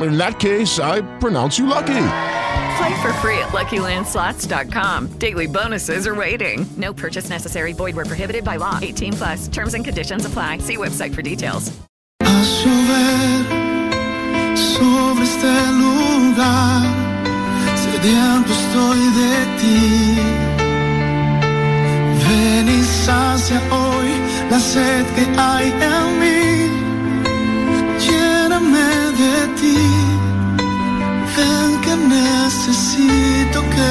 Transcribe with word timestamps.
In 0.00 0.16
that 0.18 0.38
case, 0.40 0.78
I 0.78 1.02
pronounce 1.18 1.58
you 1.58 1.66
lucky. 1.66 2.04
Play 2.76 3.02
for 3.02 3.12
free 3.20 3.38
at 3.38 3.50
LuckyLandSlots.com. 3.52 5.18
Daily 5.18 5.46
bonuses 5.46 6.06
are 6.06 6.14
waiting. 6.14 6.66
No 6.76 6.92
purchase 6.92 7.28
necessary. 7.28 7.72
Void 7.72 7.94
where 7.96 8.06
prohibited 8.06 8.44
by 8.44 8.56
law. 8.56 8.78
18 8.82 9.12
plus. 9.12 9.48
Terms 9.48 9.74
and 9.74 9.84
conditions 9.84 10.24
apply. 10.24 10.58
See 10.58 10.76
website 10.76 11.14
for 11.14 11.22
details. 11.22 11.70
A 12.20 12.44
llover 12.44 13.62
sobre 14.56 15.24
este 15.24 15.52
lugar, 15.80 16.82
sediento 17.76 18.52
estoy 18.52 19.00
de 19.20 19.34
ti. 19.60 19.80
Ven 22.26 22.68
y 22.68 22.82
sacia 22.82 23.60
hoy 23.70 24.10
la 24.50 24.58
sed 24.58 25.06
que 25.14 25.24
hay 25.38 25.72
en 25.80 26.20
mí. 26.20 26.61
Lléname 29.22 29.36
de 29.36 29.46
ti. 29.60 29.78
Ven 31.36 31.80
que 31.80 31.94
necesito 31.96 33.60
que 33.72 33.88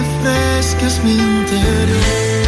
refresques 0.00 1.02
mi 1.04 1.12
interior. 1.12 2.42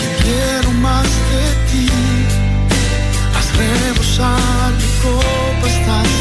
que 0.00 0.08
quiero 0.22 0.70
más 0.72 1.08
de 1.30 1.46
ti. 1.70 1.88
Haz 3.36 3.48
rebosar 3.56 4.72
mi 4.80 4.88
copa 5.02 5.66
hasta 5.66 6.17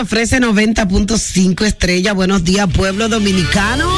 Ofrece 0.00 0.40
90.5 0.40 1.66
estrellas. 1.66 2.14
Buenos 2.14 2.44
días, 2.44 2.68
pueblo 2.72 3.08
dominicano. 3.08 3.90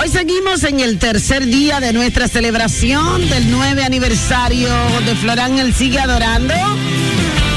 Hoy 0.00 0.08
seguimos 0.10 0.62
en 0.64 0.80
el 0.80 0.98
tercer 0.98 1.46
día 1.46 1.80
de 1.80 1.94
nuestra 1.94 2.28
celebración 2.28 3.28
del 3.30 3.50
9 3.50 3.82
aniversario 3.82 4.68
de 5.06 5.14
Florán 5.14 5.58
El 5.58 5.72
Sigue 5.72 6.00
Adorando. 6.00 6.54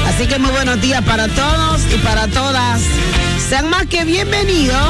Así 0.06 0.26
que 0.26 0.38
muy 0.38 0.52
buenos 0.52 0.80
días 0.80 1.02
para 1.02 1.28
todos 1.28 1.82
y 1.94 1.98
para 1.98 2.28
todas. 2.28 2.80
Sean 3.46 3.68
más 3.68 3.84
que 3.86 4.04
bienvenidos 4.04 4.80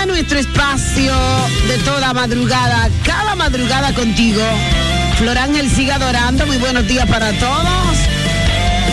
a 0.00 0.06
nuestro 0.06 0.38
espacio 0.38 1.14
de 1.68 1.78
toda 1.84 2.12
madrugada, 2.12 2.90
cada 3.04 3.36
madrugada 3.36 3.94
contigo. 3.94 4.42
Florán 5.18 5.56
El 5.56 5.68
Sigue 5.68 5.90
Adorando, 5.90 6.46
muy 6.46 6.58
buenos 6.58 6.86
días 6.86 7.04
para 7.08 7.32
todos. 7.32 7.98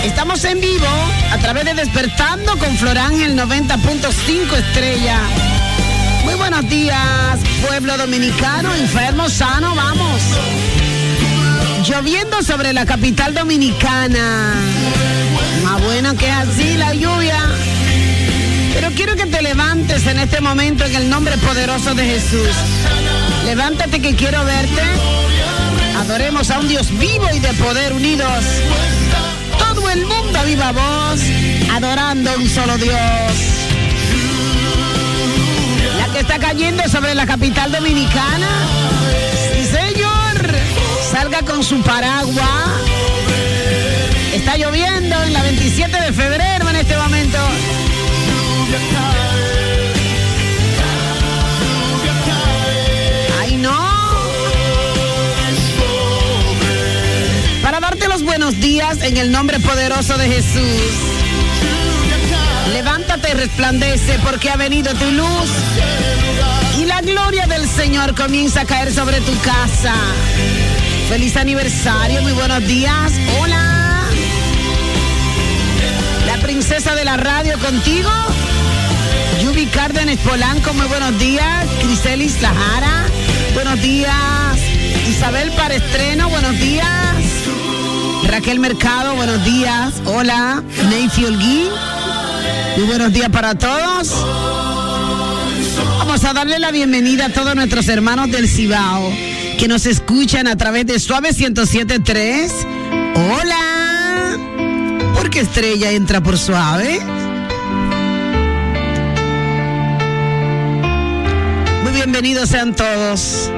Estamos 0.03 0.44
en 0.44 0.59
vivo 0.59 0.88
a 1.31 1.38
través 1.38 1.66
de 1.66 1.75
Despertando 1.75 2.58
con 2.58 2.75
Florángel 2.78 3.38
90.5 3.38 4.58
estrella. 4.58 5.19
Muy 6.24 6.34
buenos 6.34 6.68
días, 6.68 7.40
pueblo 7.68 7.96
dominicano, 7.96 8.74
enfermo, 8.74 9.30
sano, 9.30 9.75
vamos. 9.75 10.19
Lloviendo 11.88 12.42
sobre 12.42 12.74
la 12.74 12.88
capital 12.88 13.36
dominicana. 13.36 14.56
Más 15.63 15.84
bueno 15.84 16.16
que 16.16 16.31
así 16.31 16.75
la 16.75 16.96
lluvia. 16.96 17.40
Pero 18.74 18.90
quiero 18.96 19.16
que 19.16 19.28
te 19.28 19.44
levantes 19.44 20.07
en 20.07 20.18
este 20.18 20.42
momento 20.42 20.86
en 20.86 20.96
el 20.96 21.07
nombre 21.07 21.38
poderoso 21.38 21.94
de 21.94 22.03
Jesús. 22.03 22.50
Levántate 23.46 24.02
que 24.02 24.16
quiero 24.16 24.44
verte. 24.44 24.81
Adoremos 26.06 26.52
a 26.52 26.60
un 26.60 26.68
Dios 26.68 26.92
vivo 27.00 27.28
y 27.34 27.40
de 27.40 27.52
poder 27.54 27.92
unidos. 27.92 28.44
Todo 29.58 29.90
el 29.90 30.06
mundo 30.06 30.38
a 30.38 30.44
viva 30.44 30.72
voz, 30.72 31.20
adorando 31.74 32.30
a 32.30 32.36
un 32.36 32.48
solo 32.48 32.78
Dios. 32.78 32.96
La 35.98 36.14
que 36.14 36.20
está 36.20 36.38
cayendo 36.38 36.88
sobre 36.90 37.16
la 37.16 37.26
capital 37.26 37.72
dominicana. 37.72 38.48
Sí, 39.56 39.66
señor. 39.66 40.56
Salga 41.12 41.42
con 41.42 41.63
su 41.63 41.81
paraguas. 41.81 42.69
Está 44.31 44.58
lloviendo 44.58 45.24
en 45.24 45.34
la 45.34 45.42
27 45.42 46.01
de 46.01 46.13
febrero 46.13 46.55
días 58.75 59.01
en 59.04 59.16
el 59.16 59.31
nombre 59.31 59.57
poderoso 59.62 60.18
de 60.18 60.27
Jesús. 60.27 60.81
Levántate 62.74 63.30
y 63.30 63.33
resplandece 63.33 64.19
porque 64.22 64.50
ha 64.50 64.57
venido 64.57 64.94
tu 64.95 65.10
luz. 65.12 65.50
Y 66.77 66.83
la 66.83 67.00
gloria 67.00 67.48
del 67.48 67.69
Señor 67.69 68.16
comienza 68.16 68.62
a 68.62 68.66
caer 68.66 68.94
sobre 68.94 69.22
tu 69.22 69.31
casa. 69.39 69.94
Feliz 71.07 71.38
aniversario, 71.38 72.22
muy 72.22 72.33
buenos 72.33 72.68
días. 72.68 73.13
Hola. 73.39 74.04
La 76.25 76.38
princesa 76.39 76.95
de 76.95 77.06
la 77.06 77.16
radio 77.16 77.57
contigo. 77.60 78.10
Yubi 79.42 79.68
Cárdenas 79.68 80.18
Polanco, 80.18 80.74
muy 80.74 80.88
buenos 80.88 81.18
días. 81.18 81.66
Criselis 81.81 82.42
Lajara, 82.42 83.06
buenos 83.54 83.81
días. 83.81 84.57
Isabel 85.07 85.50
Parestreno, 85.51 86.27
buenos 86.27 86.60
días. 86.60 87.16
Raquel 88.36 88.60
Mercado, 88.60 89.16
buenos 89.16 89.46
días. 89.46 89.94
Hola. 90.04 90.62
Ney 90.90 91.10
Olguín, 91.26 91.70
muy 92.76 92.86
buenos 92.86 93.14
días 93.14 93.30
para 93.30 93.56
todos. 93.56 94.12
Vamos 96.00 96.22
a 96.26 96.34
darle 96.34 96.60
la 96.60 96.72
bienvenida 96.72 97.28
a 97.28 97.30
todos 97.30 97.56
nuestros 97.56 97.88
hermanos 97.88 98.30
del 98.30 98.50
Cibao 98.50 99.10
que 99.58 99.70
nos 99.70 99.86
escuchan 99.86 100.48
a 100.48 100.58
través 100.58 100.86
de 100.86 101.00
Suave 101.00 101.30
1073. 101.32 102.52
Hola. 103.32 104.38
¿Por 105.14 105.30
qué 105.30 105.40
estrella 105.40 105.92
entra 105.92 106.22
por 106.22 106.38
suave? 106.38 107.00
Muy 111.84 111.94
bienvenidos 111.94 112.50
sean 112.50 112.76
todos. 112.76 113.50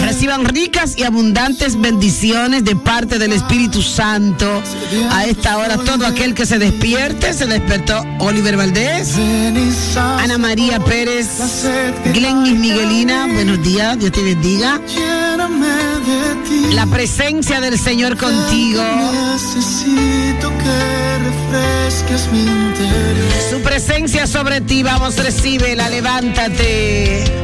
Reciban 0.00 0.44
ricas 0.44 0.94
y 0.96 1.04
abundantes 1.04 1.80
bendiciones 1.80 2.64
de 2.64 2.76
parte 2.76 3.18
del 3.18 3.32
Espíritu 3.32 3.82
Santo. 3.82 4.62
A 5.10 5.24
esta 5.24 5.58
hora, 5.58 5.78
todo 5.78 6.06
aquel 6.06 6.34
que 6.34 6.46
se 6.46 6.58
despierte, 6.58 7.32
se 7.32 7.46
despertó 7.46 8.04
Oliver 8.18 8.56
Valdés, 8.56 9.14
Ana 9.96 10.38
María 10.38 10.78
Pérez, 10.80 11.28
Glennis 12.12 12.58
Miguelina. 12.58 13.26
Buenos 13.32 13.62
días, 13.62 13.98
Dios 13.98 14.12
te 14.12 14.22
bendiga. 14.22 14.80
La 16.72 16.86
presencia 16.86 17.60
del 17.60 17.78
Señor 17.78 18.16
contigo. 18.16 18.82
Su 23.50 23.60
presencia 23.60 24.26
sobre 24.26 24.60
ti, 24.60 24.82
vamos, 24.82 25.16
recíbela, 25.16 25.88
levántate. 25.88 27.41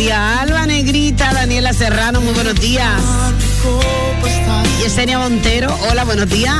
Días, 0.00 0.40
Alba 0.40 0.64
Negrita, 0.64 1.30
Daniela 1.34 1.74
Serrano, 1.74 2.22
muy 2.22 2.32
buenos 2.32 2.54
días. 2.54 3.02
Yesenia 4.82 5.18
Montero, 5.18 5.76
hola, 5.90 6.04
buenos 6.04 6.26
días. 6.30 6.56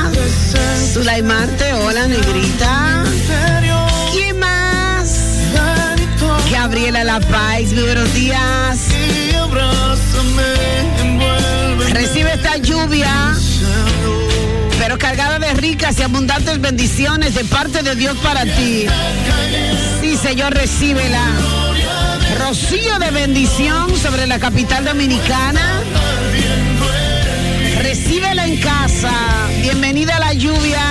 Zulay 0.93 1.23
Marte, 1.23 1.73
hola, 1.73 2.05
Negrita. 2.07 3.03
¿Quién 4.11 4.37
más? 4.37 5.09
Gabriela 6.51 7.03
La 7.03 7.19
Paz, 7.19 7.73
muy 7.73 7.81
buenos 7.81 8.13
días. 8.13 8.77
Recibe 11.93 12.33
esta 12.33 12.57
lluvia, 12.57 13.33
pero 14.77 14.99
cargada 14.99 15.39
de 15.39 15.51
ricas 15.55 15.97
y 15.97 16.03
abundantes 16.03 16.61
bendiciones 16.61 17.33
de 17.33 17.43
parte 17.45 17.81
de 17.81 17.95
Dios 17.95 18.15
para 18.17 18.43
ti. 18.43 18.85
Sí, 19.99 20.15
Señor, 20.15 20.53
recíbela. 20.53 21.60
Rocío 22.51 22.99
de 22.99 23.11
bendición 23.11 23.97
sobre 23.97 24.27
la 24.27 24.37
capital 24.37 24.83
dominicana. 24.83 25.81
Recíbela 27.81 28.45
en 28.45 28.57
casa. 28.57 29.13
Bienvenida 29.61 30.17
a 30.17 30.19
la 30.19 30.33
lluvia. 30.33 30.83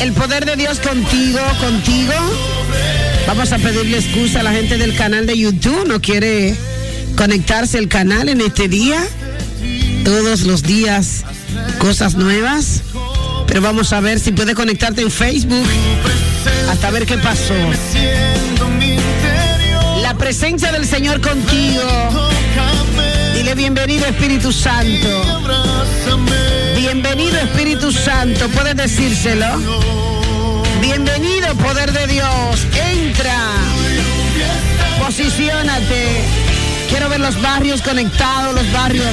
El 0.00 0.12
poder 0.12 0.44
de 0.44 0.54
Dios 0.54 0.78
contigo, 0.78 1.40
contigo. 1.58 2.14
Vamos 3.26 3.50
a 3.50 3.58
pedirle 3.58 3.98
excusa 3.98 4.38
a 4.38 4.42
la 4.44 4.52
gente 4.52 4.78
del 4.78 4.94
canal 4.94 5.26
de 5.26 5.36
YouTube. 5.36 5.88
No 5.88 6.00
quiere 6.00 6.54
conectarse 7.16 7.78
al 7.78 7.88
canal 7.88 8.28
en 8.28 8.42
este 8.42 8.68
día. 8.68 9.04
Todos 10.04 10.42
los 10.42 10.62
días 10.62 11.24
cosas 11.80 12.14
nuevas. 12.14 12.82
Pero 13.50 13.62
vamos 13.62 13.92
a 13.92 13.98
ver 13.98 14.20
si 14.20 14.30
puede 14.30 14.54
conectarte 14.54 15.02
en 15.02 15.10
Facebook. 15.10 15.66
Hasta 16.70 16.88
ver 16.92 17.04
qué 17.04 17.18
pasó. 17.18 17.52
La 20.02 20.14
presencia 20.16 20.70
del 20.70 20.86
Señor 20.86 21.20
contigo. 21.20 21.82
Dile 23.34 23.56
bienvenido 23.56 24.06
Espíritu 24.06 24.52
Santo. 24.52 25.08
Bienvenido 26.76 27.38
Espíritu 27.38 27.90
Santo. 27.90 28.48
Puedes 28.50 28.76
decírselo. 28.76 29.48
Bienvenido 30.80 31.52
poder 31.56 31.90
de 31.90 32.06
Dios. 32.06 32.66
Entra. 32.92 33.36
Posiciónate. 35.04 36.22
Quiero 36.88 37.08
ver 37.08 37.20
los 37.20 37.40
barrios 37.42 37.82
conectados, 37.82 38.54
los 38.54 38.72
barrios, 38.72 39.06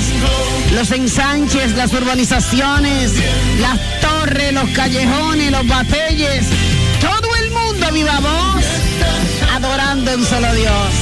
los 0.74 0.92
ensanches, 0.92 1.75
las 1.75 1.94
urbanizaciones, 1.94 3.13
las 3.62 3.96
los 4.51 4.69
callejones, 4.71 5.51
los 5.51 5.68
batalles. 5.68 6.45
Todo 7.00 7.35
el 7.35 7.51
mundo 7.51 7.91
viva 7.94 8.19
voz, 8.19 8.63
adorando 9.53 10.12
en 10.12 10.25
solo 10.25 10.53
Dios. 10.53 10.94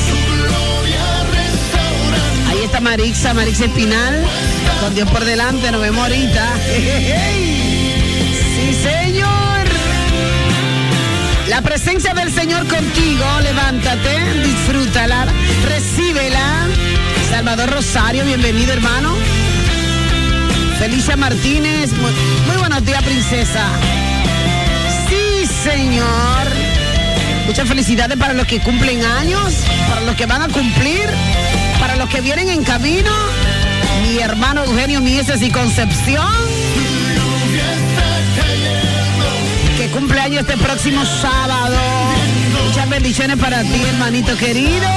Ahí 2.50 2.60
está 2.64 2.80
Marixa, 2.82 3.34
Marixa 3.34 3.66
Espinal. 3.66 4.24
Con 4.82 4.94
Dios 4.94 5.10
por 5.10 5.26
delante, 5.26 5.72
nos 5.72 5.82
vemos 5.82 6.02
ahorita. 6.04 6.54
Sí, 8.56 8.74
señor. 8.74 9.68
La 11.50 11.62
presencia 11.62 12.14
del 12.14 12.32
Señor 12.32 12.66
contigo, 12.68 13.26
levántate, 13.44 14.42
disfrútala, 14.44 15.28
recíbela. 15.68 16.68
Salvador 17.30 17.70
Rosario, 17.70 18.24
bienvenido 18.24 18.72
hermano. 18.72 19.14
Felicia 20.80 21.16
Martínez, 21.16 21.92
muy, 21.94 22.58
buenos 22.58 22.86
días, 22.86 23.02
princesa. 23.04 23.66
Sí, 25.10 25.48
señor. 25.64 26.06
Muchas 27.48 27.68
felicidades 27.68 28.18
para 28.18 28.34
los 28.34 28.46
que 28.46 28.60
cumplen 28.60 29.04
años, 29.04 29.54
para 29.88 30.02
los 30.02 30.16
que 30.16 30.26
van 30.26 30.42
a 30.42 30.48
cumplir, 30.50 31.06
para 31.80 31.96
los 31.96 32.10
que 32.10 32.22
vienen 32.22 32.50
en 32.50 32.64
camino. 32.64 33.12
Mi 34.04 34.20
hermano 34.20 34.64
Eugenio 34.66 35.02
Mieses 35.02 35.42
y 35.42 35.50
Concepción. 35.50 36.34
Que 39.78 39.88
cumpleaños 39.88 40.42
este 40.42 40.58
próximo 40.58 41.04
sábado. 41.06 41.78
Muchas 42.68 42.90
bendiciones 42.90 43.38
para 43.38 43.62
ti, 43.62 43.82
hermanito 43.88 44.38
querido. 44.38 44.90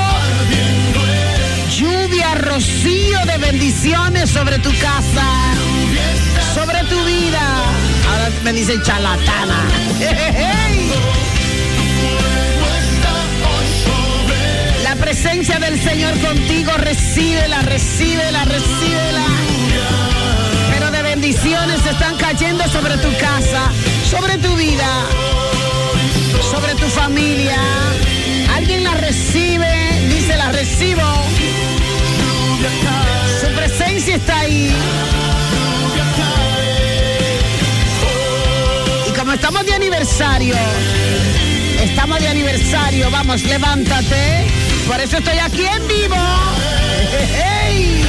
Lluvia, 1.78 2.34
rocío 2.34 3.25
de 3.26 3.38
bendiciones 3.38 4.30
sobre 4.30 4.58
tu 4.58 4.70
casa, 4.78 5.25
sobre 6.58 6.82
tu 6.84 7.05
vida. 7.05 7.40
Ahora 8.11 8.30
me 8.42 8.52
dicen 8.52 8.82
charlatana. 8.82 9.59
La 14.82 14.97
presencia 14.97 15.59
del 15.59 15.80
Señor 15.80 16.18
contigo, 16.18 16.73
recíbela, 16.78 17.62
recíbela, 17.62 18.44
recíbela. 18.44 19.25
Pero 20.73 20.90
de 20.90 21.02
bendiciones 21.02 21.87
están 21.87 22.16
cayendo 22.16 22.66
sobre 22.68 22.97
tu 22.97 23.12
casa, 23.18 23.71
sobre 24.11 24.38
tu 24.38 24.56
vida, 24.56 24.88
sobre 26.50 26.75
tu 26.75 26.87
familia. 26.87 27.61
Alguien 28.56 28.82
la 28.82 28.94
recibe, 28.94 29.71
dice 30.09 30.37
la 30.37 30.50
recibo. 30.52 31.02
Su 33.40 33.47
presencia 33.54 34.16
está 34.16 34.40
ahí. 34.40 34.75
Estamos 39.38 39.64
de 39.66 39.73
aniversario, 39.73 40.57
estamos 41.80 42.18
de 42.18 42.26
aniversario, 42.26 43.09
vamos, 43.09 43.45
levántate. 43.45 44.45
Por 44.88 45.00
eso 45.00 45.18
estoy 45.18 45.38
aquí 45.38 45.64
en 45.64 45.87
vivo. 45.87 46.16
¡Hey! 47.37 48.04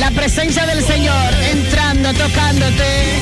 La 0.00 0.10
presencia 0.10 0.66
del 0.66 0.82
Señor 0.82 1.34
entrando, 1.52 2.12
tocándote. 2.12 3.20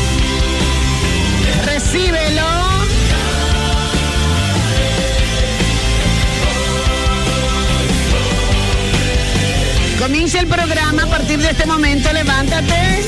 Recíbelo. 1.66 2.72
Comienza 10.02 10.40
el 10.40 10.49
programa 10.49 11.04
a 11.04 11.06
partir 11.06 11.38
de 11.38 11.50
este 11.50 11.64
momento. 11.64 12.12
Levántate. 12.12 13.04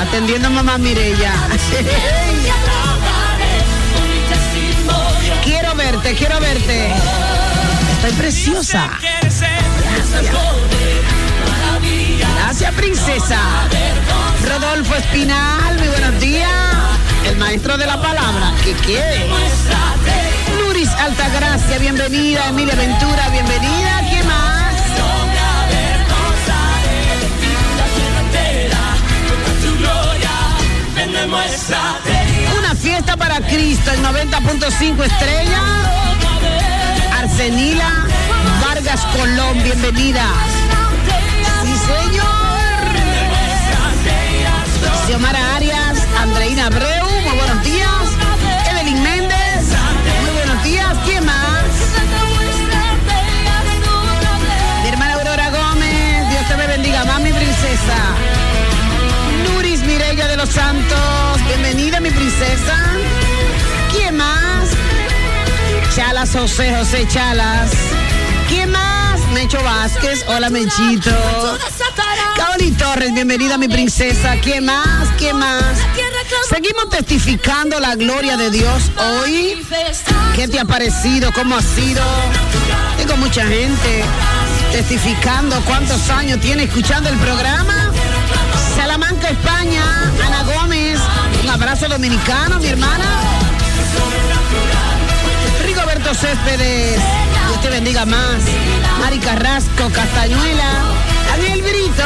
Atendiendo 0.00 0.48
a 0.48 0.50
mamá 0.50 0.78
Mirella. 0.78 1.34
quiero 5.44 5.72
verte, 5.76 6.16
quiero 6.16 6.40
verte. 6.40 6.92
Estoy 7.92 8.10
preciosa. 8.18 8.90
Gracias, 12.40 12.74
princesa. 12.74 13.38
Rodolfo 14.48 14.96
Espinal, 14.96 15.78
muy 15.78 15.86
buenos 15.86 16.18
días. 16.18 16.50
El 17.24 17.36
maestro 17.36 17.78
de 17.78 17.86
la 17.86 18.02
palabra. 18.02 18.52
¿Qué 18.64 18.72
quiere? 18.84 19.28
Nuris 20.82 20.98
Altagracia, 20.98 21.78
bienvenida. 21.78 22.48
Emilia 22.48 22.74
Ventura, 22.74 23.28
bienvenida. 23.30 24.00
¿Qué 24.10 24.20
más? 24.24 24.74
Una 32.58 32.74
fiesta 32.74 33.16
para 33.16 33.40
Cristo 33.42 33.92
en 33.92 34.02
90.5 34.02 35.04
estrellas. 35.04 35.62
Arsenila 37.16 38.06
Vargas 38.66 39.06
Colón, 39.16 39.62
bienvenida. 39.62 40.24
Sí, 41.62 41.74
señor. 42.10 42.42
Xiomara 45.06 45.56
Arias, 45.56 45.98
Andreina 46.20 46.66
Abreu, 46.66 47.01
De 60.12 60.36
los 60.36 60.50
Santos, 60.50 61.46
bienvenida 61.46 61.98
mi 61.98 62.10
princesa. 62.10 62.92
¿Quién 63.90 64.18
más? 64.18 64.68
Chalas 65.96 66.32
José, 66.32 66.70
José 66.76 67.08
Chalas. 67.08 67.70
¿Quién 68.46 68.70
más? 68.70 69.18
Mecho 69.32 69.62
Vázquez, 69.62 70.22
hola 70.28 70.50
Mechito. 70.50 71.10
Kaoli 72.36 72.72
Torres, 72.72 73.14
bienvenida 73.14 73.56
mi 73.56 73.68
princesa. 73.68 74.36
¿Quién 74.42 74.66
más? 74.66 75.08
¿Quién 75.16 75.38
más? 75.38 75.78
Seguimos 76.46 76.90
testificando 76.90 77.80
la 77.80 77.94
gloria 77.94 78.36
de 78.36 78.50
Dios 78.50 78.92
hoy. 78.98 79.66
¿Qué 80.36 80.46
te 80.46 80.60
ha 80.60 80.66
parecido? 80.66 81.32
¿Cómo 81.32 81.56
ha 81.56 81.62
sido? 81.62 82.04
Tengo 82.98 83.16
mucha 83.16 83.46
gente 83.46 84.04
testificando 84.72 85.58
cuántos 85.64 86.10
años 86.10 86.38
tiene 86.40 86.64
escuchando 86.64 87.08
el 87.08 87.16
programa. 87.16 87.81
España, 89.32 89.82
Ana 90.26 90.42
Gómez, 90.44 91.00
un 91.42 91.50
abrazo 91.50 91.88
dominicano, 91.88 92.58
mi 92.58 92.66
hermana. 92.66 93.04
Rigoberto 95.64 96.14
Céspedes, 96.14 97.00
Dios 97.48 97.60
te 97.62 97.70
bendiga 97.70 98.04
más. 98.04 98.42
Mari 99.00 99.18
Carrasco, 99.18 99.88
Castañuela, 99.92 100.70
Daniel 101.30 101.62
Brito. 101.62 102.04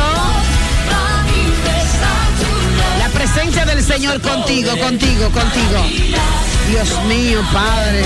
La 2.99 3.09
presencia 3.09 3.65
del 3.65 3.83
Señor 3.83 4.21
contigo, 4.21 4.79
contigo, 4.79 5.31
contigo. 5.31 5.85
Dios 6.69 7.05
mío, 7.07 7.41
Padre. 7.53 8.05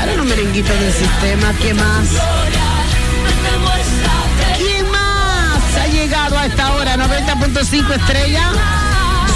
Ahora 0.00 0.22
un 0.22 0.28
merenguito 0.28 0.72
del 0.72 0.92
sistema, 0.92 1.52
¿qué 1.62 1.72
más? 1.74 2.08
A 6.44 6.46
esta 6.46 6.72
hora? 6.74 6.96
90.5 6.96 7.94
estrella. 7.94 8.50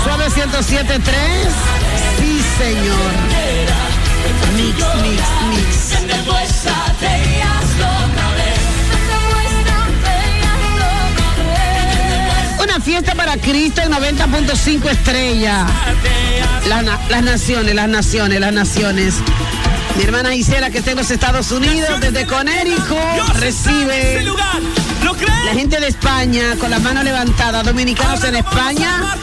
Suave 0.05 0.27
107.3. 0.27 1.01
Sí, 2.19 2.41
señor. 2.59 3.13
Mix, 4.57 4.77
mix, 5.03 5.23
mix. 5.51 5.89
Una 12.63 12.81
fiesta 12.81 13.15
para 13.15 13.37
Cristo 13.39 13.81
en 13.83 13.93
90.5 13.93 14.91
estrella. 14.91 15.67
Las, 16.69 16.85
las 17.09 17.23
naciones, 17.23 17.75
las 17.75 17.89
naciones, 17.89 18.41
las 18.41 18.53
naciones. 18.53 19.15
Mi 19.97 20.05
hermana 20.05 20.35
Isela 20.35 20.71
que 20.71 20.79
está 20.79 20.91
en 20.93 20.99
los 20.99 21.11
Estados 21.11 21.51
Unidos, 21.53 22.01
desde 22.01 22.27
Conérico, 22.27 22.99
recibe 23.35 24.25
la 25.45 25.53
gente 25.53 25.81
de 25.81 25.89
España 25.89 26.57
con 26.59 26.71
la 26.71 26.79
mano 26.79 27.03
levantada, 27.03 27.63
dominicanos 27.63 28.23
en 28.25 28.37
España, 28.37 29.17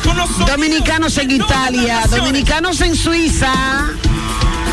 dominicanos 0.48 1.18
en 1.18 1.32
Italia, 1.32 2.02
dominicanos 2.10 2.82
en 2.82 2.96
Suiza, 2.96 3.52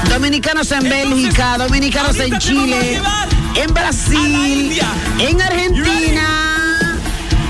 dominicanos 0.08 0.70
en 0.72 0.84
Bélgica, 0.84 1.58
dominicanos 1.58 2.18
en 2.18 2.38
Chile, 2.38 3.00
en 3.54 3.74
Brasil, 3.74 4.80
en 5.18 5.42
Argentina. 5.42 6.98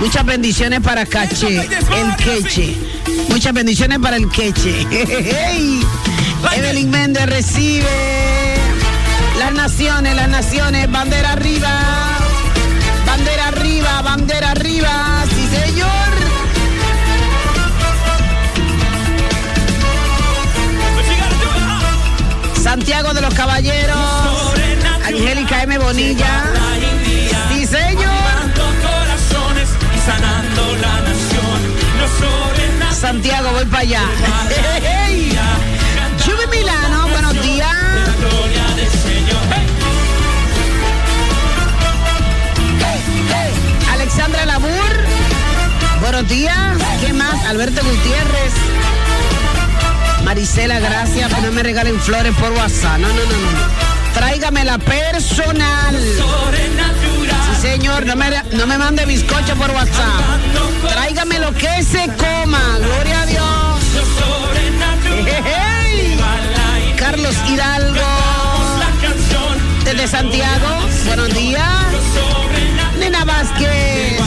Muchas 0.01 0.25
bendiciones 0.25 0.81
para 0.81 1.07
Cache, 1.07 1.61
el 1.61 2.17
Queche. 2.17 2.77
Muchas 3.29 3.53
bendiciones 3.53 3.99
para 4.01 4.17
el 4.17 4.29
Queche. 4.29 4.87
Evelyn 6.57 6.91
Méndez 6.91 7.27
recibe. 7.27 7.87
Las 9.39 9.53
naciones, 9.53 10.15
las 10.17 10.29
naciones, 10.29 10.91
bandera 10.91 11.33
arriba, 11.33 11.71
bandera 14.17 14.51
arriba, 14.51 15.25
sí 15.35 15.49
señor. 15.57 15.89
Santiago 22.63 23.15
de 23.15 23.23
los 23.23 23.33
Caballeros, 23.33 23.97
Angélica 25.07 25.63
M. 25.63 25.79
Bonilla, 25.79 26.45
sí 27.55 27.67
señor. 27.67 28.13
Santiago, 33.01 33.51
voy 33.53 33.65
para 33.65 33.81
allá. 33.81 34.03
buenos 46.23 46.29
días. 46.29 46.79
¿Qué 47.01 47.13
más? 47.13 47.35
Alberto 47.47 47.81
Gutiérrez. 47.85 48.53
Marisela, 50.25 50.79
gracias, 50.79 51.31
pero 51.31 51.49
no 51.49 51.53
me 51.53 51.63
regalen 51.63 51.99
flores 52.01 52.35
por 52.37 52.53
WhatsApp. 52.53 52.99
No, 52.99 53.09
no, 53.09 53.15
no, 53.15 53.23
no. 53.23 54.15
tráigame 54.15 54.65
la 54.65 54.79
personal. 54.79 55.97
Sí, 55.97 57.61
señor, 57.61 58.07
no 58.07 58.17
me, 58.17 58.31
no 58.53 58.67
me 58.67 58.79
mande 58.79 59.05
bizcocho 59.05 59.57
por 59.57 59.71
WhatsApp. 59.71 60.93
Tráigame 60.93 61.39
lo 61.39 61.53
que 61.55 61.83
se 61.83 62.09
coma. 62.17 62.79
Gloria 62.79 63.23
a 63.23 63.27
Dios. 63.27 63.81
Ejejey. 65.27 66.21
Carlos 66.97 67.35
Hidalgo. 67.49 68.01
Desde 69.85 70.07
Santiago. 70.07 70.69
Buenos 71.07 71.35
días. 71.35 71.67
Nena 72.99 73.25
Vázquez. 73.25 74.21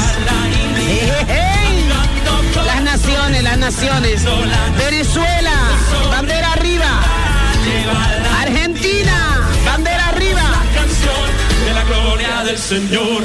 Naciones. 3.65 4.23
Venezuela. 4.77 5.51
Bandera 6.11 6.51
arriba. 6.53 7.01
Argentina. 8.39 9.49
Bandera 9.65 10.09
arriba. 10.09 10.43
de 11.65 11.73
la 11.73 11.83
gloria 11.85 12.43
del 12.43 12.59
Señor. 12.59 13.23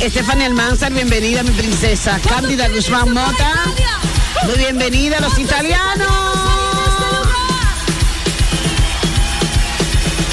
Estefania 0.00 0.46
Almanzar, 0.46 0.92
bienvenida 0.92 1.44
mi 1.44 1.52
princesa. 1.52 2.18
Cándida 2.28 2.68
Guzmán 2.68 3.12
Mota, 3.12 3.52
muy 4.46 4.56
bienvenida 4.56 5.18
a 5.18 5.20
los 5.20 5.38
italianos. 5.38 6.10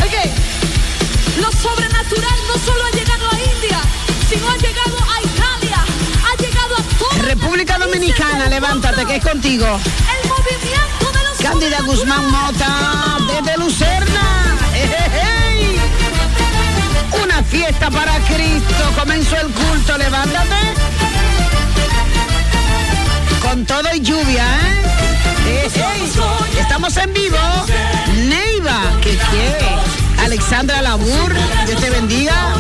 Ok, 0.06 0.16
lo 1.44 1.52
sobrenatural 1.52 2.40
no 2.48 2.56
solo 2.66 2.86
ha 2.86 2.92
llegado 2.92 3.26
a 3.32 3.40
India, 3.54 3.80
sino 4.30 4.50
ha 4.50 4.58
llegado 4.58 4.98
a 4.98 5.07
República 7.28 7.78
Dominicana, 7.78 8.48
levántate 8.48 9.06
que 9.06 9.18
es 9.18 9.24
contigo. 9.24 9.66
el 9.66 10.30
movimiento 10.30 11.12
de 11.12 11.24
los 11.26 11.38
Cándida 11.40 11.82
Guzmán 11.82 12.32
Mota, 12.32 13.18
desde 13.28 13.58
Lucerna. 13.58 14.56
Una 17.22 17.44
fiesta 17.44 17.92
para 17.92 18.14
Cristo. 18.20 18.94
Comenzó 18.98 19.36
el 19.42 19.48
culto, 19.48 19.98
levántate. 19.98 20.56
Con 23.42 23.66
todo 23.66 23.94
y 23.94 24.00
lluvia, 24.00 24.46
¿eh? 24.46 25.70
Estamos 26.58 26.96
en 26.96 27.14
vivo. 27.14 27.38
Neiva, 28.16 29.02
que 29.02 29.18
qué. 29.18 30.24
Alexandra 30.24 30.82
Labur, 30.82 31.34
Dios 31.66 31.82
te 31.82 31.90
bendiga. 31.90 32.54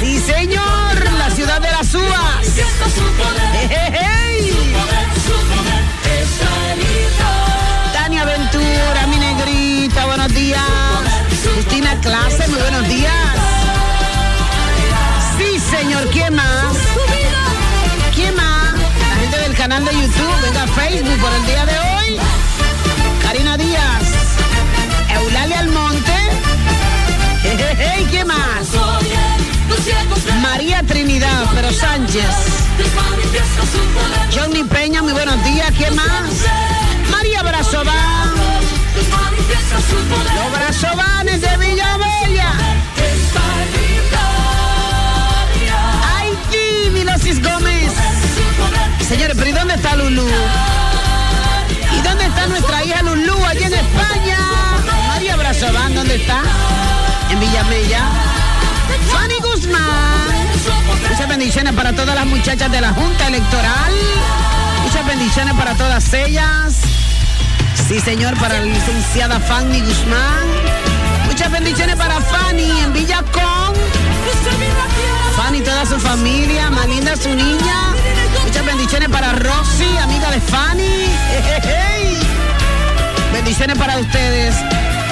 Sí, 0.00 0.18
señor, 0.20 1.12
la 1.18 1.30
ciudad 1.30 1.60
de 1.60 1.70
las 1.70 1.94
uvas. 1.94 2.46
Italia. 2.46 2.66
Tania 7.92 8.24
Ventura, 8.24 9.06
mi 9.08 9.16
negrita, 9.16 10.06
buenos 10.06 10.32
días. 10.34 10.62
Justina 11.54 11.98
Clase, 12.00 12.48
muy 12.48 12.60
buenos 12.60 12.88
días. 12.88 13.12
Sí, 15.38 15.58
señor, 15.58 16.08
¿quién 16.10 16.34
más? 16.34 16.76
¿Quién 18.14 18.34
más? 18.34 18.72
La 18.74 19.16
gente 19.20 19.38
del 19.40 19.54
canal 19.54 19.84
de 19.84 19.92
YouTube, 19.92 20.40
venga 20.42 20.66
Facebook 20.68 21.20
por 21.20 21.32
el 21.32 21.46
día 21.46 21.66
de 21.66 21.78
hoy. 21.78 22.20
Karina 23.22 23.56
Díaz, 23.56 24.02
Eulalia 25.08 25.58
Almonte. 25.60 25.95
Jejeje, 27.76 28.06
¿quién 28.10 28.26
más? 28.26 28.68
María 30.40 30.82
Trinidad, 30.82 31.44
pero 31.54 31.72
Sánchez. 31.72 32.24
Johnny 34.34 34.64
Peña, 34.64 35.02
muy 35.02 35.12
buenos 35.12 35.42
días. 35.44 35.70
¿Quién 35.76 35.94
más? 35.94 36.30
María 37.10 37.42
Brazován. 37.42 38.34
Los 38.94 40.52
Brazovanes 40.52 41.40
de 41.40 41.56
Italia. 42.26 42.52
Haití, 46.16 46.90
Milosis 46.90 47.42
Gómez. 47.42 47.92
Señores, 49.06 49.36
pero 49.36 49.50
¿y 49.50 49.52
dónde 49.52 49.74
está 49.74 49.96
Lulú? 49.96 50.26
¿Y 51.96 52.02
dónde 52.02 52.24
está 52.26 52.46
nuestra 52.46 52.84
hija 52.84 53.02
Lulú 53.02 53.44
allí 53.44 53.64
en 53.64 53.74
España? 53.74 54.45
María 55.46 55.60
Brazován, 55.60 55.94
¿dónde 55.94 56.16
está? 56.16 56.42
En 57.30 57.38
Villamella. 57.38 58.02
Fanny 59.12 59.36
Guzmán. 59.38 60.28
Muchas 61.08 61.28
bendiciones 61.28 61.72
para 61.74 61.92
todas 61.92 62.16
las 62.16 62.26
muchachas 62.26 62.70
de 62.70 62.80
la 62.80 62.92
Junta 62.92 63.28
Electoral. 63.28 63.92
Muchas 64.82 65.06
bendiciones 65.06 65.54
para 65.54 65.74
todas 65.74 66.12
ellas. 66.14 66.80
Sí, 67.86 68.00
señor, 68.00 68.36
para 68.38 68.58
la 68.58 68.64
licenciada 68.64 69.38
Fanny 69.38 69.82
Guzmán. 69.82 70.48
Muchas 71.26 71.52
bendiciones 71.52 71.94
para 71.94 72.20
Fanny 72.20 72.80
en 72.80 72.92
Villacón. 72.92 73.74
Fanny 75.36 75.60
toda 75.60 75.86
su 75.86 76.00
familia, 76.00 76.70
más 76.70 76.88
linda 76.88 77.14
su 77.14 77.28
niña. 77.28 77.94
Muchas 78.44 78.66
bendiciones 78.66 79.08
para 79.10 79.32
Rosy, 79.32 79.96
amiga 80.02 80.28
de 80.32 80.40
Fanny. 80.40 81.06
Bendiciones 83.32 83.78
para 83.78 83.96
ustedes. 83.98 84.56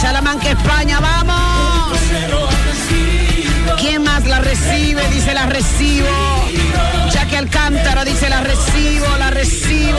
Salamanca, 0.00 0.50
España, 0.50 1.00
vamos. 1.00 1.98
¿Quién 3.80 4.02
más 4.02 4.24
la 4.26 4.40
recibe? 4.40 5.02
Dice 5.08 5.34
la 5.34 5.46
recibo. 5.46 6.08
Jackie 7.10 7.36
Alcántara 7.36 8.04
dice 8.04 8.28
la 8.28 8.40
recibo, 8.40 9.06
la 9.18 9.30
recibo. 9.30 9.98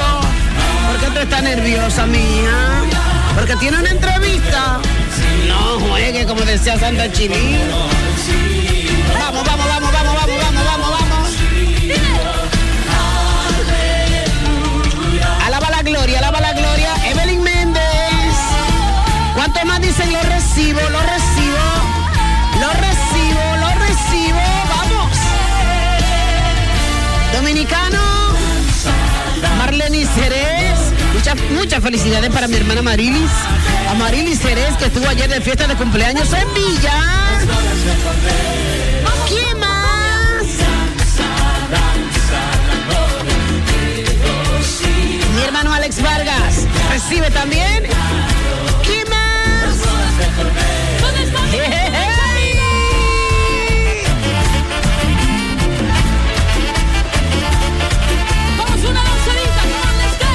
¿Por 0.88 1.00
qué 1.00 1.08
tú 1.14 1.20
estás 1.20 1.44
nerviosa, 1.44 2.06
mía? 2.06 2.84
Porque 3.36 3.56
tiene 3.58 3.78
una 3.78 3.90
entrevista. 3.90 4.80
No 5.48 5.80
juegue 5.80 6.26
como 6.26 6.42
decía 6.42 6.80
Santa 6.80 7.12
Chilín. 7.12 7.60
Vamos, 9.20 9.44
vamos, 9.46 9.68
vamos, 9.68 9.68
vamos, 9.68 9.68
vamos, 9.68 9.82
vamos, 9.82 9.89
recibo, 20.60 20.82
lo 20.90 21.00
recibo? 21.00 21.58
Lo 22.60 22.70
recibo, 22.74 23.44
lo 23.62 23.70
recibo. 23.86 24.40
Vamos. 24.70 25.18
Dominicano. 27.34 28.00
Marlene 29.58 30.06
Jerez. 30.06 30.80
Muchas, 31.14 31.36
muchas 31.52 31.82
felicidades 31.82 32.30
para 32.32 32.48
mi 32.48 32.56
hermana 32.58 32.82
Marilis. 32.82 33.32
A 33.90 33.94
Marilis 33.94 34.42
Jerez 34.42 34.76
que 34.78 34.86
estuvo 34.86 35.08
ayer 35.08 35.30
de 35.30 35.42
fiesta 35.42 35.66
de 35.66 35.76
cumpleaños 35.76 36.32
en 36.34 36.54
Villa. 36.54 36.94
¿Quién 39.28 39.60
más? 39.60 40.44
Mi 45.36 45.42
hermano 45.42 45.74
Alex 45.74 46.02
Vargas 46.02 46.68
recibe 46.92 47.32
también. 47.32 47.88
¿Dónde 51.02 51.24
está 51.24 51.42
mi 51.42 51.58
amigo? 51.58 51.80
Vamos 58.58 58.82
una 58.90 59.04
lanzadita 59.04 59.62
con 59.72 59.90
el 59.94 60.02
esté. 60.10 60.32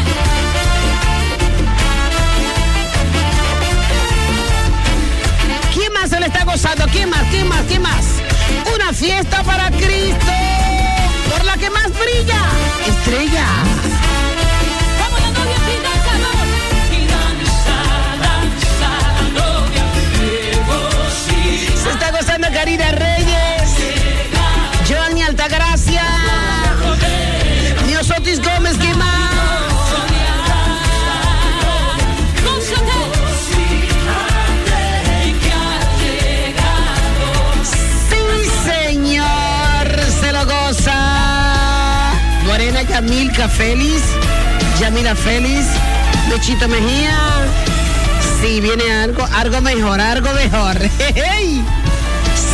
¿Quién 5.72 5.92
más 5.92 6.10
se 6.10 6.20
le 6.20 6.26
está 6.26 6.44
gozando? 6.44 6.86
¿Quién 6.92 7.08
más? 7.10 7.22
¿Quién 7.30 7.48
más? 7.48 7.62
¿Quién 7.66 7.82
más? 7.82 8.04
Una 8.74 8.92
fiesta 8.92 9.42
para 9.42 9.70
Cristo, 9.70 10.32
por 11.30 11.44
la 11.44 11.56
que 11.56 11.70
más 11.70 11.90
brilla. 11.98 12.42
Estrella. 12.86 13.46
Yamira 43.44 43.48
Félix, 43.48 44.02
Yamira 44.80 45.14
Félix, 45.14 45.66
Luchito 46.30 46.66
Mejía. 46.66 47.14
Sí, 48.40 48.58
viene 48.62 48.90
algo, 48.90 49.28
algo 49.34 49.60
mejor, 49.60 50.00
algo 50.00 50.32
mejor. 50.32 50.76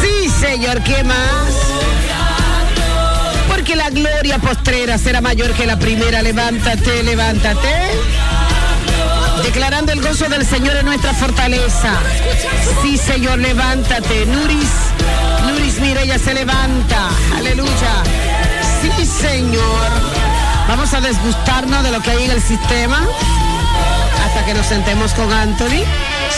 Sí, 0.00 0.28
señor, 0.40 0.82
¿qué 0.82 1.04
más? 1.04 1.52
Porque 3.48 3.76
la 3.76 3.90
gloria 3.90 4.38
postrera 4.38 4.98
será 4.98 5.20
mayor 5.20 5.52
que 5.52 5.66
la 5.66 5.78
primera. 5.78 6.22
Levántate, 6.22 7.02
levántate. 7.02 7.68
Declarando 9.44 9.92
el 9.92 10.00
gozo 10.00 10.28
del 10.28 10.44
Señor 10.46 10.76
en 10.76 10.86
nuestra 10.86 11.12
fortaleza. 11.12 11.98
Sí, 12.82 12.96
Señor, 12.96 13.38
levántate. 13.38 14.26
Nuris, 14.26 14.70
Nuris 15.46 15.80
Mireya 15.80 16.18
se 16.18 16.34
levanta. 16.34 17.10
Aleluya. 17.36 18.02
Sí, 18.82 19.04
Señor. 19.04 20.09
Vamos 20.70 20.94
a 20.94 21.00
desgustarnos 21.00 21.82
de 21.82 21.90
lo 21.90 22.00
que 22.00 22.12
hay 22.12 22.26
en 22.26 22.30
el 22.30 22.40
sistema 22.40 23.04
hasta 24.24 24.46
que 24.46 24.54
nos 24.54 24.64
sentemos 24.66 25.12
con 25.14 25.32
Anthony. 25.32 25.82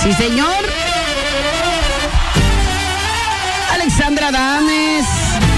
Sí, 0.02 0.10
Señor. 0.14 0.56
Alexandra 3.74 4.32
Dames, 4.32 5.04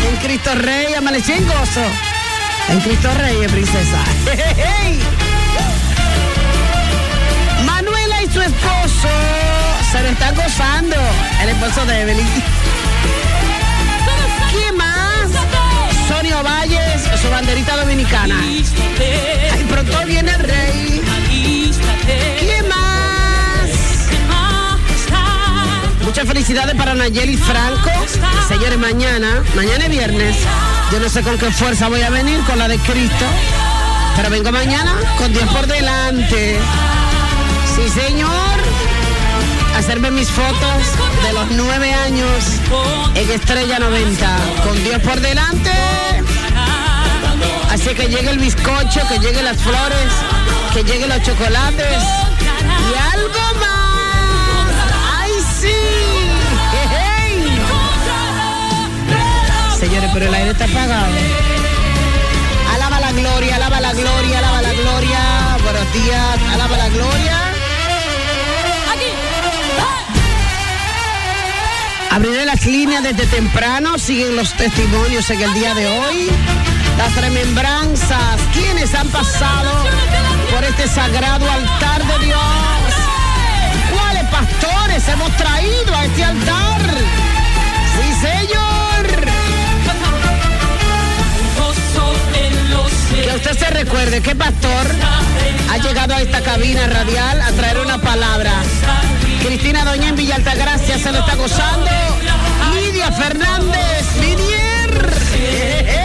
en 0.09 0.17
Cristo 0.17 0.57
Rey, 0.57 0.93
amanecí 0.93 1.35
en 1.35 1.47
gozo. 1.47 1.85
En 2.71 2.81
Cristo 2.81 3.15
Rey, 3.15 3.45
eh, 3.45 3.49
princesa. 3.49 3.99
Manuela 7.65 8.23
y 8.25 8.27
su 8.27 8.41
esposo 8.41 9.09
se 9.93 10.03
lo 10.03 10.09
están 10.09 10.35
gozando. 10.35 10.97
El 11.43 11.51
esposo 11.51 11.87
de 11.87 12.01
Evelyn. 12.01 12.27
¿Quién 14.51 14.77
más? 14.77 14.94
Banderita 17.55 17.77
dominicana. 17.77 18.37
Ay, 18.41 19.65
pronto 19.71 19.97
viene 20.07 20.33
el 20.33 20.41
rey. 20.41 21.01
¿Quién 22.41 22.69
más? 22.69 23.71
Muchas 26.03 26.27
felicidades 26.27 26.75
para 26.75 26.95
Nayeli 26.95 27.37
Franco. 27.37 27.91
Señores, 28.49 28.77
mañana, 28.77 29.45
mañana 29.55 29.85
es 29.85 29.91
viernes. 29.91 30.37
Yo 30.91 30.99
no 30.99 31.09
sé 31.09 31.23
con 31.23 31.39
qué 31.39 31.53
fuerza 31.53 31.87
voy 31.89 32.03
a 32.03 32.11
venir, 32.11 32.41
con 32.41 32.59
la 32.59 32.67
de 32.67 32.77
Cristo. 32.79 33.25
Pero 34.17 34.31
vengo 34.31 34.51
mañana 34.51 34.93
con 35.17 35.33
Dios 35.33 35.49
por 35.51 35.69
delante. 35.69 36.59
Sí, 37.77 37.89
señor. 37.89 38.33
Hacerme 39.77 40.11
mis 40.11 40.29
fotos 40.29 40.83
de 41.25 41.33
los 41.33 41.49
nueve 41.53 41.93
años 41.93 42.45
en 43.15 43.31
Estrella 43.31 43.79
90. 43.79 44.39
Con 44.65 44.83
Dios 44.83 45.01
por 45.03 45.21
delante. 45.21 45.71
Así 47.75 47.93
que 47.93 48.07
llegue 48.07 48.31
el 48.31 48.39
bizcocho, 48.39 49.01
que 49.09 49.19
lleguen 49.19 49.45
las 49.45 49.61
flores, 49.61 50.13
que 50.73 50.85
lleguen 50.85 51.09
los 51.09 51.21
chocolates. 51.23 52.05
Y 52.63 53.15
algo 53.15 53.45
más. 53.59 54.71
¡Ay, 55.19 55.33
sí! 55.61 55.75
¡Hey! 56.93 57.59
Señores, 59.77 60.09
pero 60.15 60.27
el 60.27 60.35
aire 60.35 60.51
está 60.53 60.67
apagado. 60.67 61.15
Alaba 62.75 63.01
la 63.01 63.11
gloria, 63.11 63.57
alaba 63.57 63.81
la 63.81 63.93
gloria, 63.93 64.39
alaba 64.39 64.63
la 64.63 64.73
gloria. 64.73 65.19
Buenos 65.65 65.93
días, 65.93 66.39
alaba 66.53 66.77
la 66.77 66.89
gloria. 66.91 67.41
Abriré 72.13 72.47
las 72.47 72.65
líneas 72.65 73.03
desde 73.03 73.27
temprano, 73.27 73.99
siguen 73.99 74.37
los 74.37 74.53
testimonios 74.57 75.29
en 75.31 75.41
el 75.41 75.55
día 75.55 75.75
de 75.75 75.87
hoy. 75.89 76.31
Las 76.97 77.15
remembranzas, 77.17 78.41
quienes 78.53 78.95
han 78.95 79.09
pasado 79.09 79.71
por 80.53 80.65
este 80.65 80.87
sagrado 80.89 81.51
altar 81.51 82.05
de 82.05 82.27
Dios. 82.27 82.41
¿Cuáles 83.93 84.25
pastores 84.31 85.09
hemos 85.09 85.37
traído 85.37 85.95
a 85.95 86.05
este 86.05 86.25
altar? 86.25 86.81
Sí, 87.95 88.13
Señor. 88.21 88.65
Que 93.25 93.37
usted 93.37 93.59
se 93.59 93.71
recuerde 93.71 94.21
que 94.21 94.35
pastor 94.35 94.87
ha 95.73 95.79
llegado 95.79 96.15
a 96.15 96.21
esta 96.21 96.41
cabina 96.43 96.87
radial 96.87 97.41
a 97.41 97.51
traer 97.53 97.79
una 97.81 97.99
palabra. 97.99 98.53
Cristina 99.45 99.85
Doña 99.85 100.09
en 100.09 100.17
Villa 100.17 100.37
Altagracia 100.37 100.99
se 100.99 101.13
lo 101.13 101.19
está 101.19 101.35
gozando. 101.35 101.91
Lidia 102.75 103.11
Fernández, 103.13 104.21
Vinier. 104.21 106.04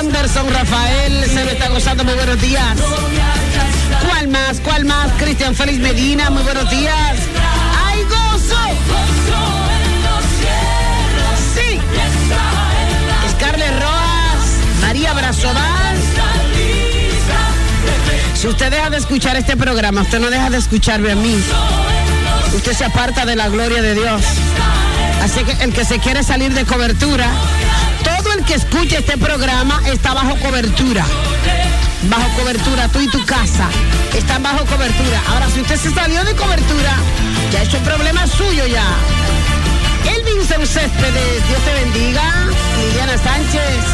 Anderson 0.00 0.50
Rafael 0.50 1.26
se 1.26 1.44
lo 1.44 1.50
está 1.50 1.68
gozando. 1.68 2.04
Muy 2.04 2.14
buenos 2.14 2.40
días. 2.40 2.74
¿Cuál 4.08 4.28
más? 4.28 4.58
¿Cuál 4.60 4.86
más? 4.86 5.12
Cristian 5.18 5.54
Félix 5.54 5.78
Medina, 5.78 6.30
muy 6.30 6.42
buenos 6.42 6.70
días. 6.70 7.16
¡Hay 7.84 8.02
gozo! 8.04 8.56
Sí. 11.54 11.78
Scarlett 13.32 13.78
Roas, 13.78 14.80
María 14.80 15.12
Brazobal. 15.12 15.96
Si 18.32 18.48
usted 18.48 18.70
deja 18.70 18.88
de 18.88 18.96
escuchar 18.96 19.36
este 19.36 19.54
programa, 19.54 20.00
usted 20.00 20.18
no 20.18 20.30
deja 20.30 20.48
de 20.48 20.56
escucharme 20.56 21.12
a 21.12 21.14
mí. 21.14 21.36
Usted 22.54 22.72
se 22.72 22.86
aparta 22.86 23.26
de 23.26 23.36
la 23.36 23.50
gloria 23.50 23.82
de 23.82 23.94
Dios. 23.94 24.22
Así 25.22 25.44
que 25.44 25.62
el 25.62 25.74
que 25.74 25.84
se 25.84 25.98
quiere 25.98 26.22
salir 26.22 26.54
de 26.54 26.64
cobertura, 26.64 27.28
que 28.50 28.56
escuche 28.56 28.98
este 28.98 29.16
programa 29.16 29.80
está 29.86 30.12
bajo 30.12 30.34
cobertura. 30.40 31.04
Bajo 32.08 32.28
cobertura, 32.36 32.88
tú 32.88 32.98
y 32.98 33.06
tu 33.06 33.24
casa 33.24 33.68
están 34.12 34.42
bajo 34.42 34.66
cobertura. 34.66 35.22
Ahora, 35.28 35.48
si 35.50 35.60
usted 35.60 35.76
se 35.76 35.94
salió 35.94 36.24
de 36.24 36.34
cobertura, 36.34 36.96
ya 37.52 37.62
es 37.62 37.72
un 37.72 37.82
problema 37.84 38.26
suyo 38.26 38.66
ya. 38.66 38.82
Elvin 40.02 40.44
Céspedes, 40.44 41.46
Dios 41.46 41.60
te 41.64 41.84
bendiga. 41.84 42.22
Liliana 42.80 43.18
Sánchez, 43.18 43.84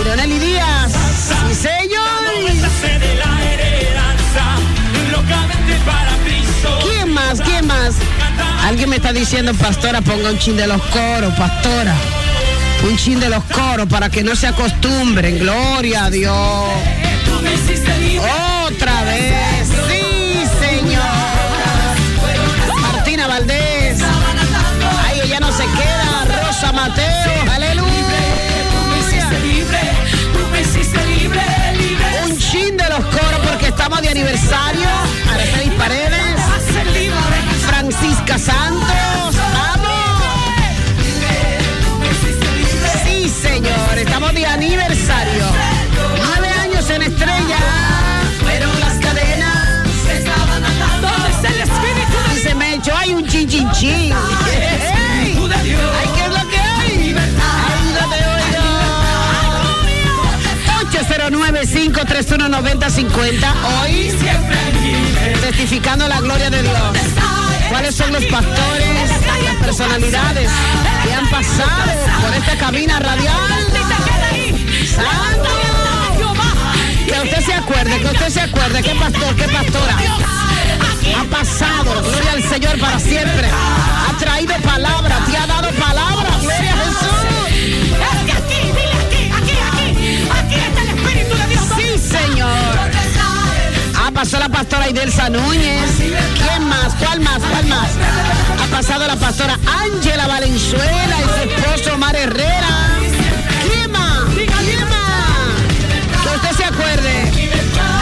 Ironeli 0.00 0.38
Díaz, 0.40 0.92
señor. 1.54 2.16
¿Quién 6.82 7.12
más? 7.14 7.40
¿Quién 7.40 7.66
más? 7.68 7.94
Alguien 8.64 8.90
me 8.90 8.96
está 8.96 9.12
diciendo, 9.12 9.54
pastora, 9.54 10.00
ponga 10.00 10.30
un 10.30 10.38
chin 10.40 10.56
de 10.56 10.66
los 10.66 10.82
coros, 10.86 11.32
pastora. 11.34 11.94
Un 12.88 12.96
chin 12.96 13.18
de 13.18 13.28
los 13.28 13.42
coros 13.44 13.88
para 13.88 14.08
que 14.08 14.22
no 14.22 14.36
se 14.36 14.46
acostumbren. 14.46 15.40
Gloria 15.40 16.04
a 16.04 16.10
Dios. 16.10 16.68
Otra 18.64 19.02
vez. 19.02 19.68
Sí, 19.88 20.44
señor. 20.60 21.02
Martina 22.80 23.26
Valdés. 23.26 23.98
Ay, 25.04 25.20
ella 25.24 25.40
no 25.40 25.50
se 25.50 25.64
queda. 25.64 26.46
Rosa 26.46 26.72
Mateo. 26.72 27.52
Aleluya. 27.52 27.92
Un 32.24 32.38
chin 32.38 32.76
de 32.76 32.88
los 32.88 33.04
coros 33.06 33.40
porque 33.48 33.66
estamos 33.66 34.00
de 34.00 34.10
aniversario. 34.10 34.88
Araceli 35.32 35.70
Paredes. 35.70 36.40
Francisca 37.66 38.38
Santos. 38.38 39.35
Aniversario. 44.56 45.44
Nueve 46.16 46.48
años 46.48 46.88
en 46.90 47.02
estrella. 47.02 47.58
Fueron 48.40 48.80
las 48.80 48.94
cadenas. 48.94 49.84
¿Dónde 51.02 51.28
está 51.30 51.48
el 51.48 51.60
espíritu? 51.60 52.16
Y 52.34 52.38
se 52.40 52.54
me 52.54 52.74
echó 52.74 52.96
ahí 52.96 53.12
un 53.14 53.26
chin 53.26 53.46
chin 53.48 53.70
chin. 53.72 54.12
¡Ay, 54.12 55.38
qué 56.16 56.24
es 56.24 56.30
lo 56.30 56.48
que 56.48 56.58
hay! 56.58 57.14
¡Ay, 57.14 57.94
no 57.96 58.02
te 58.10 58.16
oigo! 58.34 58.66
809-531-9050. 60.90 63.54
Hoy 63.82 63.94
testificando 65.42 66.08
la 66.08 66.20
gloria 66.20 66.48
de 66.50 66.62
Dios. 66.62 66.74
¿Cuáles 67.68 67.94
son 67.94 68.10
los 68.12 68.24
pastores, 68.26 69.10
las 69.44 69.56
personalidades 69.56 70.50
que 71.04 71.12
han 71.12 71.28
pasado 71.28 71.92
por 72.22 72.32
esta 72.34 72.56
cabina 72.56 72.98
radial? 73.00 73.75
Que 77.06 77.20
usted 77.22 77.40
se 77.44 77.54
acuerde, 77.54 78.00
que 78.00 78.06
usted 78.06 78.28
se 78.28 78.40
acuerde, 78.40 78.82
qué 78.82 78.94
pastor, 78.94 79.36
qué 79.36 79.44
pastora 79.48 79.96
ha 81.14 81.24
pasado, 81.24 82.02
gloria 82.02 82.32
al 82.32 82.42
Señor 82.42 82.78
para 82.78 82.98
siempre. 82.98 83.48
Ha 83.48 84.18
traído 84.18 84.54
palabra, 84.56 85.18
te 85.26 85.36
ha 85.36 85.46
dado 85.46 85.70
palabra, 85.72 86.28
gloria 86.40 86.72
a 86.72 86.76
Jesús. 86.84 87.16
Sí, 91.76 91.98
Señor. 91.98 92.50
Ha 94.04 94.10
pasado 94.12 94.42
la 94.44 94.48
pastora 94.48 94.88
Idelsa 94.88 95.28
Núñez. 95.30 95.90
¿Quién 95.98 96.68
más? 96.68 96.94
¿Cuál 96.98 97.20
más? 97.20 97.38
¿Cuál 97.38 97.66
más? 97.66 97.88
Ha 98.62 98.66
pasado 98.70 99.06
la 99.06 99.16
pastora 99.16 99.58
Ángela 99.66 100.26
Valenzuela 100.26 101.16
y 101.20 101.24
su 101.24 101.50
esposo 101.50 101.94
Omar 101.94 102.16
Herrera. 102.16 102.68
¿Quién 103.68 103.90
más? 103.90 104.15
Usted 106.36 106.50
se 106.52 106.64
acuerde 106.64 106.76
acuerde. 106.76 107.32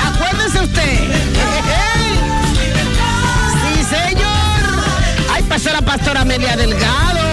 Acuérdese 0.07 0.61
usted. 0.61 0.99
Sí, 3.63 3.85
señor. 3.85 4.85
Ay, 5.33 5.43
pasó 5.45 5.71
la 5.73 5.81
pastora 5.81 6.23
Amelia 6.23 6.57
Delgado. 6.57 7.24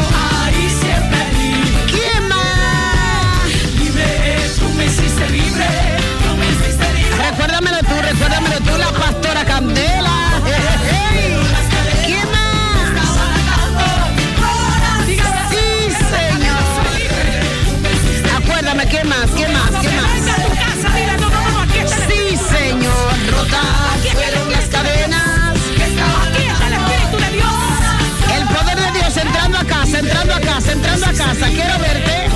A 31.03 31.13
casa. 31.13 31.47
Quiero 31.47 31.77
verte. 31.79 32.29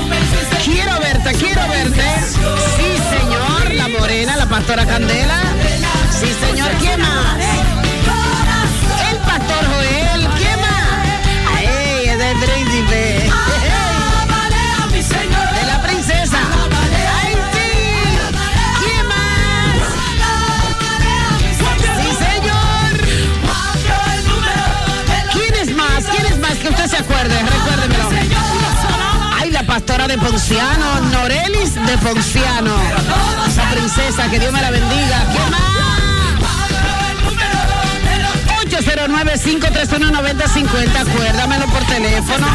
Quiero 0.64 1.00
verte, 1.00 1.32
quiero 1.34 1.68
verte. 1.68 2.04
Sí, 2.78 2.98
señor. 3.10 3.74
La 3.74 3.88
morena, 3.88 4.38
la 4.38 4.46
pastora 4.48 4.86
Candela. 4.86 5.42
Sí, 6.12 6.28
señor. 6.46 6.70
¿Quién 6.80 7.02
más? 7.02 7.38
El 9.12 9.18
pastor 9.18 9.66
Joel. 9.74 10.28
¿Quién 10.38 10.60
más? 10.62 11.60
¡Ey! 11.60 12.08
Es 12.10 12.18
del. 12.18 12.40
De 12.40 12.48
la 15.66 15.82
princesa. 15.82 16.40
¡Ay, 17.22 17.36
señor. 22.18 22.94
¿Quién 25.34 25.54
más? 25.76 26.04
¿Quién 26.06 26.26
es 26.26 26.38
más? 26.40 26.56
Que 26.58 26.70
usted 26.70 26.88
se 26.88 26.98
acuerde. 26.98 27.36
Pastora 29.76 30.08
de 30.08 30.18
Ponciano. 30.18 31.02
Norelis 31.12 31.76
de 31.76 31.98
Ponciano. 31.98 32.74
Esa 33.46 33.70
princesa. 33.72 34.30
Que 34.30 34.40
Dios 34.40 34.54
me 34.54 34.62
la 34.62 34.72
bendiga. 34.72 35.26
¿Quién 35.34 35.52
más? 35.52 35.60
809-531-9050, 38.70 40.96
acuérdamelo 40.96 41.66
por 41.66 41.84
teléfono. 41.88 42.48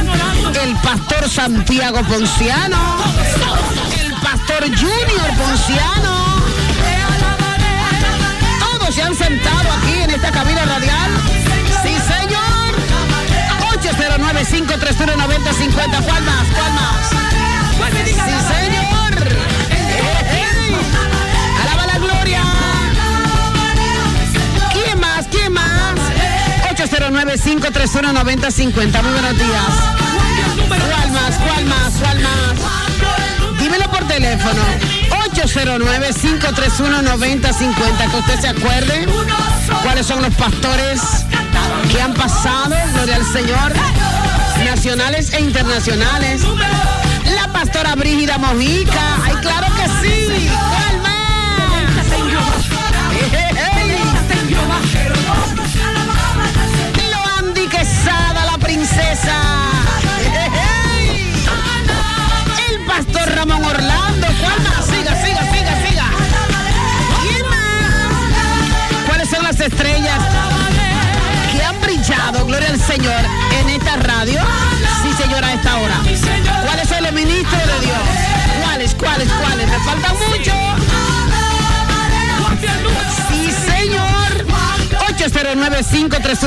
El 0.65 0.75
pastor 0.77 1.29
Santiago 1.29 2.03
Ponciano. 2.05 2.79
El 4.03 4.15
pastor 4.15 4.65
Junior 4.65 5.31
Ponciano. 5.37 6.41
Todos 8.61 8.95
se 8.95 9.03
han 9.03 9.15
sentado 9.15 9.71
aquí 9.75 10.05
en 10.05 10.11
esta 10.11 10.31
cabina 10.31 10.65
radial. 10.65 11.40
809-531-9050. 14.41 16.01
¿Cuál 16.03 16.23
más? 16.25 16.47
¿Cuál 16.57 16.73
más? 16.73 17.11
Sí, 18.05 18.15
señor. 18.15 19.13
Ey, 19.71 20.75
Alaba 21.63 21.85
la 21.87 21.99
gloria. 21.99 22.43
¿Quién 24.73 24.99
más? 24.99 25.27
¿Quién 25.31 25.53
más? 25.53 25.95
809-531-9050. 26.75 29.03
Muy 29.03 29.13
buenos 29.13 29.37
días. 29.37 29.75
¿Cuál 30.69 31.11
más? 31.13 31.37
¿Cuál 31.37 31.65
más? 31.67 31.93
¿Cuál 32.01 32.19
más? 32.21 32.55
Dímelo 33.61 33.91
por 33.91 34.09
teléfono. 34.09 34.63
809-531-9050. 35.35 38.11
Que 38.11 38.17
usted 38.17 38.41
se 38.41 38.49
acuerde 38.49 39.07
cuáles 39.83 40.07
son 40.07 40.23
los 40.23 40.35
pastores 40.35 41.03
que 41.91 42.01
han 42.01 42.15
pasado, 42.15 42.75
gloria 42.95 43.17
al 43.17 43.27
Señor, 43.33 43.73
nacionales 44.71 45.33
e 45.33 45.41
internacionales. 45.41 46.43
La 47.25 47.53
pastora 47.53 47.97
Brígida 47.97 48.39
Mojica. 48.39 49.17
Ay, 49.25 49.35
claro 49.43 49.67
que 49.75 50.07
sí. 50.07 50.49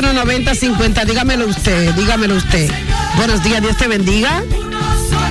809-531-9050. 0.03 1.05
Dígamelo 1.05 1.47
usted, 1.47 1.93
dígamelo 1.95 2.35
usted. 2.35 2.69
Buenos 3.15 3.41
días, 3.43 3.61
Dios 3.61 3.77
te 3.77 3.87
bendiga. 3.87 4.43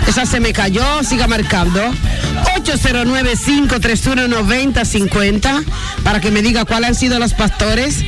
Esa 0.06 0.24
se 0.26 0.40
me 0.40 0.52
cayó, 0.52 0.85
siga 1.02 1.26
marcando. 1.26 1.80
809-531-9050 2.64 5.64
para 6.02 6.20
que 6.20 6.30
me 6.30 6.42
diga 6.42 6.64
cuáles 6.64 6.90
han 6.90 6.94
sido 6.94 7.18
los 7.18 7.35
pastores 7.35 8.04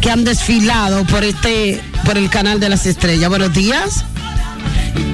que 0.00 0.10
han 0.10 0.24
desfilado 0.24 1.04
por 1.06 1.24
este, 1.24 1.80
por 2.04 2.16
el 2.16 2.30
canal 2.30 2.60
de 2.60 2.68
las 2.68 2.86
estrellas. 2.86 3.28
Buenos 3.28 3.52
días. 3.52 4.04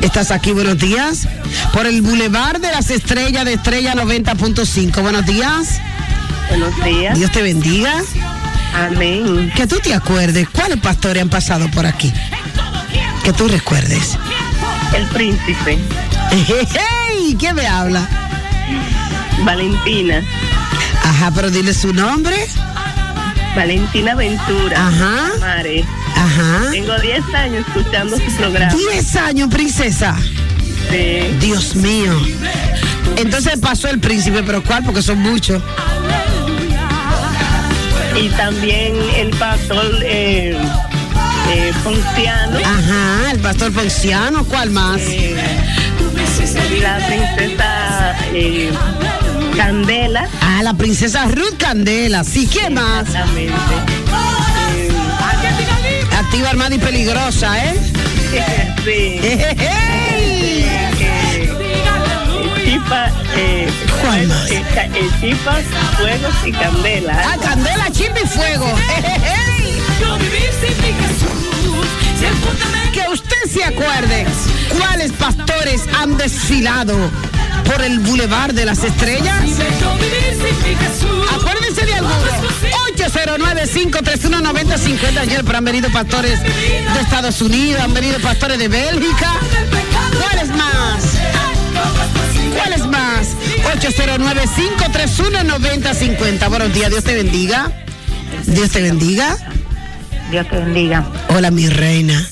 ¿Estás 0.02 0.30
aquí? 0.30 0.52
Buenos 0.52 0.78
días. 0.78 1.26
Por 1.72 1.86
el 1.86 2.02
Boulevard 2.02 2.60
de 2.60 2.70
las 2.70 2.90
Estrellas 2.90 3.44
de 3.44 3.54
Estrella 3.54 3.94
90.5. 3.94 5.02
Buenos 5.02 5.26
días. 5.26 5.80
Buenos 6.48 6.84
días. 6.84 7.18
Dios 7.18 7.30
te 7.30 7.42
bendiga. 7.42 8.02
Amén. 8.74 9.52
Que 9.54 9.66
tú 9.66 9.76
te 9.83 9.94
acuerdes, 9.94 10.48
¿cuáles 10.48 10.78
pastores 10.78 11.22
han 11.22 11.28
pasado 11.28 11.70
por 11.70 11.87
aquí? 11.87 12.12
Que 13.24 13.33
tú 13.33 13.48
recuerdes. 13.48 14.16
El 14.94 15.06
príncipe. 15.09 15.78
¡Hey! 16.30 17.37
¿Quién 17.38 17.56
me 17.56 17.66
habla? 17.66 18.09
Valentina. 19.44 20.22
Ajá, 21.04 21.30
pero 21.35 21.50
dile 21.50 21.74
su 21.74 21.92
nombre. 21.92 22.37
Valentina 23.54 24.14
Ventura. 24.14 24.88
Ajá. 24.88 25.30
Mare. 25.40 25.85
Ajá. 26.14 26.70
Tengo 26.70 26.98
10 26.98 27.35
años 27.35 27.66
escuchando 27.66 28.16
su 28.16 28.37
programa. 28.37 28.72
10 28.72 29.16
años, 29.16 29.48
princesa. 29.48 30.16
Sí. 30.90 31.37
Dios 31.40 31.74
mío. 31.76 32.18
Entonces 33.16 33.59
pasó 33.59 33.88
el 33.88 34.00
príncipe, 34.00 34.42
pero 34.42 34.62
¿cuál? 34.62 34.85
Porque 34.85 35.02
son 35.02 35.18
muchos. 35.18 35.62
Y 38.16 38.29
también 38.31 38.94
el 39.16 39.31
pastor 39.31 39.99
eh, 40.03 40.57
eh, 41.53 41.73
Ponciano. 41.83 42.59
Ajá, 42.59 43.31
el 43.33 43.38
pastor 43.40 43.73
Ponciano, 43.73 44.44
¿cuál 44.44 44.70
más? 44.70 45.01
Eh, 45.01 45.37
la 46.81 46.99
princesa 47.07 48.16
eh, 48.35 48.70
Candela. 49.57 50.29
Ah, 50.40 50.62
la 50.62 50.75
princesa 50.75 51.27
Ruth 51.27 51.57
Candela. 51.59 52.25
Sí, 52.25 52.49
¿quién 52.51 52.75
más? 52.75 53.07
Exactamente. 53.07 53.55
Activa, 56.18 56.51
armada 56.51 56.75
y 56.75 56.79
peligrosa, 56.79 57.64
¿eh? 57.64 57.75
Sí. 58.85 59.20
Chipa, 62.90 63.07
eh, 63.37 63.70
¿Cuál 64.03 64.26
más? 64.26 64.50
eh, 64.50 64.64
ca- 64.74 64.87
eh, 64.87 65.09
chipas, 65.20 65.62
fuegos 65.96 66.35
y 66.44 66.50
candela. 66.50 67.22
Ah, 67.24 67.37
Candela, 67.40 67.88
chip 67.92 68.11
y 68.20 68.26
fuego. 68.26 68.66
¡Ey! 68.96 69.81
Yo 70.00 70.16
vivir 70.18 70.50
sin 70.61 70.76
mi 70.83 70.92
Jesús, 71.00 71.87
siempre 72.18 72.50
Que 72.92 73.03
usted 73.12 73.42
se 73.48 73.62
acuerde 73.62 74.26
cuáles 74.76 75.12
pastores 75.12 75.83
han 76.00 76.16
desfilado 76.16 76.96
por 77.64 77.81
el 77.81 78.00
Boulevard 78.00 78.55
de 78.55 78.64
las 78.66 78.83
Estrellas. 78.83 79.40
yo 79.81 79.94
vivir 79.94 80.35
sin 80.35 80.59
mi 80.68 80.74
Jesús. 80.74 81.29
Acuérdense 81.33 81.87
de 81.87 81.94
alguno. 81.94 82.16
809-531-9050. 82.96 85.20
Ayer, 85.20 85.44
pero 85.44 85.59
han 85.59 85.64
venido 85.64 85.88
pastores 85.92 86.40
de 86.42 87.00
Estados 87.00 87.40
Unidos, 87.40 87.83
han 87.83 87.94
venido 87.94 88.18
pastores 88.18 88.59
de 88.59 88.66
Bélgica. 88.66 89.33
¿Cuáles 90.20 90.48
más? 90.48 91.05
¿Cuáles 92.54 92.86
más? 92.86 93.36
809-531-9050. 93.80 96.48
Buenos 96.48 96.72
días, 96.72 96.90
Dios 96.90 97.04
te 97.04 97.14
bendiga. 97.14 97.70
Dios 98.46 98.70
te 98.70 98.80
bendiga. 98.82 99.36
Dios 100.30 100.48
te 100.48 100.56
bendiga. 100.56 101.04
Hola, 101.28 101.50
mi 101.50 101.68
reina. 101.68 102.26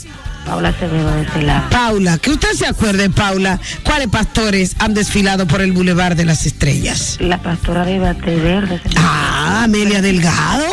Paula 0.49 0.71
Acevedo 0.71 1.15
de 1.15 1.23
este 1.23 1.43
lado. 1.43 1.69
Paula, 1.69 2.19
que 2.19 2.31
usted 2.31 2.53
se 2.55 2.67
acuerde, 2.67 3.11
Paula, 3.11 3.61
¿cuáles 3.83 4.09
pastores 4.09 4.77
han 4.79 4.95
desfilado 4.95 5.47
por 5.47 5.61
el 5.61 5.73
Boulevard 5.73 6.17
de 6.17 6.25
las 6.25 6.47
Estrellas? 6.47 7.19
La 7.21 7.37
pastora 7.37 7.85
de 7.85 7.99
Verde. 7.99 8.81
Ah, 8.97 9.65
Amelia 9.65 10.01
Delgado. 10.01 10.65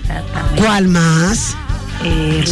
Exactamente. 0.00 0.62
¿Cuál 0.62 0.88
más? 0.88 1.54
Eh, 2.02 2.44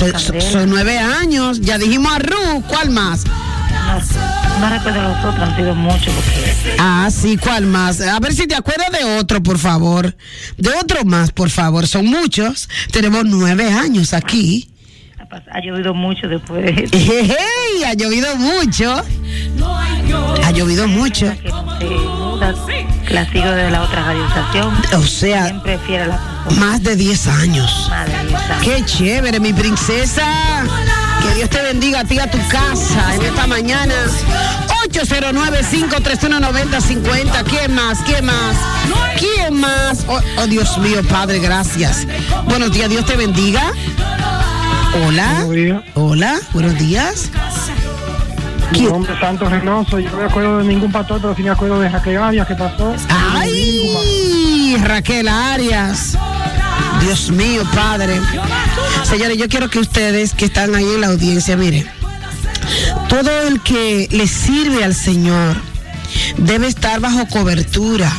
son 0.53 0.69
nueve 0.69 0.99
años. 0.99 1.63
Ya 1.63 1.79
dijimos 1.79 2.13
a 2.13 2.19
Ru. 2.19 2.63
¿Cuál 2.69 2.91
más? 2.91 3.25
No, 3.25 4.38
no 4.61 4.69
recuerdo 4.71 5.03
los 5.03 5.25
otros, 5.25 5.49
han 5.49 5.57
sido 5.57 5.75
muchos 5.75 6.13
porque 6.15 6.77
Ah, 6.79 7.09
sí, 7.11 7.37
¿cuál 7.37 7.67
más? 7.67 8.01
A 8.01 8.19
ver 8.21 8.33
si 8.35 8.47
te 8.47 8.55
acuerdas 8.55 8.91
de 8.93 9.05
otro, 9.19 9.43
por 9.43 9.59
favor. 9.59 10.17
De 10.57 10.71
otro 10.83 11.05
más, 11.05 11.31
por 11.33 11.51
favor. 11.51 11.87
Son 11.87 12.07
muchos. 12.07 12.69
Tenemos 12.93 13.25
nueve 13.25 13.71
años 13.73 14.15
aquí. 14.15 14.71
ha 15.53 15.61
llovido 15.61 15.95
mucho 15.95 16.29
después 16.29 16.65
de 16.65 16.85
eso. 16.85 17.35
Ha 17.87 17.95
llovido 17.95 18.35
mucho. 18.37 18.93
Ha 20.45 20.51
llovido 20.51 20.89
mucho. 20.89 21.27
La 23.11 23.31
sigo 23.33 23.51
de 23.51 23.71
la 23.71 23.83
otra 23.83 24.05
radioestación. 24.05 24.75
O 24.95 25.03
sea, 25.03 25.47
Siempre 25.47 25.79
fiel 25.87 26.03
a 26.03 26.07
la 26.09 26.21
más 26.59 26.83
de 26.83 26.97
10 26.97 27.27
años. 27.29 27.87
Más 27.91 28.09
de 28.09 28.27
10 28.27 28.39
años. 28.39 28.63
Qué 28.65 28.85
chévere, 28.85 29.41
mi 29.41 29.53
princesa. 29.53 30.25
Que 31.23 31.35
Dios 31.35 31.51
te 31.51 31.61
bendiga 31.63 32.01
a 32.01 32.05
ti 32.05 32.19
a 32.19 32.31
tu 32.31 32.39
casa 32.49 33.15
en 33.15 33.23
esta 33.23 33.47
mañana. 33.47 33.95
809-531-9050. 34.91 37.45
¿Quién 37.45 37.75
más? 37.75 37.99
¿Quién 38.01 38.25
más? 38.25 38.57
¿Quién 39.19 39.55
más? 39.55 40.05
Oh, 40.09 40.21
oh, 40.39 40.47
Dios 40.47 40.79
mío, 40.79 41.03
Padre, 41.09 41.41
gracias. 41.41 42.07
Buenos 42.47 42.73
días, 42.73 42.89
Dios 42.89 43.05
te 43.05 43.17
bendiga. 43.17 43.73
Hola. 45.07 45.45
Hola, 45.95 46.41
buenos 46.53 46.79
días. 46.79 47.31
Mi 48.73 48.83
nombre 48.83 49.13
es 49.13 49.21
Santos 49.21 49.51
Reynoso. 49.51 49.99
Yo 49.99 50.11
no 50.11 50.19
me 50.19 50.25
acuerdo 50.25 50.59
de 50.59 50.65
ningún 50.65 50.93
pastor, 50.93 51.21
pero 51.21 51.35
sí 51.35 51.43
me 51.43 51.51
acuerdo 51.51 51.81
de 51.81 51.89
Raquel 51.89 52.19
Arias 52.19 52.47
que 52.47 52.55
pasó. 52.55 52.95
¡Ay! 53.09 54.77
Raquel 54.83 55.29
Arias. 55.29 56.17
Dios 57.01 57.31
mío, 57.31 57.63
Padre. 57.75 58.21
Señores, 59.09 59.39
yo 59.39 59.49
quiero 59.49 59.71
que 59.71 59.79
ustedes 59.79 60.35
que 60.35 60.45
están 60.45 60.75
ahí 60.75 60.85
en 60.85 61.01
la 61.01 61.07
audiencia, 61.07 61.57
miren, 61.57 61.89
todo 63.09 63.49
el 63.49 63.61
que 63.63 64.07
le 64.11 64.27
sirve 64.27 64.85
al 64.85 64.95
Señor 64.95 65.57
debe 66.37 66.67
estar 66.67 67.01
bajo 67.01 67.27
cobertura. 67.27 68.13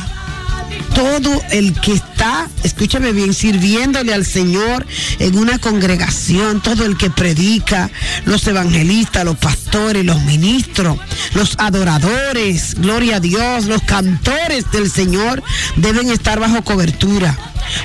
Todo 0.94 1.40
el 1.50 1.78
que 1.80 1.92
está, 1.92 2.48
escúchame 2.62 3.12
bien, 3.12 3.32
sirviéndole 3.32 4.12
al 4.12 4.26
Señor 4.26 4.86
en 5.18 5.38
una 5.38 5.58
congregación, 5.58 6.60
todo 6.60 6.84
el 6.84 6.96
que 6.96 7.10
predica, 7.10 7.90
los 8.24 8.46
evangelistas, 8.46 9.24
los 9.24 9.36
pastores, 9.36 10.04
los 10.04 10.20
ministros, 10.22 10.98
los 11.34 11.54
adoradores, 11.58 12.74
gloria 12.74 13.16
a 13.16 13.20
Dios, 13.20 13.66
los 13.66 13.82
cantores 13.82 14.70
del 14.72 14.90
Señor 14.90 15.42
deben 15.76 16.10
estar 16.10 16.40
bajo 16.40 16.62
cobertura. 16.62 17.36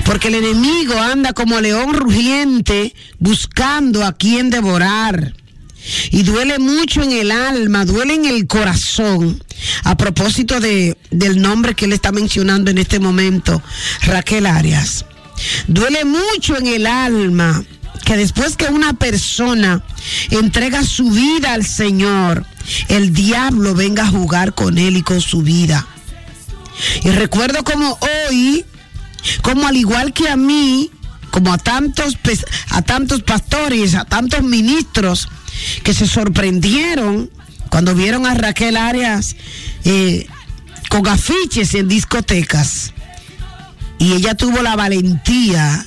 Porque 0.04 0.28
el 0.28 0.36
enemigo 0.36 1.00
anda 1.00 1.32
como 1.32 1.60
león 1.60 1.94
rugiente 1.94 2.94
buscando 3.18 4.04
a 4.04 4.12
quien 4.12 4.50
devorar. 4.50 5.34
Y 6.10 6.22
duele 6.22 6.58
mucho 6.58 7.02
en 7.02 7.12
el 7.12 7.30
alma, 7.30 7.84
duele 7.84 8.14
en 8.14 8.24
el 8.24 8.46
corazón. 8.46 9.42
A 9.84 9.96
propósito 9.96 10.60
de, 10.60 10.96
del 11.10 11.40
nombre 11.40 11.74
que 11.74 11.86
él 11.86 11.92
está 11.92 12.12
mencionando 12.12 12.70
en 12.70 12.78
este 12.78 12.98
momento, 12.98 13.62
Raquel 14.02 14.46
Arias. 14.46 15.04
Duele 15.66 16.04
mucho 16.04 16.56
en 16.56 16.66
el 16.66 16.86
alma 16.86 17.62
que 18.04 18.16
después 18.16 18.56
que 18.56 18.66
una 18.66 18.92
persona 18.94 19.82
entrega 20.30 20.84
su 20.84 21.10
vida 21.10 21.52
al 21.54 21.64
Señor, 21.64 22.44
el 22.88 23.12
diablo 23.12 23.74
venga 23.74 24.04
a 24.04 24.08
jugar 24.08 24.54
con 24.54 24.78
él 24.78 24.96
y 24.96 25.02
con 25.02 25.20
su 25.20 25.42
vida. 25.42 25.86
Y 27.02 27.10
recuerdo 27.10 27.64
como 27.64 27.98
hoy, 28.28 28.64
como 29.42 29.66
al 29.66 29.76
igual 29.76 30.12
que 30.12 30.28
a 30.28 30.36
mí, 30.36 30.90
como 31.30 31.52
a 31.52 31.58
tantos, 31.58 32.16
a 32.70 32.82
tantos 32.82 33.22
pastores, 33.22 33.94
a 33.94 34.04
tantos 34.04 34.42
ministros 34.42 35.28
que 35.82 35.94
se 35.94 36.06
sorprendieron 36.06 37.30
cuando 37.70 37.94
vieron 37.94 38.26
a 38.26 38.34
Raquel 38.34 38.76
Arias 38.76 39.36
eh, 39.84 40.26
con 40.88 41.06
afiches 41.06 41.74
en 41.74 41.88
discotecas. 41.88 42.92
Y 43.98 44.12
ella 44.12 44.34
tuvo 44.34 44.62
la 44.62 44.76
valentía 44.76 45.86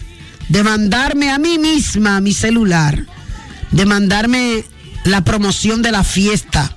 de 0.49 0.63
mandarme 0.63 1.31
a 1.31 1.37
mí 1.37 1.57
misma 1.57 2.21
mi 2.21 2.33
celular, 2.33 3.05
de 3.71 3.85
mandarme 3.85 4.63
la 5.03 5.23
promoción 5.23 5.81
de 5.81 5.91
la 5.91 6.03
fiesta 6.03 6.75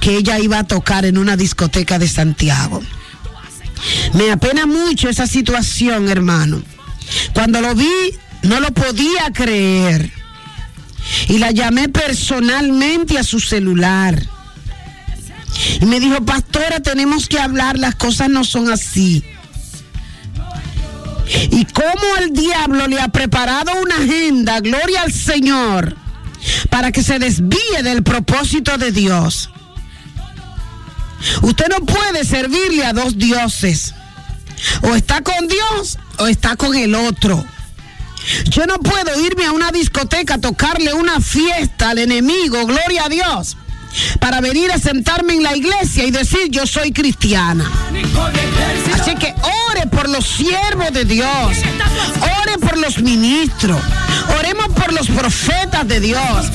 que 0.00 0.16
ella 0.16 0.38
iba 0.38 0.58
a 0.58 0.66
tocar 0.66 1.04
en 1.04 1.18
una 1.18 1.36
discoteca 1.36 1.98
de 1.98 2.08
Santiago. 2.08 2.82
Me 4.14 4.30
apena 4.30 4.66
mucho 4.66 5.08
esa 5.08 5.26
situación, 5.26 6.08
hermano. 6.08 6.62
Cuando 7.32 7.60
lo 7.60 7.74
vi, 7.74 8.14
no 8.42 8.60
lo 8.60 8.72
podía 8.72 9.32
creer. 9.32 10.12
Y 11.28 11.38
la 11.38 11.50
llamé 11.50 11.88
personalmente 11.88 13.18
a 13.18 13.24
su 13.24 13.40
celular. 13.40 14.20
Y 15.80 15.86
me 15.86 16.00
dijo, 16.00 16.24
pastora, 16.24 16.80
tenemos 16.80 17.28
que 17.28 17.38
hablar, 17.38 17.78
las 17.78 17.94
cosas 17.94 18.28
no 18.28 18.44
son 18.44 18.70
así. 18.70 19.24
Y 21.50 21.64
cómo 21.66 22.16
el 22.20 22.32
diablo 22.32 22.86
le 22.86 23.00
ha 23.00 23.08
preparado 23.08 23.72
una 23.82 23.96
agenda, 23.96 24.60
gloria 24.60 25.02
al 25.02 25.12
Señor, 25.12 25.96
para 26.70 26.92
que 26.92 27.02
se 27.02 27.18
desvíe 27.18 27.82
del 27.82 28.02
propósito 28.02 28.78
de 28.78 28.92
Dios. 28.92 29.50
Usted 31.42 31.66
no 31.68 31.84
puede 31.84 32.24
servirle 32.24 32.84
a 32.84 32.92
dos 32.92 33.18
dioses. 33.18 33.94
O 34.82 34.94
está 34.94 35.22
con 35.22 35.48
Dios 35.48 35.98
o 36.18 36.26
está 36.26 36.56
con 36.56 36.74
el 36.74 36.94
otro. 36.94 37.44
Yo 38.48 38.66
no 38.66 38.78
puedo 38.78 39.20
irme 39.20 39.44
a 39.44 39.52
una 39.52 39.70
discoteca 39.70 40.34
a 40.34 40.38
tocarle 40.38 40.92
una 40.94 41.20
fiesta 41.20 41.90
al 41.90 41.98
enemigo, 41.98 42.66
gloria 42.66 43.04
a 43.04 43.08
Dios, 43.08 43.56
para 44.20 44.40
venir 44.40 44.70
a 44.72 44.78
sentarme 44.78 45.34
en 45.34 45.42
la 45.42 45.56
iglesia 45.56 46.04
y 46.04 46.10
decir 46.10 46.48
yo 46.50 46.66
soy 46.66 46.92
cristiana. 46.92 47.70
Así 48.94 49.14
que 49.14 49.34
ore 49.70 49.86
por 49.86 50.08
los 50.08 50.26
siervos 50.26 50.92
de 50.92 51.04
Dios, 51.04 51.58
ore 52.42 52.58
por 52.58 52.76
los 52.78 52.98
ministros, 52.98 53.80
oremos 54.38 54.68
por 54.68 54.92
los 54.92 55.08
profetas 55.08 55.86
de 55.86 56.00
Dios, 56.00 56.46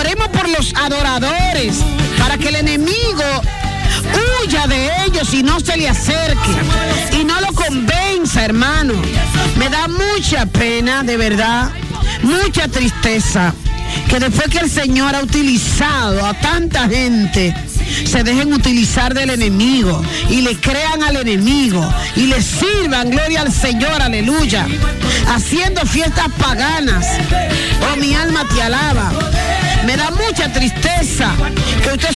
oremos 0.00 0.28
por 0.28 0.48
los 0.48 0.74
adoradores, 0.74 1.76
para 2.18 2.38
que 2.38 2.48
el 2.48 2.56
enemigo 2.56 3.24
huya 4.44 4.66
de 4.66 4.90
ellos 5.06 5.32
y 5.34 5.42
no 5.42 5.60
se 5.60 5.76
le 5.76 5.88
acerque 5.88 6.50
y 7.18 7.24
no 7.24 7.40
lo 7.40 7.52
convenza, 7.52 8.44
hermano. 8.44 8.94
Me 9.56 9.68
da 9.68 9.88
mucha 9.88 10.46
pena, 10.46 11.02
de 11.02 11.16
verdad, 11.16 11.70
mucha 12.22 12.68
tristeza, 12.68 13.54
que 14.08 14.20
después 14.20 14.48
que 14.48 14.58
el 14.58 14.70
Señor 14.70 15.14
ha 15.14 15.22
utilizado 15.22 16.24
a 16.24 16.34
tanta 16.34 16.88
gente, 16.88 17.54
se 18.06 18.22
dejen 18.22 18.52
utilizar 18.52 19.14
del 19.14 19.30
enemigo 19.30 20.02
y 20.28 20.42
le 20.42 20.56
crean 20.56 21.02
al 21.02 21.16
enemigo 21.16 21.86
y 22.16 22.26
le 22.26 22.40
sirvan, 22.42 23.10
gloria 23.10 23.42
al 23.42 23.52
Señor, 23.52 24.00
aleluya, 24.00 24.66
haciendo 25.28 25.80
fiestas 25.82 26.28
paganas. 26.38 27.06
Oh, 27.92 27.96
mi 27.96 28.14
alma 28.14 28.44
te 28.54 28.62
alaba. 28.62 29.12
Me 29.86 29.96
da 29.96 30.10
mucha 30.10 30.52
tristeza 30.52 31.32
que 31.82 31.90
usted 31.90 32.17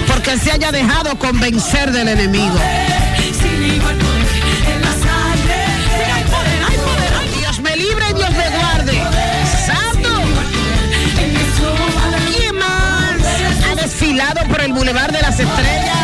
porque 0.23 0.37
se 0.37 0.51
haya 0.51 0.71
dejado 0.71 1.17
convencer 1.17 1.91
del 1.91 2.07
enemigo. 2.07 2.55
Dios 7.39 7.59
me 7.61 7.75
libre 7.75 8.05
y 8.09 8.13
Dios 8.13 8.29
me 8.29 8.49
guarde. 8.49 9.03
Santo. 9.65 10.09
¿Quién 12.27 12.55
más 12.55 13.71
ha 13.71 13.81
desfilado 13.81 14.47
por 14.47 14.61
el 14.61 14.73
Boulevard 14.73 15.11
de 15.11 15.21
las 15.21 15.39
Estrellas? 15.39 15.97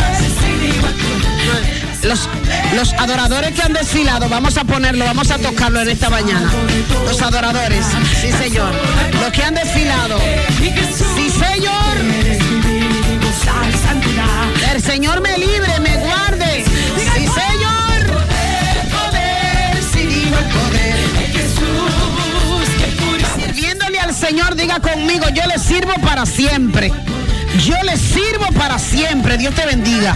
Los, 2.03 2.29
los 2.75 2.93
adoradores 2.93 3.51
que 3.51 3.61
han 3.61 3.73
desfilado, 3.73 4.29
vamos 4.29 4.57
a 4.57 4.63
ponerlo, 4.63 5.05
vamos 5.05 5.29
a 5.29 5.37
tocarlo 5.37 5.81
en 5.81 5.89
esta 5.89 6.09
mañana. 6.09 6.51
Los 7.05 7.21
adoradores, 7.21 7.85
sí 8.19 8.31
señor. 8.31 8.73
Los 9.21 9.31
que 9.31 9.43
han 9.43 9.53
desfilado, 9.53 10.17
sí 11.15 11.29
señor. 11.29 12.26
Señor 14.87 15.21
me 15.21 15.37
libre, 15.37 15.79
me 15.81 15.97
guarde. 15.97 16.63
Sí 16.63 17.27
señor. 17.27 18.07
Poder, 18.89 19.83
sí 19.91 20.05
digo 20.07 20.37
el 20.37 20.45
poder. 20.45 20.95
Sirviéndole 23.35 23.99
al 23.99 24.13
Señor, 24.15 24.55
diga 24.55 24.79
conmigo, 24.79 25.27
yo 25.29 25.43
le 25.45 25.59
sirvo 25.59 25.93
para 26.01 26.25
siempre. 26.25 26.91
Yo 27.65 27.75
le 27.83 27.97
sirvo 27.97 28.47
para 28.57 28.79
siempre. 28.79 29.37
Dios 29.37 29.53
te 29.53 29.65
bendiga. 29.65 30.15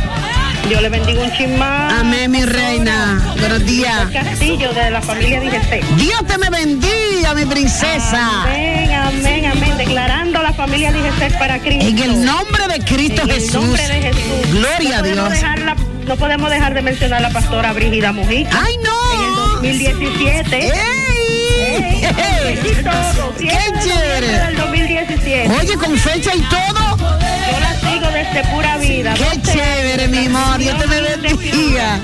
Yo 0.69 0.79
le 0.79 0.87
bendigo 0.87 1.21
un 1.21 1.31
chismán. 1.33 1.91
Amén, 1.91 2.31
mi 2.31 2.45
reina. 2.45 3.21
Buenos 3.39 3.65
días. 3.65 4.07
Castillo 4.13 4.71
de 4.73 4.89
la 4.89 5.01
familia 5.01 5.41
DGC. 5.41 5.83
Dios 5.97 6.25
te 6.25 6.37
me 6.37 6.49
bendiga, 6.49 7.33
mi 7.35 7.45
princesa. 7.45 8.43
Amén, 8.43 8.89
amén, 8.93 9.45
amén. 9.47 9.77
Declarando 9.77 10.20
la 10.20 10.20
familia 10.61 10.91
DGC 10.91 11.39
para 11.39 11.57
Cristo. 11.59 11.87
En 11.87 11.97
el 11.97 12.23
nombre 12.25 12.67
de 12.67 12.79
Cristo 12.85 13.23
En 13.23 13.29
el 13.29 13.35
Jesús. 13.35 13.55
nombre 13.55 13.87
de 13.87 14.01
Jesús. 14.03 14.51
Gloria 14.51 14.97
a 14.99 15.01
No 15.01 15.07
Dios. 15.07 15.29
dejarla- 15.31 15.75
no 16.07 16.15
podemos 16.17 16.49
dejar 16.51 16.73
de 16.75 16.81
mencionar 16.83 17.17
a 17.17 17.21
la 17.21 17.29
pastora 17.31 17.73
Brígida 17.73 18.11
Mujica. 18.11 18.49
¡Ay, 18.63 18.77
no! 18.83 19.23
En 19.63 19.69
el 19.71 19.79
2017. 19.83 20.57
¡Ey! 20.57 20.71
Ey, 22.03 22.83
todo. 22.83 23.33
¡Qué 23.39 23.47
chévere! 23.83 24.27
noviembre 24.27 24.45
del 24.45 24.55
2017. 24.57 25.49
Oye, 25.59 25.75
con 25.77 25.97
fecha 25.97 26.35
y 26.35 26.41
todo. 26.41 26.97
Yo 26.97 27.59
la 27.59 27.73
sigo 27.79 28.07
desde 28.11 28.43
pura 28.53 28.77
vida. 28.77 29.13
Qué 29.15 29.41
chévere, 29.41 30.07
mi 30.09 30.25
amor. 30.27 30.57
Dios 30.59 30.77
te 30.77 30.87
me 30.87 31.01
bendiga. 31.01 31.99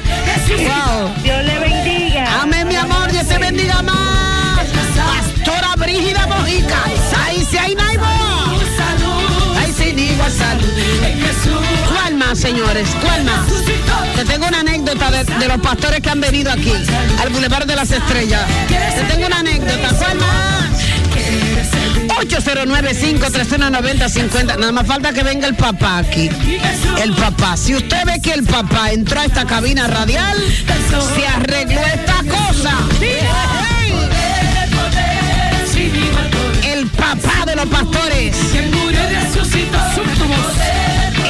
Wow. 0.49 1.13
Dios 1.23 1.43
le 1.43 1.59
bendiga. 1.59 2.41
Amén, 2.41 2.67
mi 2.67 2.75
amor. 2.75 3.11
Dios 3.11 3.27
te 3.27 3.37
bendiga 3.37 3.81
más. 3.83 4.65
Pastora 4.67 5.75
Brígida 5.77 6.25
Mojica. 6.27 6.75
Ahí 7.25 7.45
sí 7.49 7.57
hay 7.57 7.75
naibo. 7.75 7.86
Salud. 10.29 10.67
¿Cuál 11.87 12.15
más, 12.15 12.39
señores? 12.39 12.89
¿Cuál 13.01 13.23
más? 13.23 13.47
Te 14.15 14.25
tengo 14.25 14.47
una 14.47 14.59
anécdota 14.59 15.11
de, 15.11 15.23
de 15.23 15.47
los 15.47 15.59
pastores 15.59 16.01
que 16.01 16.09
han 16.09 16.19
venido 16.19 16.51
aquí, 16.51 16.73
al 17.21 17.29
Boulevard 17.29 17.65
de 17.65 17.75
las 17.75 17.91
Estrellas. 17.91 18.41
Te 18.67 19.13
tengo 19.13 19.27
una 19.27 19.39
anécdota. 19.39 19.89
¿Cuál 19.97 20.17
más? 20.17 20.57
809-531-9050. 22.19 24.57
Nada 24.57 24.71
más 24.71 24.87
falta 24.87 25.13
que 25.13 25.21
venga 25.23 25.47
el 25.47 25.55
papá 25.55 25.99
aquí. 25.99 26.29
El 27.01 27.13
papá. 27.13 27.55
Si 27.57 27.75
usted 27.75 28.03
ve 28.05 28.19
que 28.21 28.33
el 28.33 28.43
papá 28.43 28.91
entró 28.91 29.19
a 29.19 29.25
esta 29.25 29.45
cabina 29.45 29.87
radial, 29.87 30.37
se 31.15 31.27
arregló 31.27 31.81
esta 31.81 32.23
cosa. 32.23 32.73
Papá 37.15 37.45
de 37.45 37.55
los 37.55 37.65
pastores. 37.67 38.35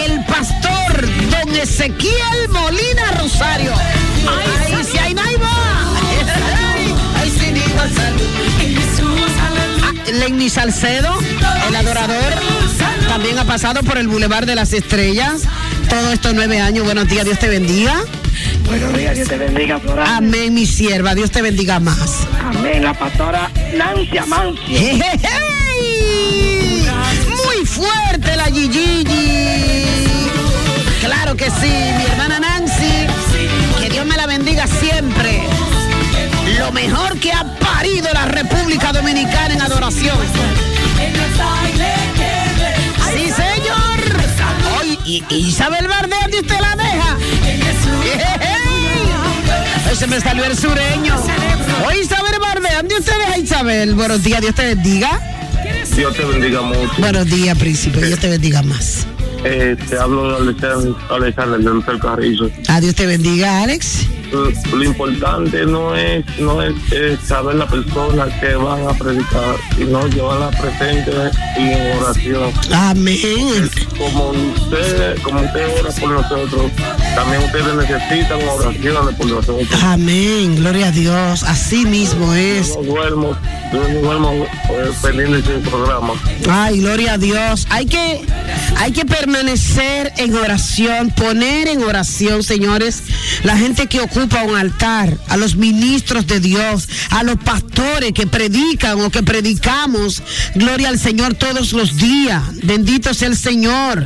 El 0.05 0.25
pastor 0.25 1.07
don 1.30 1.55
Ezequiel 1.55 2.49
Molina 2.49 3.11
Rosario. 3.19 3.73
Hay 5.01 5.13
naiva. 5.13 5.49
Digo 7.53 7.80
salud. 7.95 8.21
Ah, 9.84 9.93
Lenny 10.11 10.49
Salcedo, 10.49 11.17
el 11.69 11.75
adorador, 11.75 12.34
también 13.07 13.38
ha 13.39 13.45
pasado 13.45 13.84
por 13.84 13.97
el 13.97 14.07
Boulevard 14.07 14.45
de 14.45 14.55
las 14.55 14.73
Estrellas. 14.73 15.43
Todos 15.89 16.13
estos 16.13 16.34
nueve 16.34 16.59
años, 16.59 16.86
buenos 16.86 17.07
días, 17.07 17.25
Dios 17.25 17.39
te 17.39 17.47
bendiga. 17.47 17.95
Buenos 18.65 18.93
días, 18.97 19.15
Dios 19.15 19.30
te 19.30 19.38
bendiga, 19.38 19.80
Flora. 19.80 20.17
Amén, 20.17 20.53
mi 20.53 20.65
sierva, 20.65 21.15
Dios 21.15 21.32
te 21.32 21.41
bendiga 21.41 21.80
más. 21.80 22.28
Amén, 22.43 22.84
la 22.84 22.93
pastora 22.93 23.49
Nancy 23.73 24.17
Amancio. 24.17 24.80
Muy 27.45 27.65
fuerte 27.65 28.36
la 28.36 28.45
Gigi. 28.45 29.03
Claro 31.01 31.36
que 31.36 31.45
sí, 31.45 31.74
mi 31.97 32.03
hermana 32.03 32.39
Nancy. 32.39 33.07
Que 33.80 33.89
Dios 33.89 34.05
me 34.05 34.15
la 34.15 34.26
bendiga 34.26 34.65
siempre. 34.68 35.43
Lo 36.57 36.72
mejor 36.72 37.20
que 37.20 37.32
ha 37.32 37.43
parido 37.59 38.07
la 38.13 38.26
República 38.26 38.91
Dominicana 38.91 39.53
en 39.53 39.61
adoración. 39.61 40.18
Sí, 43.13 43.32
señor. 43.32 43.78
Hoy, 44.80 45.24
Isabel 45.30 45.88
Bardea, 45.88 46.20
¿dónde 46.22 46.39
usted 46.39 46.59
la 46.59 46.76
deja? 46.76 47.18
Hoy 49.89 49.95
se 49.95 50.07
me 50.07 50.20
salió 50.20 50.45
el 50.45 50.57
sureño. 50.57 51.15
Hoy 51.88 51.99
Isabel 51.99 52.39
Bardea, 52.39 52.78
¿dónde 52.78 52.95
usted 52.97 53.18
deja 53.18 53.38
Isabel? 53.38 53.95
Buenos 53.95 54.24
días, 54.24 54.41
Dios 54.41 54.55
te 54.55 54.65
bendiga. 54.65 55.20
Dios 55.97 56.15
te 56.15 56.23
bendiga 56.25 56.61
mucho. 56.61 56.93
Buenos 56.99 57.25
días, 57.25 57.57
príncipe. 57.57 58.05
Dios 58.05 58.19
te 58.19 58.29
bendiga 58.29 58.61
más. 58.61 59.07
Eh, 59.43 59.75
te 59.89 59.97
hablo 59.97 60.29
de 60.29 60.37
Alexander, 60.37 60.93
Alexander 61.09 61.59
de 61.59 61.65
Lucer 61.71 61.97
Carrizo. 61.97 62.51
A 62.67 62.79
Dios 62.79 62.93
te 62.93 63.07
bendiga, 63.07 63.63
Alex. 63.63 64.05
Lo, 64.32 64.84
importante 64.84 65.65
no 65.65 65.95
es 65.95 66.25
no 66.39 66.61
es, 66.61 66.73
eh, 66.91 67.17
saber 67.23 67.55
la 67.55 67.67
persona 67.67 68.28
que 68.39 68.55
van 68.55 68.88
a 68.88 68.93
predicar, 68.93 69.55
sino 69.75 70.07
llevarla 70.07 70.49
presente 70.51 71.11
y 71.57 71.71
en 71.71 71.97
oración. 71.97 72.51
Amén. 72.73 73.69
Como 73.97 74.30
usted, 74.30 75.21
como 75.21 75.41
usted 75.41 75.80
ora 75.80 75.91
por 75.91 76.09
nosotros, 76.09 76.71
también 77.15 77.43
ustedes 77.43 77.75
necesitan 77.75 78.39
oraciones 78.47 79.15
por 79.15 79.28
nosotros. 79.28 79.84
Amén. 79.84 80.55
Gloria 80.57 80.88
a 80.88 80.91
Dios. 80.91 81.43
Así 81.43 81.86
mismo 81.86 82.34
es. 82.34 82.75
No 82.75 82.84
duermo, 82.84 83.38
yo 83.73 83.88
no 83.88 84.01
duermo 84.01 84.34
eh, 84.34 84.91
pendiente 85.01 85.51
de 85.51 85.63
su 85.63 85.69
programa. 85.69 86.13
Ay, 86.49 86.80
gloria 86.80 87.13
a 87.13 87.17
Dios. 87.17 87.67
Hay 87.69 87.86
que, 87.86 88.21
hay 88.78 88.91
que 88.91 89.05
permanecer 89.05 90.11
en 90.17 90.36
oración, 90.36 91.11
poner 91.11 91.67
en 91.67 91.82
oración, 91.84 92.43
señores, 92.43 93.03
la 93.43 93.57
gente 93.57 93.88
que 93.88 94.01
ocupa 94.01 94.16
un 94.18 94.55
altar, 94.55 95.15
a 95.28 95.38
los 95.38 95.55
ministros 95.55 96.26
de 96.26 96.39
Dios, 96.39 96.89
a 97.11 97.24
los 97.24 97.38
pastores 97.38 98.13
que 98.13 98.26
predican 98.26 98.99
o 99.01 99.11
que 99.11 99.22
predicamos. 99.22 100.24
Gloria 100.55 100.89
al 100.89 100.99
Señor 100.99 101.36
todos 101.36 101.74
los 101.74 101.97
días. 101.97 102.41
Bendito 102.63 103.13
sea 103.13 103.28
el 103.28 103.38
Señor. 103.38 104.03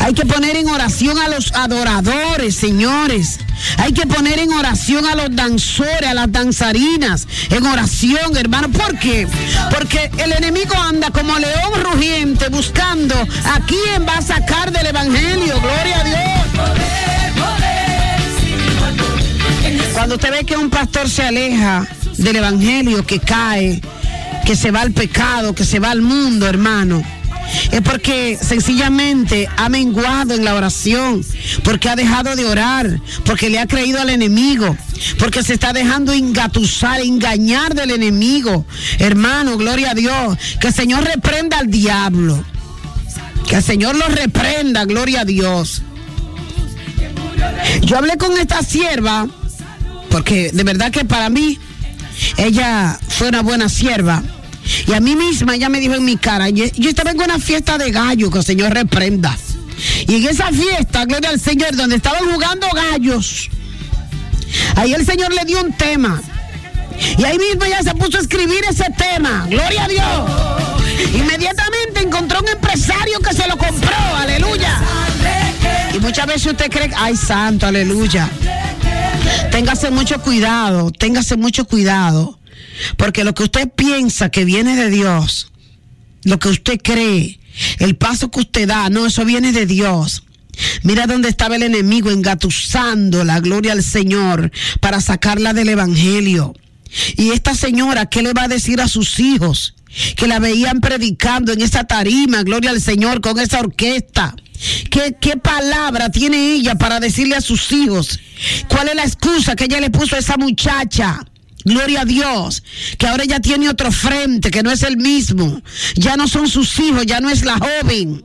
Hay 0.00 0.14
que 0.14 0.24
poner 0.24 0.56
en 0.56 0.68
oración 0.68 1.18
a 1.18 1.28
los 1.28 1.52
adoradores, 1.52 2.56
señores. 2.56 3.38
Hay 3.76 3.92
que 3.92 4.06
poner 4.06 4.38
en 4.38 4.52
oración 4.52 5.06
a 5.06 5.14
los 5.14 5.34
danzores, 5.36 6.08
a 6.08 6.14
las 6.14 6.32
danzarinas. 6.32 7.28
En 7.50 7.66
oración, 7.66 8.36
hermano. 8.36 8.70
¿Por 8.70 8.98
qué? 8.98 9.28
Porque 9.70 10.10
el 10.18 10.32
enemigo 10.32 10.74
anda 10.74 11.10
como 11.10 11.38
león 11.38 11.84
rugiente 11.84 12.48
buscando 12.48 13.14
a 13.14 13.60
quién 13.66 14.06
va 14.08 14.18
a 14.18 14.22
sacar 14.22 14.72
del 14.72 14.86
evangelio. 14.86 15.60
Gloria 15.60 16.00
a 16.00 16.04
Dios. 16.04 17.31
Cuando 19.94 20.14
usted 20.16 20.30
ve 20.30 20.44
que 20.44 20.56
un 20.56 20.70
pastor 20.70 21.08
se 21.08 21.22
aleja 21.22 21.86
del 22.16 22.36
evangelio, 22.36 23.06
que 23.06 23.20
cae, 23.20 23.80
que 24.44 24.56
se 24.56 24.70
va 24.70 24.80
al 24.80 24.92
pecado, 24.92 25.54
que 25.54 25.64
se 25.64 25.78
va 25.78 25.90
al 25.90 26.02
mundo, 26.02 26.46
hermano. 26.48 27.02
Es 27.70 27.82
porque 27.82 28.38
sencillamente 28.40 29.48
ha 29.56 29.68
menguado 29.68 30.34
en 30.34 30.44
la 30.44 30.54
oración, 30.54 31.24
porque 31.62 31.90
ha 31.90 31.96
dejado 31.96 32.34
de 32.34 32.46
orar, 32.46 33.00
porque 33.24 33.50
le 33.50 33.58
ha 33.58 33.66
creído 33.66 34.00
al 34.00 34.10
enemigo, 34.10 34.76
porque 35.18 35.42
se 35.42 35.54
está 35.54 35.72
dejando 35.72 36.12
engatusar, 36.12 37.00
engañar 37.00 37.74
del 37.74 37.90
enemigo. 37.90 38.64
Hermano, 38.98 39.58
gloria 39.58 39.90
a 39.90 39.94
Dios. 39.94 40.38
Que 40.60 40.68
el 40.68 40.74
Señor 40.74 41.04
reprenda 41.04 41.58
al 41.58 41.70
diablo. 41.70 42.42
Que 43.46 43.56
el 43.56 43.62
Señor 43.62 43.96
lo 43.96 44.06
reprenda, 44.08 44.84
gloria 44.84 45.20
a 45.20 45.24
Dios. 45.24 45.82
Yo 47.82 47.98
hablé 47.98 48.16
con 48.16 48.36
esta 48.38 48.62
sierva, 48.62 49.26
porque 50.12 50.50
de 50.52 50.62
verdad 50.62 50.92
que 50.92 51.06
para 51.06 51.30
mí 51.30 51.58
ella 52.36 52.98
fue 53.08 53.28
una 53.28 53.40
buena 53.40 53.68
sierva. 53.68 54.22
Y 54.86 54.92
a 54.92 55.00
mí 55.00 55.16
misma 55.16 55.54
ella 55.54 55.70
me 55.70 55.80
dijo 55.80 55.94
en 55.94 56.04
mi 56.04 56.16
cara, 56.16 56.50
yo, 56.50 56.66
estaba 56.66 57.10
en 57.10 57.20
una 57.20 57.38
fiesta 57.38 57.78
de 57.78 57.90
gallos, 57.90 58.30
que 58.30 58.38
el 58.38 58.44
Señor 58.44 58.72
reprenda. 58.72 59.36
Y 60.06 60.16
en 60.16 60.28
esa 60.28 60.52
fiesta, 60.52 61.06
gloria 61.06 61.30
al 61.30 61.40
Señor, 61.40 61.74
donde 61.74 61.96
estaban 61.96 62.30
jugando 62.30 62.68
gallos, 62.70 63.48
ahí 64.76 64.92
el 64.92 65.04
Señor 65.04 65.32
le 65.32 65.44
dio 65.46 65.60
un 65.60 65.72
tema. 65.72 66.20
Y 67.18 67.24
ahí 67.24 67.38
mismo 67.38 67.64
ella 67.64 67.82
se 67.82 67.94
puso 67.94 68.18
a 68.18 68.20
escribir 68.20 68.62
ese 68.68 68.86
tema. 68.96 69.46
Gloria 69.48 69.84
a 69.84 69.88
Dios. 69.88 71.14
Inmediatamente 71.14 72.00
encontró 72.00 72.40
un 72.40 72.48
empresario 72.48 73.18
que 73.20 73.32
se 73.32 73.48
lo 73.48 73.56
compró, 73.56 73.96
aleluya. 74.16 74.78
Y 75.94 75.98
muchas 75.98 76.26
veces 76.26 76.52
usted 76.52 76.70
cree, 76.70 76.90
ay 76.96 77.16
santo, 77.16 77.66
aleluya. 77.66 78.30
Téngase 79.50 79.90
mucho 79.90 80.20
cuidado, 80.20 80.90
téngase 80.90 81.36
mucho 81.36 81.66
cuidado. 81.66 82.38
Porque 82.96 83.24
lo 83.24 83.34
que 83.34 83.44
usted 83.44 83.68
piensa 83.68 84.30
que 84.30 84.44
viene 84.44 84.76
de 84.76 84.90
Dios, 84.90 85.52
lo 86.24 86.38
que 86.38 86.48
usted 86.48 86.80
cree, 86.82 87.38
el 87.78 87.96
paso 87.96 88.30
que 88.30 88.40
usted 88.40 88.68
da, 88.68 88.88
no, 88.90 89.06
eso 89.06 89.24
viene 89.24 89.52
de 89.52 89.66
Dios. 89.66 90.22
Mira 90.82 91.06
dónde 91.06 91.28
estaba 91.28 91.56
el 91.56 91.62
enemigo 91.62 92.10
engatusando 92.10 93.24
la 93.24 93.40
gloria 93.40 93.72
al 93.72 93.82
Señor 93.82 94.52
para 94.80 95.00
sacarla 95.00 95.52
del 95.52 95.70
Evangelio. 95.70 96.54
Y 97.16 97.30
esta 97.30 97.54
señora, 97.54 98.06
¿qué 98.06 98.22
le 98.22 98.34
va 98.34 98.44
a 98.44 98.48
decir 98.48 98.80
a 98.80 98.88
sus 98.88 99.18
hijos? 99.18 99.74
Que 100.16 100.26
la 100.26 100.38
veían 100.38 100.80
predicando 100.80 101.52
en 101.52 101.62
esa 101.62 101.84
tarima, 101.84 102.42
gloria 102.42 102.70
al 102.70 102.80
Señor, 102.80 103.20
con 103.20 103.38
esa 103.38 103.60
orquesta. 103.60 104.34
¿Qué, 104.90 105.16
¿Qué 105.20 105.36
palabra 105.36 106.10
tiene 106.10 106.54
ella 106.54 106.74
para 106.76 107.00
decirle 107.00 107.36
a 107.36 107.40
sus 107.40 107.72
hijos? 107.72 108.18
¿Cuál 108.68 108.88
es 108.88 108.94
la 108.94 109.04
excusa 109.04 109.56
que 109.56 109.64
ella 109.64 109.80
le 109.80 109.90
puso 109.90 110.16
a 110.16 110.18
esa 110.18 110.36
muchacha? 110.36 111.24
Gloria 111.64 112.02
a 112.02 112.04
Dios, 112.04 112.62
que 112.98 113.06
ahora 113.06 113.22
ella 113.22 113.40
tiene 113.40 113.68
otro 113.68 113.92
frente, 113.92 114.50
que 114.50 114.62
no 114.62 114.70
es 114.70 114.82
el 114.82 114.96
mismo. 114.96 115.62
Ya 115.94 116.16
no 116.16 116.26
son 116.26 116.48
sus 116.48 116.78
hijos, 116.80 117.06
ya 117.06 117.20
no 117.20 117.30
es 117.30 117.44
la 117.44 117.58
joven. 117.58 118.24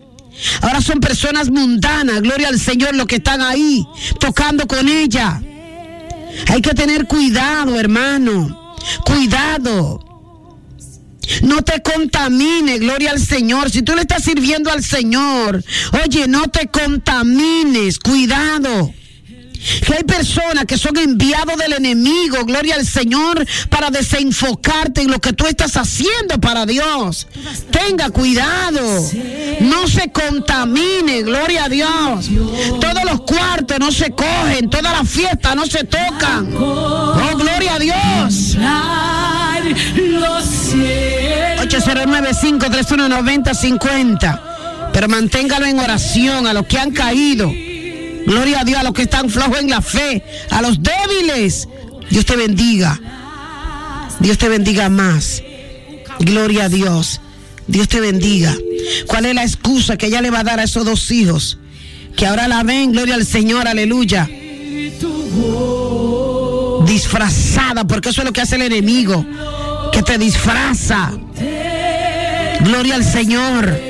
Ahora 0.61 0.81
son 0.81 0.99
personas 0.99 1.49
mundanas, 1.49 2.21
gloria 2.21 2.49
al 2.49 2.59
Señor, 2.59 2.95
los 2.95 3.07
que 3.07 3.17
están 3.17 3.41
ahí 3.41 3.85
tocando 4.19 4.67
con 4.67 4.87
ella. 4.87 5.41
Hay 6.47 6.61
que 6.61 6.73
tener 6.73 7.05
cuidado, 7.05 7.79
hermano. 7.79 8.75
Cuidado. 9.05 10.06
No 11.43 11.61
te 11.63 11.81
contamine, 11.81 12.79
gloria 12.79 13.11
al 13.11 13.19
Señor. 13.19 13.69
Si 13.69 13.81
tú 13.81 13.95
le 13.95 14.01
estás 14.01 14.23
sirviendo 14.23 14.71
al 14.71 14.83
Señor, 14.83 15.63
oye, 16.03 16.27
no 16.27 16.49
te 16.49 16.67
contamines, 16.67 17.99
cuidado. 17.99 18.93
Que 19.85 19.95
hay 19.95 20.03
personas 20.03 20.65
que 20.65 20.77
son 20.77 20.97
enviados 20.97 21.57
del 21.57 21.73
enemigo, 21.73 22.45
gloria 22.45 22.75
al 22.75 22.85
Señor, 22.85 23.45
para 23.69 23.89
desenfocarte 23.89 25.01
en 25.01 25.11
lo 25.11 25.19
que 25.19 25.33
tú 25.33 25.45
estás 25.45 25.75
haciendo 25.77 26.39
para 26.39 26.65
Dios. 26.65 27.27
Tenga 27.71 28.09
cuidado, 28.09 28.81
no 29.61 29.87
se 29.87 30.11
contamine, 30.11 31.23
gloria 31.23 31.65
a 31.65 31.69
Dios. 31.69 32.29
Todos 32.79 33.03
los 33.05 33.21
cuartos 33.21 33.79
no 33.79 33.91
se 33.91 34.11
cogen, 34.11 34.69
todas 34.69 34.97
las 34.97 35.09
fiestas 35.09 35.55
no 35.55 35.65
se 35.65 35.83
tocan. 35.83 36.55
Oh, 36.57 37.37
gloria 37.37 37.75
a 37.75 37.79
Dios. 37.79 38.57
809-531-9050. 41.59 44.41
Pero 44.93 45.07
manténgalo 45.07 45.65
en 45.65 45.79
oración 45.79 46.45
a 46.47 46.53
los 46.53 46.65
que 46.65 46.79
han 46.79 46.91
caído. 46.91 47.51
Gloria 48.27 48.59
a 48.59 48.63
Dios 48.65 48.77
a 48.77 48.83
los 48.83 48.91
que 48.91 49.03
están 49.03 49.29
flojos 49.29 49.57
en 49.57 49.69
la 49.69 49.81
fe, 49.81 50.21
a 50.49 50.61
los 50.61 50.79
débiles. 50.83 51.69
Dios 52.09 52.25
te 52.25 52.35
bendiga. 52.35 52.99
Dios 54.19 54.37
te 54.37 54.49
bendiga 54.49 54.89
más. 54.89 55.41
Gloria 56.19 56.65
a 56.65 56.69
Dios. 56.69 57.21
Dios 57.67 57.87
te 57.87 58.01
bendiga. 58.01 58.53
¿Cuál 59.07 59.27
es 59.27 59.33
la 59.35 59.43
excusa 59.43 59.95
que 59.95 60.07
ella 60.07 60.21
le 60.21 60.29
va 60.29 60.41
a 60.41 60.43
dar 60.43 60.59
a 60.59 60.63
esos 60.63 60.83
dos 60.83 61.09
hijos? 61.09 61.57
Que 62.17 62.25
ahora 62.25 62.49
la 62.49 62.63
ven, 62.63 62.91
gloria 62.91 63.15
al 63.15 63.25
Señor, 63.25 63.65
aleluya. 63.65 64.29
Disfrazada, 66.85 67.87
porque 67.87 68.09
eso 68.09 68.21
es 68.21 68.25
lo 68.25 68.33
que 68.33 68.41
hace 68.41 68.57
el 68.57 68.63
enemigo, 68.63 69.25
que 69.93 70.03
te 70.03 70.17
disfraza. 70.17 71.13
Gloria 72.59 72.95
al 72.95 73.05
Señor 73.05 73.86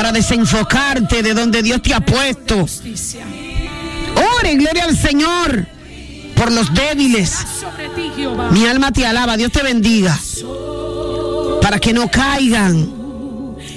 para 0.00 0.12
desenfocarte 0.12 1.22
de 1.22 1.34
donde 1.34 1.62
Dios 1.62 1.82
te 1.82 1.92
ha 1.92 2.00
puesto. 2.00 2.66
Ore, 4.38 4.54
gloria 4.54 4.84
al 4.84 4.96
Señor, 4.96 5.66
por 6.34 6.50
los 6.50 6.72
débiles. 6.72 7.36
Mi 8.50 8.64
alma 8.64 8.92
te 8.92 9.04
alaba, 9.04 9.36
Dios 9.36 9.52
te 9.52 9.62
bendiga. 9.62 10.18
Para 11.60 11.78
que 11.78 11.92
no 11.92 12.10
caigan. 12.10 12.90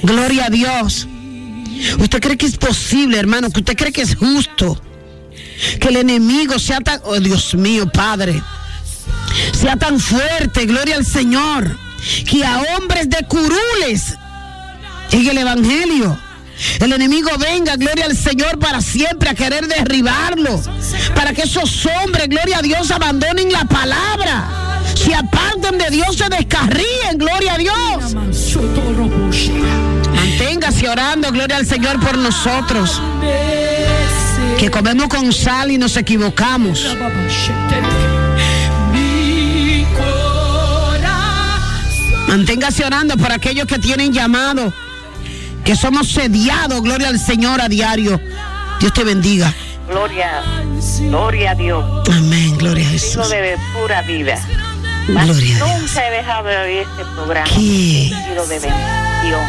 Gloria 0.02 0.46
a 0.46 0.50
Dios. 0.50 1.10
¿Usted 2.00 2.22
cree 2.22 2.38
que 2.38 2.46
es 2.46 2.56
posible, 2.56 3.20
hermano? 3.20 3.50
¿Que 3.50 3.60
usted 3.60 3.76
cree 3.76 3.92
que 3.92 4.04
es 4.04 4.16
justo? 4.16 4.82
Que 5.82 5.90
el 5.90 5.98
enemigo 5.98 6.58
sea 6.58 6.80
tan, 6.80 7.02
oh 7.04 7.20
Dios 7.20 7.54
mío, 7.54 7.86
Padre, 7.92 8.42
sea 9.52 9.76
tan 9.76 10.00
fuerte, 10.00 10.66
gloria 10.68 10.96
al 10.96 11.06
Señor, 11.06 11.78
que 12.26 12.46
a 12.46 12.62
hombres 12.78 13.10
de 13.10 13.28
curules 13.28 14.16
en 15.14 15.30
el 15.30 15.38
Evangelio. 15.38 16.18
El 16.80 16.94
enemigo 16.94 17.30
venga, 17.40 17.76
gloria 17.76 18.06
al 18.06 18.16
Señor, 18.16 18.60
para 18.60 18.82
siempre 18.82 19.30
a 19.30 19.36
querer 19.36 19.68
derribarlo. 19.68 20.62
Para 21.16 21.34
que 21.34 21.44
esos 21.44 21.86
hombres, 21.86 22.28
gloria 22.30 22.60
a 22.60 22.62
Dios, 22.62 22.92
abandonen 22.92 23.52
la 23.52 23.66
palabra. 23.66 24.82
Se 24.96 25.14
aparten 25.14 25.78
de 25.78 25.90
Dios, 25.90 26.16
se 26.16 26.30
descarríen, 26.30 27.18
gloria 27.18 27.54
a 27.54 27.58
Dios. 27.58 28.16
Manténgase 30.16 30.90
orando, 30.90 31.32
gloria 31.32 31.58
al 31.58 31.66
Señor, 31.66 32.00
por 32.00 32.18
nosotros. 32.18 33.02
Que 34.58 34.70
comemos 34.72 35.08
con 35.08 35.32
sal 35.32 35.72
y 35.72 35.78
nos 35.78 35.98
equivocamos. 35.98 36.96
Manténgase 42.28 42.84
orando 42.84 43.16
por 43.18 43.32
aquellos 43.32 43.68
que 43.68 43.78
tienen 43.78 44.12
llamado 44.12 44.74
que 45.64 45.76
somos 45.76 46.10
sediados, 46.12 46.82
gloria 46.82 47.10
al 47.10 47.20
Señor 47.20 47.62
a 47.62 47.70
diario. 47.70 48.20
Dios 48.80 48.94
te 48.94 49.04
bendiga. 49.04 49.54
Gloria, 49.88 50.42
gloria 51.10 51.52
a 51.52 51.56
Dios. 51.56 52.10
Amén, 52.10 52.58
gloria 52.58 52.88
a 52.88 52.92
Jesús. 52.92 53.16
Hijo 53.18 53.28
de 53.30 53.58
pura 53.74 54.02
vida. 54.04 54.40
Gloria 55.08 55.56
a 55.58 55.60
nunca 55.60 56.08
he 56.08 56.12
dejado 56.12 56.48
de 56.48 56.58
oír 56.58 56.88
este 56.90 57.06
programa. 57.16 57.48
Qué- 57.50 58.12
de 58.14 58.60
bendición. 58.60 59.42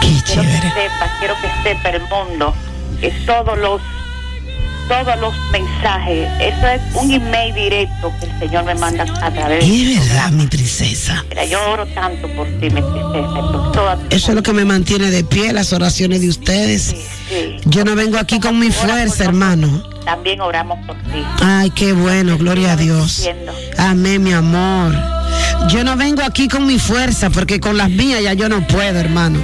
Qué 0.00 0.08
Quiero 0.08 0.42
que 0.42 0.48
chévere. 0.48 0.72
sepa, 0.74 1.16
quiero 1.18 1.34
que 1.40 1.48
sepa 1.62 1.88
el 1.90 2.02
mundo 2.02 2.54
que 3.00 3.10
todos 3.26 3.58
los 3.58 3.80
todos 4.88 5.18
los 5.20 5.34
mensajes, 5.50 6.28
eso 6.40 6.66
es 6.68 6.80
un 6.94 7.10
email 7.10 7.54
directo 7.54 8.12
que 8.20 8.26
el 8.26 8.38
Señor 8.38 8.64
me 8.64 8.74
manda 8.74 9.04
a 9.22 9.30
través 9.30 9.66
de 9.66 9.94
Es 9.94 10.08
verdad, 10.08 10.30
mi 10.30 10.46
princesa. 10.46 11.24
Mira, 11.28 11.44
yo 11.44 11.58
oro 11.70 11.86
tanto 11.86 12.28
por 12.28 12.46
ti, 12.46 12.70
mi 12.70 12.82
princesa, 12.82 13.38
y 13.38 13.52
por 13.52 13.72
toda 13.72 13.96
tu 13.96 14.14
Eso 14.14 14.30
es 14.30 14.34
lo 14.34 14.42
que 14.42 14.52
me 14.52 14.64
mantiene 14.64 15.10
de 15.10 15.24
pie, 15.24 15.52
las 15.52 15.72
oraciones 15.72 16.20
de 16.20 16.28
ustedes. 16.28 16.94
sí. 17.28 17.56
Yo 17.66 17.84
no 17.84 17.94
vengo 17.94 18.18
aquí 18.18 18.38
con 18.40 18.58
mi 18.58 18.70
fuerza, 18.70 19.24
hermano. 19.24 19.82
También 20.04 20.40
oramos 20.40 20.78
por 20.86 20.96
ti. 20.96 21.24
Ay, 21.40 21.70
qué 21.70 21.92
bueno, 21.92 22.36
gloria 22.36 22.72
a 22.72 22.76
Dios. 22.76 23.28
Amén, 23.78 24.22
mi 24.22 24.32
amor. 24.32 24.94
Yo 25.68 25.82
no 25.82 25.96
vengo 25.96 26.22
aquí 26.22 26.46
con 26.46 26.66
mi 26.66 26.78
fuerza, 26.78 27.30
porque 27.30 27.58
con 27.58 27.78
las 27.78 27.88
mías 27.88 28.22
ya 28.22 28.34
yo 28.34 28.48
no 28.48 28.66
puedo, 28.66 29.00
hermano. 29.00 29.40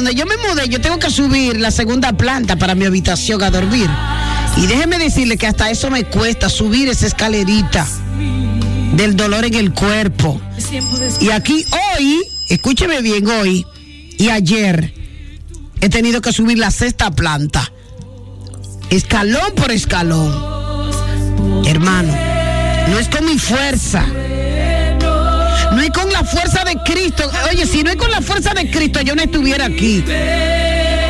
Donde 0.00 0.14
yo 0.14 0.24
me 0.24 0.38
mudé, 0.38 0.66
yo 0.66 0.80
tengo 0.80 0.98
que 0.98 1.10
subir 1.10 1.60
la 1.60 1.70
segunda 1.70 2.14
planta 2.14 2.56
para 2.56 2.74
mi 2.74 2.86
habitación 2.86 3.42
a 3.42 3.50
dormir. 3.50 3.86
Y 4.56 4.66
déjeme 4.66 4.98
decirle 4.98 5.36
que 5.36 5.46
hasta 5.46 5.68
eso 5.70 5.90
me 5.90 6.04
cuesta 6.04 6.48
subir 6.48 6.88
esa 6.88 7.06
escalerita 7.06 7.86
del 8.94 9.14
dolor 9.14 9.44
en 9.44 9.52
el 9.52 9.74
cuerpo. 9.74 10.40
Y 11.20 11.28
aquí 11.28 11.66
hoy, 11.98 12.18
escúcheme 12.48 13.02
bien, 13.02 13.26
hoy 13.28 13.66
y 14.16 14.30
ayer 14.30 14.94
he 15.82 15.90
tenido 15.90 16.22
que 16.22 16.32
subir 16.32 16.56
la 16.56 16.70
sexta 16.70 17.10
planta. 17.10 17.70
Escalón 18.88 19.52
por 19.54 19.70
escalón. 19.70 20.32
Hermano, 21.66 22.16
no 22.88 22.98
es 22.98 23.06
con 23.10 23.26
mi 23.26 23.38
fuerza. 23.38 24.06
No 25.72 25.82
es 25.82 25.90
con 25.90 26.10
la 26.10 26.24
fuerza 26.24 26.39
de 26.58 26.76
Cristo. 26.84 27.30
Oye, 27.50 27.66
si 27.66 27.82
no 27.82 27.90
es 27.90 27.96
con 27.96 28.10
la 28.10 28.20
fuerza 28.20 28.52
de 28.54 28.70
Cristo, 28.70 29.00
yo 29.00 29.14
no 29.14 29.22
estuviera 29.22 29.66
aquí. 29.66 30.04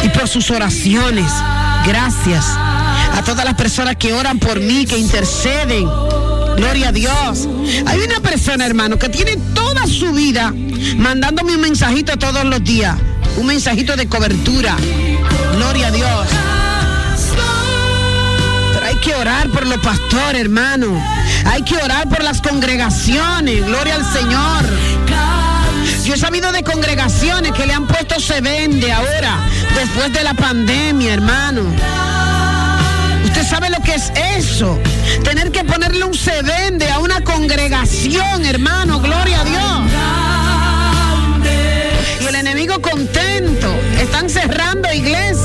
Y 0.02 0.08
por 0.10 0.28
sus 0.28 0.50
oraciones, 0.50 1.30
gracias 1.86 2.44
a 2.46 3.22
todas 3.24 3.44
las 3.44 3.54
personas 3.54 3.96
que 3.96 4.12
oran 4.12 4.38
por 4.38 4.60
mí, 4.60 4.86
que 4.86 4.98
interceden. 4.98 5.88
Gloria 6.56 6.88
a 6.88 6.92
Dios. 6.92 7.48
Hay 7.86 8.00
una 8.00 8.20
persona, 8.20 8.66
hermano, 8.66 8.98
que 8.98 9.08
tiene 9.08 9.36
toda 9.54 9.86
su 9.86 10.12
vida 10.12 10.52
mandándome 10.96 11.54
un 11.54 11.60
mensajito 11.62 12.16
todos 12.18 12.44
los 12.44 12.62
días. 12.62 12.96
Un 13.38 13.46
mensajito 13.46 13.96
de 13.96 14.06
cobertura. 14.08 14.76
Gloria 15.56 15.88
a 15.88 15.90
Dios. 15.90 16.59
Que 19.02 19.14
orar 19.14 19.48
por 19.48 19.66
los 19.66 19.78
pastores, 19.78 20.42
hermano. 20.42 21.02
Hay 21.46 21.62
que 21.62 21.76
orar 21.76 22.08
por 22.08 22.22
las 22.22 22.42
congregaciones. 22.42 23.64
Gloria 23.64 23.94
al 23.94 24.04
Señor. 24.04 24.64
Yo 26.04 26.14
he 26.14 26.18
sabido 26.18 26.52
de 26.52 26.62
congregaciones 26.62 27.52
que 27.52 27.66
le 27.66 27.72
han 27.72 27.86
puesto 27.86 28.20
se 28.20 28.40
vende 28.40 28.92
ahora, 28.92 29.38
después 29.74 30.12
de 30.12 30.22
la 30.22 30.34
pandemia, 30.34 31.14
hermano. 31.14 31.62
Usted 33.24 33.46
sabe 33.46 33.70
lo 33.70 33.80
que 33.82 33.94
es 33.94 34.12
eso. 34.36 34.78
Tener 35.24 35.50
que 35.50 35.64
ponerle 35.64 36.04
un 36.04 36.14
se 36.14 36.42
vende 36.42 36.90
a 36.90 36.98
una 36.98 37.22
congregación, 37.22 38.44
hermano. 38.44 39.00
Gloria 39.00 39.40
a 39.40 39.44
Dios. 39.44 39.92
el 42.28 42.34
enemigo 42.34 42.80
contento. 42.80 43.68
Están 43.98 44.28
cerrando 44.28 44.92
iglesia. 44.92 45.39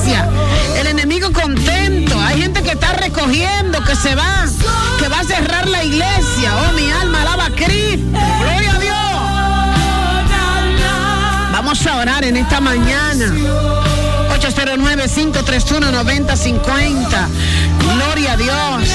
Se 3.95 4.15
va, 4.15 4.45
que 4.99 5.07
va 5.07 5.19
a 5.19 5.23
cerrar 5.23 5.67
la 5.67 5.83
iglesia. 5.83 6.55
Oh, 6.55 6.71
mi 6.73 6.91
alma 6.91 7.21
alaba 7.21 7.45
a 7.45 7.51
Cristo. 7.51 8.19
Gloria 8.41 8.75
a 8.75 8.79
Dios. 8.79 8.95
Vamos 11.51 11.85
a 11.87 11.97
orar 11.97 12.23
en 12.23 12.37
esta 12.37 12.59
mañana. 12.59 13.31
809-531-9050. 14.39 17.27
Gloria 17.79 18.33
a 18.33 18.37
Dios. 18.37 18.89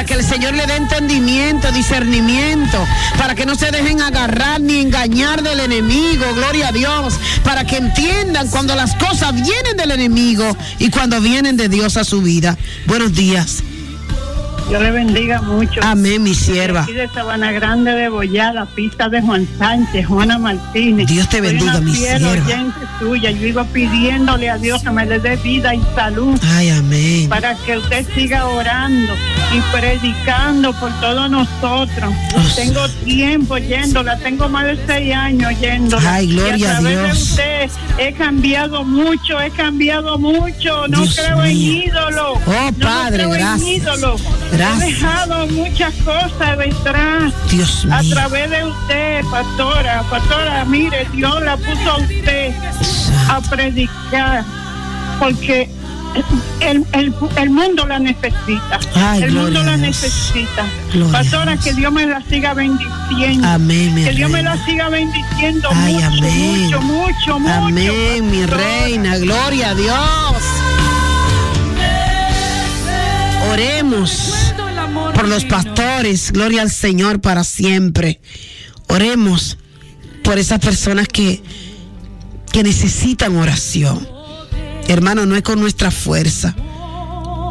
Para 0.00 0.08
que 0.08 0.14
el 0.14 0.24
Señor 0.24 0.54
le 0.54 0.66
dé 0.66 0.76
entendimiento, 0.76 1.70
discernimiento. 1.72 2.78
Para 3.18 3.34
que 3.34 3.44
no 3.44 3.54
se 3.54 3.70
dejen 3.70 4.00
agarrar 4.00 4.58
ni 4.58 4.80
engañar 4.80 5.42
del 5.42 5.60
enemigo. 5.60 6.24
Gloria 6.36 6.68
a 6.68 6.72
Dios. 6.72 7.20
Para 7.44 7.66
que 7.66 7.76
entiendan 7.76 8.48
cuando 8.48 8.74
las 8.74 8.94
cosas 8.94 9.34
vienen 9.34 9.76
del 9.76 9.90
enemigo 9.90 10.56
y 10.78 10.88
cuando 10.88 11.20
vienen 11.20 11.58
de 11.58 11.68
Dios 11.68 11.98
a 11.98 12.04
su 12.04 12.22
vida. 12.22 12.56
Buenos 12.86 13.12
días. 13.12 13.62
Dios 14.70 14.82
le 14.82 14.92
bendiga 14.92 15.42
mucho. 15.42 15.80
Amén, 15.82 16.22
mi 16.22 16.32
sierva. 16.32 16.82
Aquí 16.84 16.92
de 16.92 17.08
Sabana 17.08 17.50
Grande 17.50 17.90
de 17.90 18.08
Boyá, 18.08 18.52
la 18.52 18.66
pista 18.66 19.08
de 19.08 19.20
Juan 19.20 19.48
Sánchez, 19.58 20.06
Juana 20.06 20.38
Martínez. 20.38 21.08
Dios 21.08 21.28
te 21.28 21.40
bendiga, 21.40 21.72
Soy 21.72 21.80
una 21.82 21.90
mi 21.90 21.96
sierva. 21.96 22.30
oyente 22.30 22.78
suya. 23.00 23.30
Yo 23.32 23.46
iba 23.48 23.64
pidiéndole 23.64 24.48
a 24.48 24.58
Dios 24.58 24.80
que 24.84 24.90
me 24.90 25.04
le 25.06 25.18
dé 25.18 25.34
vida 25.38 25.74
y 25.74 25.82
salud. 25.96 26.38
Ay, 26.54 26.70
amén. 26.70 27.28
Para 27.28 27.56
que 27.56 27.78
usted 27.78 28.06
siga 28.14 28.46
orando 28.46 29.12
y 29.52 29.76
predicando 29.76 30.72
por 30.74 30.92
todos 31.00 31.28
nosotros. 31.28 32.14
tengo 32.54 32.86
tiempo 33.04 33.54
oyéndola, 33.54 34.18
tengo 34.18 34.48
más 34.48 34.64
de 34.66 34.78
seis 34.86 35.14
años 35.14 35.48
oyéndola. 35.48 36.14
Ay, 36.14 36.26
gloria 36.28 36.56
y 36.56 36.64
a 36.64 36.78
Dios. 36.80 37.02
de 37.06 37.12
usted 37.12 37.70
he 37.98 38.12
cambiado 38.12 38.84
mucho, 38.84 39.40
he 39.40 39.50
cambiado 39.50 40.18
mucho. 40.18 40.88
No 40.88 41.02
Dios 41.02 41.16
creo 41.16 41.42
en 41.44 41.56
ídolo. 41.56 42.32
Oh, 42.34 42.70
Yo 42.76 42.78
Padre, 42.86 43.24
no 43.24 43.30
creo 43.30 43.30
gracias. 43.30 43.62
En 43.62 43.68
ídolo. 43.68 44.16
Gracias. 44.52 44.82
He 44.82 44.86
dejado 44.92 45.46
muchas 45.48 45.94
cosas 46.04 46.58
detrás. 46.58 47.32
Dios 47.50 47.86
A 47.90 48.02
mío. 48.02 48.14
través 48.14 48.50
de 48.50 48.64
usted, 48.64 49.24
pastora. 49.30 50.02
Pastora, 50.10 50.64
mire, 50.64 51.06
Dios 51.12 51.42
la 51.42 51.56
puso 51.56 51.90
a 51.90 51.96
usted 51.98 52.52
a 53.28 53.40
predicar. 53.42 54.44
Porque 55.18 55.68
el, 56.60 56.86
el, 56.92 57.14
el 57.36 57.50
mundo 57.50 57.86
la 57.86 57.98
necesita. 57.98 58.80
Ay, 58.94 59.22
el 59.22 59.32
mundo 59.32 59.62
la 59.62 59.76
necesita. 59.76 60.66
Gloria 60.92 61.12
Pastora, 61.12 61.56
que 61.56 61.72
Dios 61.72 61.92
me 61.92 62.06
la 62.06 62.22
siga 62.22 62.54
bendiciendo. 62.54 63.46
Amén, 63.46 63.94
mi 63.94 64.04
Que 64.04 64.12
Dios 64.12 64.30
me 64.30 64.42
la 64.42 64.62
siga 64.64 64.88
bendiciendo 64.88 65.68
Ay, 65.72 65.94
mucho, 65.94 66.06
amén. 66.06 66.64
mucho, 66.64 66.80
mucho, 66.82 67.38
mucho. 67.38 67.52
Amén, 67.52 68.30
mi 68.30 68.46
reina. 68.46 69.18
Gloria 69.18 69.70
a 69.70 69.74
Dios. 69.74 70.42
Oremos 73.52 74.54
por 75.14 75.28
los 75.28 75.44
pastores. 75.44 76.32
Gloria 76.32 76.62
al 76.62 76.70
Señor 76.70 77.20
para 77.20 77.44
siempre. 77.44 78.20
Oremos 78.88 79.58
por 80.22 80.38
esas 80.38 80.58
personas 80.60 81.08
que, 81.08 81.42
que 82.52 82.62
necesitan 82.62 83.36
oración. 83.36 84.19
Hermano, 84.90 85.24
no 85.24 85.36
es 85.36 85.42
con 85.42 85.60
nuestra 85.60 85.92
fuerza. 85.92 86.52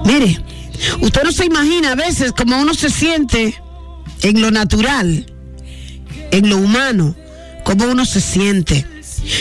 Mire, 0.03 0.43
usted 0.99 1.23
no 1.23 1.31
se 1.31 1.45
imagina 1.45 1.93
a 1.93 1.95
veces 1.95 2.33
como 2.33 2.59
uno 2.59 2.73
se 2.73 2.89
siente 2.89 3.57
en 4.23 4.41
lo 4.41 4.51
natural, 4.51 5.25
en 6.31 6.49
lo 6.49 6.57
humano, 6.57 7.15
como 7.63 7.85
uno 7.85 8.05
se 8.05 8.19
siente. 8.19 8.85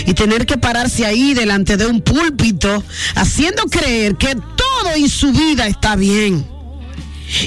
Y 0.07 0.15
tener 0.15 0.47
que 0.47 0.57
pararse 0.57 1.07
ahí 1.07 1.35
delante 1.35 1.77
de 1.77 1.87
un 1.87 2.01
púlpito, 2.01 2.85
haciendo 3.17 3.65
creer 3.65 4.15
que 4.15 4.37
todo 4.37 4.95
en 4.95 5.09
su 5.09 5.33
vida 5.33 5.67
está 5.67 5.97
bien. 5.97 6.47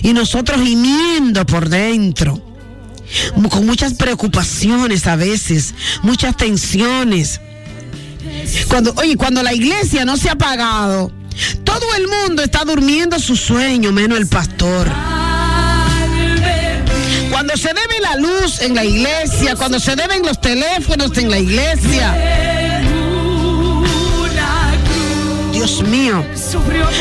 Y 0.04 0.12
nosotros 0.12 0.60
gimiendo 0.62 1.45
por 1.45 1.70
dentro, 1.70 2.41
con 3.49 3.66
muchas 3.66 3.93
preocupaciones 3.93 5.08
a 5.08 5.16
veces, 5.16 5.74
muchas 6.04 6.36
tensiones. 6.36 7.39
Cuando, 8.68 8.94
oye, 8.98 9.16
cuando 9.16 9.44
la 9.44 9.54
iglesia 9.54 10.06
no 10.06 10.18
se 10.18 10.30
ha 10.30 10.36
pagado, 10.36 11.12
todo 11.64 11.86
el 11.98 12.08
mundo 12.08 12.44
está 12.44 12.64
durmiendo 12.64 13.20
su 13.20 13.36
sueño, 13.36 13.92
menos 13.92 14.20
el 14.20 14.28
pastor. 14.28 14.88
Cuando 17.30 17.56
se 17.58 17.70
debe 17.70 18.00
la 18.02 18.16
luz 18.18 18.62
en 18.62 18.76
la 18.76 18.86
iglesia, 18.86 19.56
cuando 19.56 19.80
se 19.80 19.96
deben 19.96 20.24
los 20.26 20.40
teléfonos 20.40 21.18
en 21.18 21.32
la 21.32 21.40
iglesia. 21.40 22.16
Dios 25.52 25.82
mío. 25.84 26.24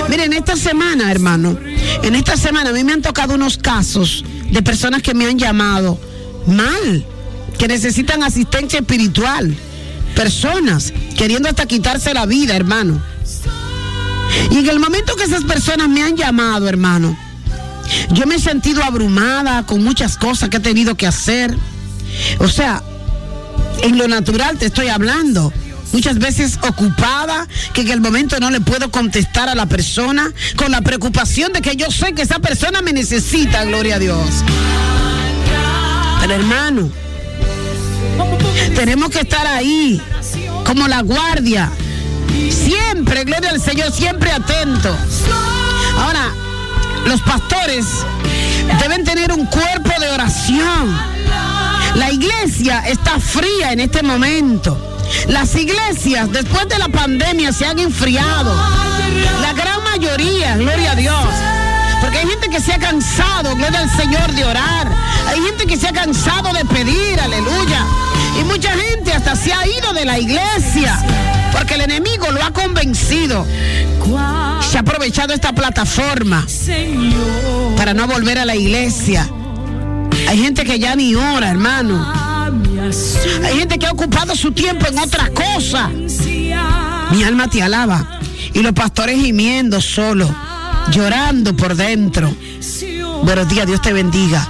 Miren, 0.09 0.33
esta 0.33 0.57
semana, 0.57 1.11
hermano, 1.11 1.59
en 2.03 2.15
esta 2.15 2.37
semana 2.37 2.71
a 2.71 2.73
mí 2.73 2.85
me 2.85 2.93
han 2.93 3.03
tocado 3.03 3.35
unos 3.35 3.57
casos 3.59 4.25
de 4.51 4.63
personas 4.63 5.03
que 5.03 5.15
me 5.15 5.27
han 5.27 5.39
llamado 5.39 5.99
mal, 6.47 7.05
que 7.59 7.69
necesitan 7.69 8.23
asistencia 8.23 8.81
espiritual. 8.81 9.57
Personas 10.15 10.93
queriendo 11.17 11.49
hasta 11.49 11.67
quitarse 11.67 12.13
la 12.15 12.27
vida, 12.27 12.57
hermano. 12.57 13.01
Y 14.51 14.59
en 14.59 14.69
el 14.69 14.79
momento 14.79 15.17
que 15.17 15.25
esas 15.25 15.45
personas 15.45 15.89
me 15.89 16.03
han 16.03 16.17
llamado, 16.17 16.69
hermano, 16.69 17.17
yo 18.11 18.27
me 18.27 18.37
he 18.37 18.39
sentido 18.39 18.83
abrumada 18.83 19.65
con 19.67 19.83
muchas 19.83 20.17
cosas 20.17 20.49
que 20.49 20.59
he 20.59 20.61
tenido 20.61 20.95
que 20.97 21.07
hacer. 21.07 21.57
O 22.39 22.49
sea, 22.49 22.83
en 23.83 23.99
lo 23.99 24.09
natural 24.09 24.59
te 24.59 24.67
estoy 24.67 24.89
hablando. 24.89 25.53
Muchas 25.93 26.19
veces 26.19 26.59
ocupada, 26.63 27.49
que 27.73 27.81
en 27.81 27.91
el 27.91 28.01
momento 28.01 28.39
no 28.39 28.51
le 28.51 28.61
puedo 28.61 28.93
contestar 28.93 29.49
a 29.49 29.57
la 29.57 29.67
persona, 29.67 30.33
con 30.55 30.71
la 30.71 30.83
preocupación 30.83 31.53
de 31.53 31.63
que 31.63 31.75
yo 31.75 31.91
sé 31.91 32.13
que 32.13 32.23
esa 32.23 32.39
persona 32.39 32.81
me 32.81 32.93
necesita, 32.93 33.65
gloria 33.65 33.97
a 33.97 33.99
Dios. 33.99 34.45
Pero 36.21 36.35
hermano, 36.35 36.91
tenemos 38.75 39.11
que 39.11 39.21
estar 39.21 39.47
ahí, 39.47 40.01
como 40.65 40.89
la 40.89 41.03
guardia, 41.03 41.71
siempre, 42.51 43.25
gloria 43.25 43.51
al 43.51 43.61
Señor, 43.61 43.93
siempre 43.93 44.31
atento. 44.33 44.95
Ahora, 45.99 46.33
los 47.07 47.21
pastores 47.23 47.87
deben 48.81 49.05
tener 49.05 49.33
un 49.33 49.47
cuerpo 49.47 49.91
de 50.01 50.11
oración. 50.11 50.99
La 51.95 52.11
iglesia 52.11 52.85
está 52.87 53.19
fría 53.19 53.73
en 53.73 53.81
este 53.81 54.03
momento. 54.03 54.79
Las 55.27 55.55
iglesias 55.57 56.31
después 56.31 56.69
de 56.69 56.79
la 56.79 56.89
pandemia 56.89 57.53
se 57.53 57.67
han 57.67 57.79
enfriado. 57.79 58.55
La 59.43 59.53
gran 59.53 59.83
mayoría, 59.83 60.57
gloria 60.57 60.93
a 60.93 60.95
Dios. 60.95 61.27
Porque 62.01 62.19
hay 62.19 62.27
gente 62.27 62.49
que 62.49 62.61
se 62.61 62.73
ha 62.73 62.79
cansado, 62.79 63.55
gloria 63.57 63.81
al 63.81 63.91
Señor, 63.91 64.33
de 64.33 64.45
orar. 64.45 64.89
Hay 65.29 65.41
gente 65.43 65.67
que 65.67 65.77
se 65.77 65.89
ha 65.89 65.93
cansado 65.93 66.53
de 66.53 66.65
pedir, 66.65 67.21
aleluya. 67.21 67.85
Y 68.41 68.45
mucha 68.45 68.71
gente 68.71 69.13
hasta 69.13 69.37
se 69.37 69.53
ha 69.53 69.67
ido 69.67 69.93
de 69.93 70.05
la 70.05 70.19
iglesia. 70.19 70.99
Porque 71.53 71.75
el 71.75 71.83
enemigo 71.83 72.31
lo 72.31 72.43
ha 72.43 72.53
convencido. 72.53 73.47
Se 74.63 74.79
ha 74.79 74.81
aprovechado 74.81 75.35
esta 75.35 75.53
plataforma 75.53 76.47
para 77.77 77.93
no 77.93 78.07
volver 78.07 78.39
a 78.39 78.45
la 78.45 78.57
iglesia. 78.57 79.29
Hay 80.29 80.39
gente 80.39 80.65
que 80.65 80.79
ya 80.79 80.95
ni 80.97 81.15
ora, 81.15 81.51
hermano. 81.51 82.13
Hay 83.45 83.59
gente 83.59 83.79
que 83.79 83.87
ha 83.87 83.93
ocupado 83.93 84.35
su 84.35 84.53
tiempo 84.53 84.87
en 84.87 84.99
otras 84.99 85.31
cosas. 85.31 85.91
Mi 85.91 87.23
alma 87.25 87.49
te 87.49 87.63
alaba. 87.63 88.21
Y 88.53 88.63
los 88.63 88.73
pastores 88.73 89.21
gimiendo 89.21 89.81
solo, 89.81 90.35
llorando 90.91 91.55
por 91.55 91.75
dentro. 91.75 92.35
Buenos 93.23 93.49
días, 93.49 93.67
Dios 93.67 93.83
te 93.83 93.93
bendiga. 93.93 94.49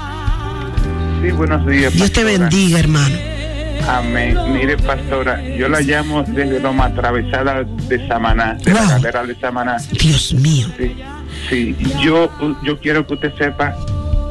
Sí, 1.23 1.31
buenos 1.33 1.67
días. 1.67 1.93
Dios 1.93 2.13
te 2.13 2.25
bendiga, 2.25 2.79
hermano. 2.79 3.30
Amén. 3.89 4.37
Mire, 4.53 4.77
pastora, 4.77 5.43
yo 5.57 5.69
la 5.69 5.81
llamo 5.81 6.23
desde 6.23 6.61
Loma 6.61 6.87
Atravesada 6.87 7.65
de 7.65 8.09
Samaná, 8.09 8.55
de 8.55 8.73
la 8.73 8.85
galera 8.85 9.25
de 9.25 9.35
Samaná. 9.37 9.77
Dios 9.93 10.35
mío. 10.35 10.69
Sí, 10.79 10.97
sí. 11.49 11.77
Yo, 12.03 12.31
yo 12.63 12.79
quiero 12.79 13.07
que 13.07 13.15
usted 13.15 13.33
sepa 13.37 13.75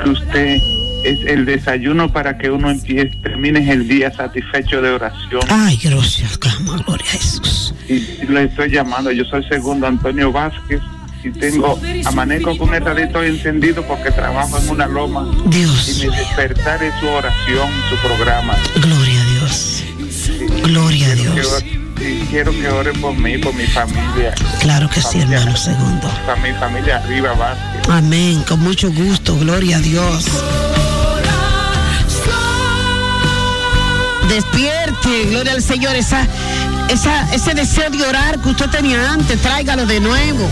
que 0.03 0.09
usted 0.09 0.61
es 1.03 1.25
el 1.25 1.45
desayuno 1.45 2.11
para 2.11 2.37
que 2.37 2.49
uno 2.49 2.69
empiece, 2.69 3.15
termine 3.21 3.71
el 3.71 3.87
día 3.87 4.11
satisfecho 4.11 4.81
de 4.81 4.89
oración. 4.89 5.41
Ay, 5.49 5.79
gracias, 5.81 6.37
cama, 6.37 6.77
gloria 6.85 7.05
a 7.07 7.11
Jesús. 7.11 7.73
Y, 7.87 8.25
le 8.27 8.43
estoy 8.43 8.69
llamando, 8.71 9.11
yo 9.11 9.25
soy 9.25 9.43
segundo 9.45 9.87
Antonio 9.87 10.31
Vázquez 10.31 10.81
y 11.23 11.31
tengo, 11.31 11.79
amanezco 12.05 12.57
con 12.57 12.73
el 12.73 12.83
radito 12.83 13.21
encendido 13.23 13.83
porque 13.83 14.11
trabajo 14.11 14.57
en 14.57 14.69
una 14.69 14.87
loma. 14.87 15.29
Dios. 15.47 16.01
Y 16.01 16.07
mi 16.07 16.15
despertar 16.15 16.81
es 16.81 16.93
su 16.99 17.07
oración, 17.07 17.69
su 17.89 17.95
programa. 17.97 18.55
Gloria. 18.75 19.18
Gloria 20.63 21.11
a 21.11 21.15
Dios. 21.15 21.47
ore- 21.53 21.79
y 22.01 22.19
quiero 22.29 22.51
que 22.53 22.67
oren 22.69 22.99
por 23.01 23.13
mí, 23.15 23.37
por 23.37 23.53
mi 23.53 23.65
familia. 23.67 24.33
Claro 24.61 24.89
que 24.89 25.01
sí, 25.01 25.19
hermano 25.19 25.55
segundo. 25.57 26.07
Para 26.25 26.37
mi 26.41 26.53
familia 26.53 26.97
arriba, 26.97 27.33
Vázquez. 27.33 27.89
Amén, 27.89 28.41
con 28.47 28.59
mucho 28.61 28.89
gusto, 28.91 29.35
gloria 29.37 29.77
a 29.77 29.79
Dios. 29.81 30.25
Despierte, 34.29 35.25
gloria 35.31 35.53
al 35.53 35.61
Señor, 35.63 35.95
esa, 35.95 36.25
esa, 36.89 37.33
ese 37.33 37.53
deseo 37.53 37.89
de 37.89 38.03
orar 38.03 38.39
que 38.39 38.49
usted 38.49 38.69
tenía 38.69 39.11
antes, 39.11 39.39
tráigalo 39.41 39.85
de 39.85 39.99
nuevo. 39.99 40.49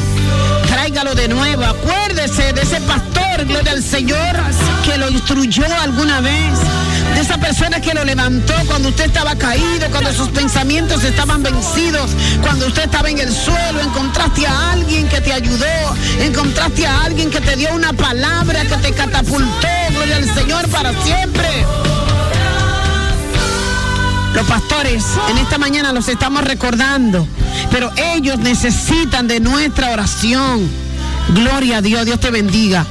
Tráigalo 0.67 1.15
de 1.15 1.27
nuevo. 1.27 1.63
Acuérdese 1.63 2.53
de 2.53 2.61
ese 2.61 2.79
pastor, 2.81 3.45
gloria 3.45 3.71
al 3.71 3.83
Señor, 3.83 4.35
que 4.85 4.97
lo 4.97 5.09
instruyó 5.09 5.65
alguna 5.81 6.21
vez. 6.21 6.59
De 7.15 7.21
esa 7.21 7.37
persona 7.37 7.81
que 7.81 7.93
lo 7.93 8.03
levantó 8.03 8.53
cuando 8.67 8.89
usted 8.89 9.05
estaba 9.05 9.35
caído, 9.35 9.89
cuando 9.89 10.13
sus 10.13 10.29
pensamientos 10.29 11.03
estaban 11.03 11.41
vencidos, 11.41 12.11
cuando 12.41 12.67
usted 12.67 12.83
estaba 12.83 13.09
en 13.09 13.17
el 13.17 13.33
suelo. 13.33 13.81
Encontraste 13.81 14.45
a 14.45 14.71
alguien 14.73 15.07
que 15.09 15.21
te 15.21 15.33
ayudó. 15.33 15.95
Encontraste 16.19 16.85
a 16.85 17.05
alguien 17.05 17.31
que 17.31 17.41
te 17.41 17.55
dio 17.55 17.73
una 17.73 17.93
palabra, 17.93 18.61
que 18.63 18.77
te 18.77 18.91
catapultó, 18.91 19.67
gloria 19.91 20.17
al 20.17 20.35
Señor, 20.35 20.69
para 20.69 20.93
siempre. 21.01 21.65
Los 24.37 24.45
pastores 24.45 25.03
en 25.31 25.39
esta 25.39 25.57
mañana 25.57 25.91
los 25.91 26.07
estamos 26.09 26.43
recordando, 26.43 27.27
pero 27.71 27.91
ellos 27.97 28.37
necesitan 28.37 29.27
de 29.27 29.39
nuestra 29.39 29.89
oración. 29.89 30.69
Gloria 31.29 31.77
a 31.77 31.81
Dios, 31.81 32.05
Dios 32.05 32.19
te 32.19 32.29
bendiga. 32.29 32.85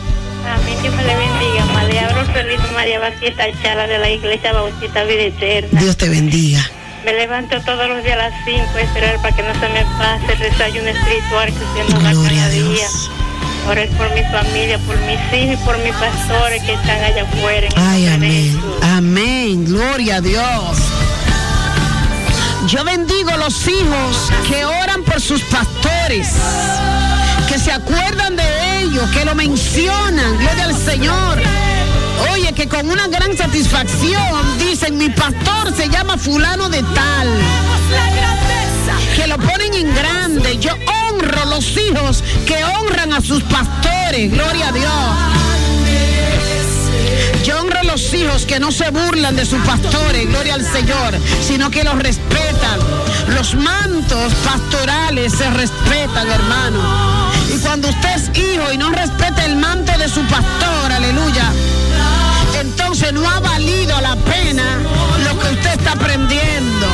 Amén, 0.45 0.77
Dios 0.83 0.93
me 0.97 1.05
le 1.05 1.15
bendiga. 1.15 1.65
María 1.73 2.09
Rosalito 2.09 2.65
María 2.73 2.99
Batista 2.99 3.45
Chala 3.63 3.87
de 3.87 3.97
la 3.97 4.11
Iglesia 4.11 4.53
Bautista 4.55 5.05
Vida 5.05 5.23
Eterna. 5.23 5.81
Dios 5.81 5.97
te 5.97 6.09
bendiga. 6.09 6.69
Me 7.05 7.13
levanto 7.13 7.61
todos 7.61 7.89
los 7.91 8.03
días 8.03 8.15
a 8.15 8.29
las 8.29 8.35
5 8.45 8.63
a 8.75 8.81
esperar 8.81 9.23
para 9.23 9.37
que 9.37 9.43
no 9.45 9.55
se 9.55 9.69
me 9.69 9.85
pase 9.99 10.33
el 10.33 10.39
desayuno 10.51 10.89
espiritual 10.89 11.47
que 11.47 11.65
usted 11.65 11.95
nos 11.95 12.03
da 12.03 12.29
cada 12.29 12.49
día. 12.49 12.89
Orar 13.69 13.89
por 13.91 14.13
mi 14.17 14.23
familia, 14.33 14.79
por 14.81 14.97
mis 15.03 15.21
hijos 15.33 15.61
y 15.63 15.65
por 15.65 15.79
mis 15.79 15.93
pastores 15.93 16.61
que 16.65 16.73
están 16.73 17.05
allá 17.05 17.23
afuera. 17.23 17.69
en 17.69 17.73
Ay, 17.77 18.03
de 18.03 18.11
amén. 18.15 18.61
Amén. 18.83 19.65
Gloria 19.65 20.17
a 20.17 20.21
Dios. 20.21 20.86
Yo 22.67 22.83
bendigo 22.83 23.31
los 23.37 23.69
hijos 23.69 24.33
que 24.49 24.65
oran 24.65 25.05
por 25.05 25.21
sus 25.21 25.41
pastores, 25.43 26.33
que 27.49 27.61
se 27.61 27.71
acuerdan 27.71 28.35
de 28.35 28.81
ellos, 28.81 29.09
que 29.11 29.25
lo 29.25 29.37
mencionan. 29.37 30.37
Gloria 30.39 30.65
al 30.65 30.75
Señor. 30.75 31.41
Oye, 32.33 32.53
que 32.55 32.67
con 32.67 32.91
una 32.91 33.07
gran 33.07 33.37
satisfacción 33.37 34.59
dicen, 34.59 34.99
mi 34.99 35.09
pastor 35.11 35.77
se 35.77 35.89
llama 35.89 36.19
fulano 36.19 36.69
de 36.69 36.83
tal. 36.83 37.29
Que 39.15 39.29
lo 39.29 39.39
ponen 39.39 39.73
en 39.73 39.95
grande. 39.95 40.59
Yo 40.59 40.73
honro 40.73 41.45
los 41.45 41.77
hijos 41.77 42.25
que 42.47 42.65
honran 42.65 43.13
a 43.13 43.21
sus 43.21 43.45
pastores. 43.45 44.33
Gloria 44.33 44.69
a 44.69 44.73
Dios. 44.73 45.36
Yo 47.47 47.61
honro 47.61 47.81
los 47.85 48.13
hijos 48.13 48.45
que 48.45 48.59
no 48.59 48.73
se 48.73 48.91
burlan 48.91 49.37
de 49.37 49.47
sus 49.47 49.61
pastores, 49.61 50.27
gloria 50.27 50.55
al 50.55 50.65
Señor, 50.65 51.15
sino 51.41 51.71
que 51.71 51.85
los 51.85 51.97
respetan. 51.97 52.81
Los 53.37 53.55
mantos 53.55 54.35
pastorales 54.45 55.33
se 55.33 55.49
respetan, 55.51 56.29
hermano. 56.29 56.81
Y 57.55 57.57
cuando 57.61 57.89
usted 57.89 58.17
es 58.17 58.37
hijo 58.37 58.73
y 58.73 58.79
no 58.79 58.91
respeta 58.91 59.45
el 59.45 59.55
manto 59.55 59.97
de 59.97 60.09
su 60.09 60.23
pastor, 60.23 60.91
aleluya, 60.91 61.53
entonces 62.59 63.13
no 63.13 63.29
ha 63.31 63.39
valido 63.39 64.01
la 64.01 64.17
pena 64.17 64.65
lo 65.25 65.39
que 65.39 65.55
usted 65.55 65.79
está 65.79 65.93
aprendiendo. 65.93 66.87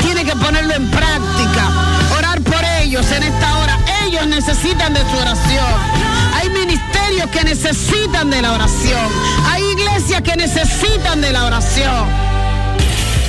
Tiene 0.00 0.24
que 0.24 0.34
ponerlo 0.34 0.74
en 0.74 0.90
práctica. 0.90 1.70
Orar 2.18 2.40
por 2.40 2.64
ellos 2.82 3.06
en 3.12 3.22
esta 3.22 3.58
hora. 3.58 3.78
Ellos 4.04 4.26
necesitan 4.26 4.94
de 4.94 5.00
su 5.02 5.16
oración. 5.16 6.12
Ministerios 7.12 7.30
que 7.30 7.44
necesitan 7.44 8.30
de 8.30 8.42
la 8.42 8.52
oración. 8.52 9.10
Hay 9.46 9.62
iglesias 9.62 10.22
que 10.22 10.36
necesitan 10.36 11.20
de 11.20 11.32
la 11.32 11.46
oración. 11.46 12.06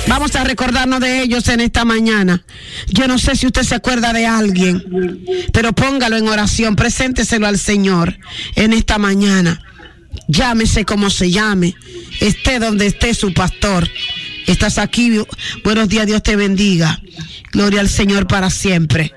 Vamos 0.06 0.36
a 0.36 0.44
recordarnos 0.44 1.00
de 1.00 1.22
ellos 1.22 1.48
en 1.48 1.60
esta 1.60 1.84
mañana. 1.84 2.44
Yo 2.88 3.08
no 3.08 3.18
sé 3.18 3.36
si 3.36 3.46
usted 3.46 3.62
se 3.62 3.74
acuerda 3.74 4.12
de 4.12 4.26
alguien, 4.26 5.24
pero 5.52 5.72
póngalo 5.72 6.16
en 6.16 6.28
oración, 6.28 6.76
presénteselo 6.76 7.46
al 7.46 7.58
Señor 7.58 8.18
en 8.54 8.72
esta 8.72 8.98
mañana. 8.98 9.60
Llámese 10.28 10.84
como 10.84 11.10
se 11.10 11.30
llame, 11.30 11.74
esté 12.20 12.58
donde 12.58 12.86
esté 12.86 13.14
su 13.14 13.32
pastor. 13.32 13.88
Estás 14.46 14.78
aquí, 14.78 15.20
buenos 15.64 15.88
días, 15.88 16.06
Dios 16.06 16.22
te 16.22 16.36
bendiga. 16.36 17.00
Gloria 17.52 17.80
al 17.80 17.88
Señor 17.88 18.26
para 18.26 18.50
siempre. 18.50 19.12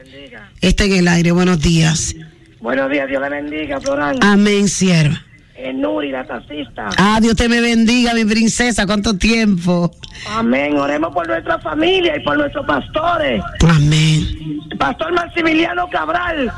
Está 0.62 0.86
en 0.86 0.94
el 0.94 1.08
aire, 1.08 1.32
buenos 1.32 1.60
días. 1.60 2.16
Buenos 2.60 2.90
días, 2.90 3.08
Dios 3.08 3.22
le 3.22 3.30
bendiga, 3.30 3.80
Floral. 3.80 4.18
Amén, 4.22 4.68
sierva. 4.68 5.22
Eh, 5.56 5.74
Nuri, 5.74 6.12
la 6.12 6.24
taxista. 6.24 6.90
Ah, 6.98 7.20
Dios 7.20 7.36
te 7.36 7.50
me 7.50 7.60
bendiga, 7.62 8.14
mi 8.14 8.26
princesa, 8.26 8.86
cuánto 8.86 9.18
tiempo. 9.18 9.92
Amén. 10.30 10.78
Oremos 10.78 11.12
por 11.14 11.28
nuestra 11.28 11.58
familia 11.60 12.16
y 12.16 12.20
por 12.24 12.38
nuestros 12.38 12.66
pastores. 12.66 13.42
Amén. 13.68 14.60
Pastor 14.78 15.14
Maximiliano 15.14 15.90
Cabral. 15.90 16.52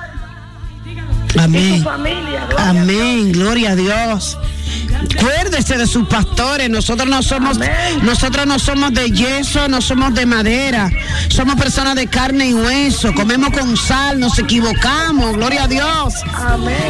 Amén. 1.43 1.75
Y 1.75 1.77
su 1.77 1.83
familia. 1.83 2.45
gloria 2.47 2.65
a 2.65 2.69
Amén, 2.69 3.31
gloria 3.31 3.71
a 3.71 3.75
Dios. 3.75 4.37
Acuérdese 5.17 5.77
de 5.77 5.87
sus 5.87 6.07
pastores. 6.07 6.69
Nosotros 6.69 7.07
no 7.07 7.23
somos, 7.23 7.59
nosotros 8.01 8.45
no 8.45 8.59
somos 8.59 8.93
de 8.93 9.09
yeso, 9.11 9.67
no 9.67 9.81
somos 9.81 10.13
de 10.13 10.25
madera. 10.25 10.91
Somos 11.29 11.55
personas 11.55 11.95
de 11.95 12.07
carne 12.07 12.47
y 12.47 12.53
hueso. 12.53 13.13
Comemos 13.13 13.51
con 13.51 13.75
sal, 13.77 14.19
nos 14.19 14.37
equivocamos. 14.39 15.35
Gloria 15.37 15.63
a 15.63 15.67
Dios. 15.67 16.13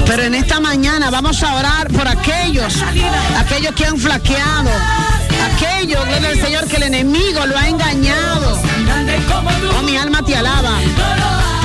Pero 0.05 0.23
en 0.23 0.35
esta 0.35 0.59
mañana 0.59 1.09
vamos 1.09 1.41
a 1.43 1.55
orar 1.55 1.87
por 1.89 2.07
aquellos, 2.07 2.73
aquellos 3.37 3.73
que 3.73 3.85
han 3.85 3.97
flaqueado, 3.97 4.71
aquellos, 5.53 6.05
gloria 6.05 6.29
al 6.29 6.41
Señor, 6.41 6.67
que 6.67 6.77
el 6.77 6.83
enemigo 6.83 7.45
lo 7.45 7.57
ha 7.57 7.67
engañado. 7.67 8.59
Oh, 9.77 9.83
mi 9.83 9.97
alma 9.97 10.23
te 10.23 10.35
alaba. 10.35 10.77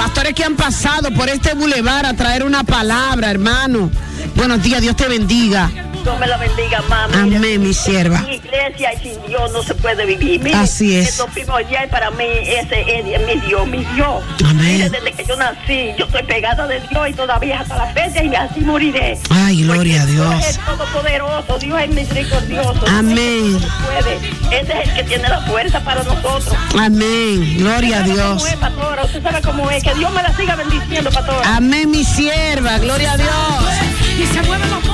Pastores 0.05 0.35
que 0.35 0.45
han 0.45 0.55
pasado 0.55 1.11
por 1.15 1.31
este 1.31 1.55
bulevar 1.55 2.05
a 2.05 2.13
traer 2.13 2.45
una 2.45 2.63
palabra, 2.63 3.31
hermano. 3.31 3.91
Buenos 4.37 4.63
días, 4.63 4.83
Dios 4.83 4.95
te 4.97 5.09
bendiga. 5.09 5.84
Dios 6.05 6.19
me 6.21 6.27
la 6.27 6.37
bendiga, 6.37 6.83
mami. 6.89 7.15
Amén, 7.37 7.63
mi 7.63 7.73
sierva. 7.73 8.19
Sin 8.21 8.33
iglesia 8.35 8.93
y 8.93 8.97
sin 8.99 9.27
Dios 9.27 9.51
no 9.53 9.63
se 9.63 9.75
puede 9.75 10.05
vivir. 10.05 10.41
Mire, 10.41 10.55
Así 10.57 10.97
es. 10.97 11.23
Primordial 11.33 11.89
para 11.89 12.11
mí, 12.11 12.25
ese 12.47 12.85
es 12.87 13.27
mi 13.27 13.41
Dios, 13.47 13.67
mi 13.67 13.79
Dios. 13.95 14.23
Amén. 14.45 14.73
Mire, 14.75 14.91
desde 14.91 15.13
que 15.13 15.25
yo 15.25 15.37
nací, 15.37 15.93
yo 15.99 16.05
estoy 16.05 16.23
pegada 16.25 16.67
de 16.67 16.81
Dios 16.91 17.09
y 17.09 17.13
todavía 17.15 17.61
hasta 17.61 17.77
la 17.77 17.87
fecha 17.95 18.23
y 18.23 18.35
así 18.35 18.61
moriré. 18.61 19.19
Ay, 19.31 19.63
gloria 19.63 20.03
a 20.03 20.07
Dios 20.07 20.31
Dios. 20.31 20.47
es 20.47 20.59
todopoderoso, 20.59 21.59
Dios 21.59 21.81
es 21.81 21.89
misericordioso. 21.91 22.85
Amén. 22.87 23.59
Puede. 23.87 24.61
Ese 24.61 24.73
es 24.83 24.89
el 24.89 24.95
que 24.95 25.03
tiene 25.05 25.29
la 25.29 25.41
fuerza 25.43 25.81
para 25.81 26.03
nosotros. 26.03 26.55
Amén, 26.79 27.57
gloria 27.59 27.99
a 27.99 28.01
¿Usted 28.03 28.15
sabe 28.17 28.23
Dios. 28.29 28.43
cómo 28.43 28.47
es, 28.47 28.57
pastora? 28.57 29.05
Usted 29.05 29.23
sabe 29.23 29.41
cómo 29.43 29.71
es. 29.71 29.83
Que 29.83 29.95
Dios 29.95 30.13
me 30.13 30.23
la 30.23 30.37
siga 30.37 30.55
bendiciendo, 30.55 31.11
pastora. 31.11 31.57
Amén, 31.57 31.91
mi 31.91 32.05
sierva, 32.05 32.79
gloria 32.79 33.13
a 33.13 33.17
Dios. 33.17 33.31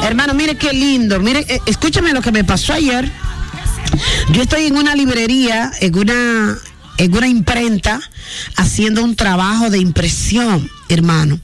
Hermano, 0.03 0.35
mire 0.35 0.57
qué 0.57 0.73
lindo. 0.73 1.00
Mire, 1.01 1.45
eh, 1.49 1.61
escúchame 1.67 2.13
lo 2.13 2.21
que 2.21 2.33
me 2.33 2.45
pasó 2.45 2.73
ayer. 2.75 3.11
Yo 4.33 4.43
estoy 4.43 4.67
en 4.67 4.77
una 4.77 4.95
librería, 4.95 5.71
en 5.81 5.97
una, 5.97 6.57
en 6.99 7.17
una 7.17 7.27
imprenta, 7.27 8.01
haciendo 8.57 9.03
un 9.03 9.17
trabajo 9.17 9.71
de 9.71 9.79
impresión, 9.79 10.71
hermano. 10.89 11.41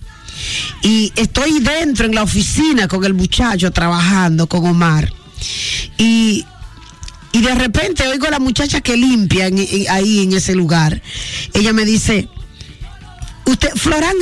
Y 0.82 1.12
estoy 1.16 1.60
dentro 1.60 2.06
en 2.06 2.14
la 2.14 2.22
oficina 2.22 2.86
con 2.88 3.04
el 3.04 3.14
muchacho 3.14 3.70
trabajando, 3.72 4.46
con 4.46 4.66
Omar. 4.66 5.12
Y, 5.98 6.44
y 7.32 7.40
de 7.40 7.54
repente 7.54 8.06
oigo 8.06 8.26
a 8.26 8.30
la 8.30 8.38
muchacha 8.38 8.80
que 8.80 8.96
limpia 8.96 9.46
ahí 9.90 10.22
en 10.22 10.32
ese 10.34 10.54
lugar. 10.54 11.02
Ella 11.54 11.72
me 11.72 11.84
dice, 11.84 12.28
Usted, 13.46 13.70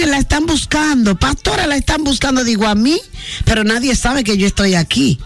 la 0.07 0.19
están 0.19 0.47
buscando, 0.47 1.19
pastora, 1.19 1.67
la 1.67 1.77
están 1.77 2.05
buscando, 2.05 2.45
digo 2.45 2.67
a 2.67 2.75
mí, 2.75 3.01
pero 3.45 3.65
nadie 3.65 3.97
sabe 3.97 4.23
que 4.23 4.37
yo 4.37 4.47
estoy 4.47 4.75
aquí, 4.75 5.19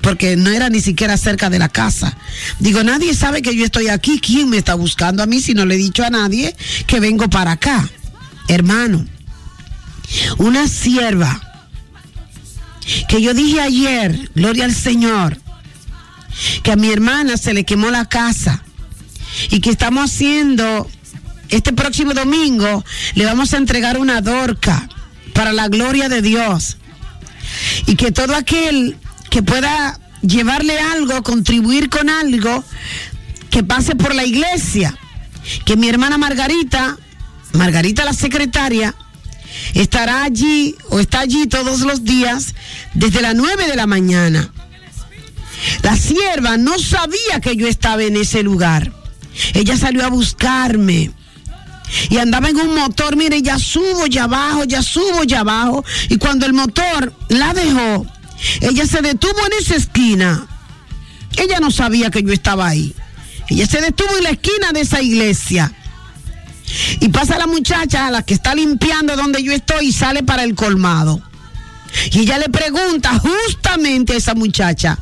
porque 0.00 0.36
no 0.36 0.50
era 0.50 0.70
ni 0.70 0.80
siquiera 0.80 1.16
cerca 1.18 1.50
de 1.50 1.58
la 1.58 1.68
casa. 1.68 2.16
Digo, 2.60 2.82
nadie 2.82 3.14
sabe 3.14 3.42
que 3.42 3.54
yo 3.54 3.64
estoy 3.64 3.88
aquí, 3.88 4.20
¿quién 4.20 4.48
me 4.48 4.56
está 4.56 4.74
buscando 4.74 5.22
a 5.22 5.26
mí 5.26 5.40
si 5.40 5.52
no 5.52 5.66
le 5.66 5.74
he 5.74 5.78
dicho 5.78 6.02
a 6.02 6.10
nadie 6.10 6.56
que 6.86 6.98
vengo 6.98 7.28
para 7.28 7.52
acá? 7.52 7.88
Hermano, 8.48 9.04
una 10.38 10.66
sierva 10.66 11.40
que 13.08 13.20
yo 13.20 13.34
dije 13.34 13.60
ayer, 13.60 14.30
gloria 14.34 14.64
al 14.64 14.74
Señor, 14.74 15.38
que 16.62 16.72
a 16.72 16.76
mi 16.76 16.90
hermana 16.90 17.36
se 17.36 17.52
le 17.52 17.64
quemó 17.64 17.90
la 17.90 18.06
casa 18.06 18.62
y 19.50 19.60
que 19.60 19.70
estamos 19.70 20.10
haciendo 20.10 20.88
este 21.56 21.72
próximo 21.72 22.14
domingo 22.14 22.84
le 23.14 23.24
vamos 23.24 23.54
a 23.54 23.58
entregar 23.58 23.98
una 23.98 24.20
dorca 24.20 24.88
para 25.32 25.52
la 25.52 25.68
gloria 25.68 26.08
de 26.08 26.22
Dios. 26.22 26.78
Y 27.86 27.96
que 27.96 28.12
todo 28.12 28.34
aquel 28.34 28.96
que 29.30 29.42
pueda 29.42 29.98
llevarle 30.22 30.78
algo, 30.78 31.22
contribuir 31.22 31.90
con 31.90 32.08
algo, 32.08 32.64
que 33.50 33.62
pase 33.62 33.94
por 33.94 34.14
la 34.14 34.24
iglesia. 34.24 34.96
Que 35.64 35.76
mi 35.76 35.88
hermana 35.88 36.18
Margarita, 36.18 36.96
Margarita 37.52 38.04
la 38.04 38.14
secretaria, 38.14 38.94
estará 39.74 40.24
allí 40.24 40.74
o 40.88 40.98
está 40.98 41.20
allí 41.20 41.46
todos 41.46 41.80
los 41.80 42.04
días 42.04 42.54
desde 42.94 43.22
las 43.22 43.34
9 43.34 43.68
de 43.68 43.76
la 43.76 43.86
mañana. 43.86 44.50
La 45.82 45.96
sierva 45.96 46.56
no 46.56 46.78
sabía 46.78 47.40
que 47.40 47.56
yo 47.56 47.68
estaba 47.68 48.02
en 48.02 48.16
ese 48.16 48.42
lugar. 48.42 48.92
Ella 49.52 49.76
salió 49.76 50.04
a 50.04 50.08
buscarme 50.08 51.10
y 52.10 52.18
andaba 52.18 52.48
en 52.48 52.56
un 52.56 52.74
motor, 52.74 53.16
mire, 53.16 53.42
ya 53.42 53.58
subo, 53.58 54.06
ya 54.06 54.26
bajo, 54.26 54.64
ya 54.64 54.82
subo, 54.82 55.24
ya 55.24 55.42
bajo. 55.44 55.84
Y 56.08 56.18
cuando 56.18 56.46
el 56.46 56.52
motor 56.52 57.12
la 57.28 57.54
dejó, 57.54 58.06
ella 58.60 58.86
se 58.86 59.00
detuvo 59.02 59.38
en 59.46 59.52
esa 59.60 59.76
esquina. 59.76 60.46
Ella 61.36 61.60
no 61.60 61.70
sabía 61.70 62.10
que 62.10 62.22
yo 62.22 62.32
estaba 62.32 62.68
ahí. 62.68 62.94
Ella 63.48 63.66
se 63.66 63.80
detuvo 63.80 64.16
en 64.16 64.24
la 64.24 64.30
esquina 64.30 64.72
de 64.72 64.80
esa 64.80 65.02
iglesia. 65.02 65.72
Y 67.00 67.08
pasa 67.08 67.38
la 67.38 67.46
muchacha 67.46 68.06
a 68.06 68.10
la 68.10 68.22
que 68.22 68.34
está 68.34 68.54
limpiando 68.54 69.16
donde 69.16 69.42
yo 69.42 69.52
estoy 69.52 69.88
y 69.88 69.92
sale 69.92 70.22
para 70.22 70.44
el 70.44 70.54
colmado. 70.54 71.20
Y 72.12 72.20
ella 72.20 72.38
le 72.38 72.48
pregunta 72.48 73.18
justamente 73.18 74.14
a 74.14 74.16
esa 74.16 74.34
muchacha, 74.34 74.98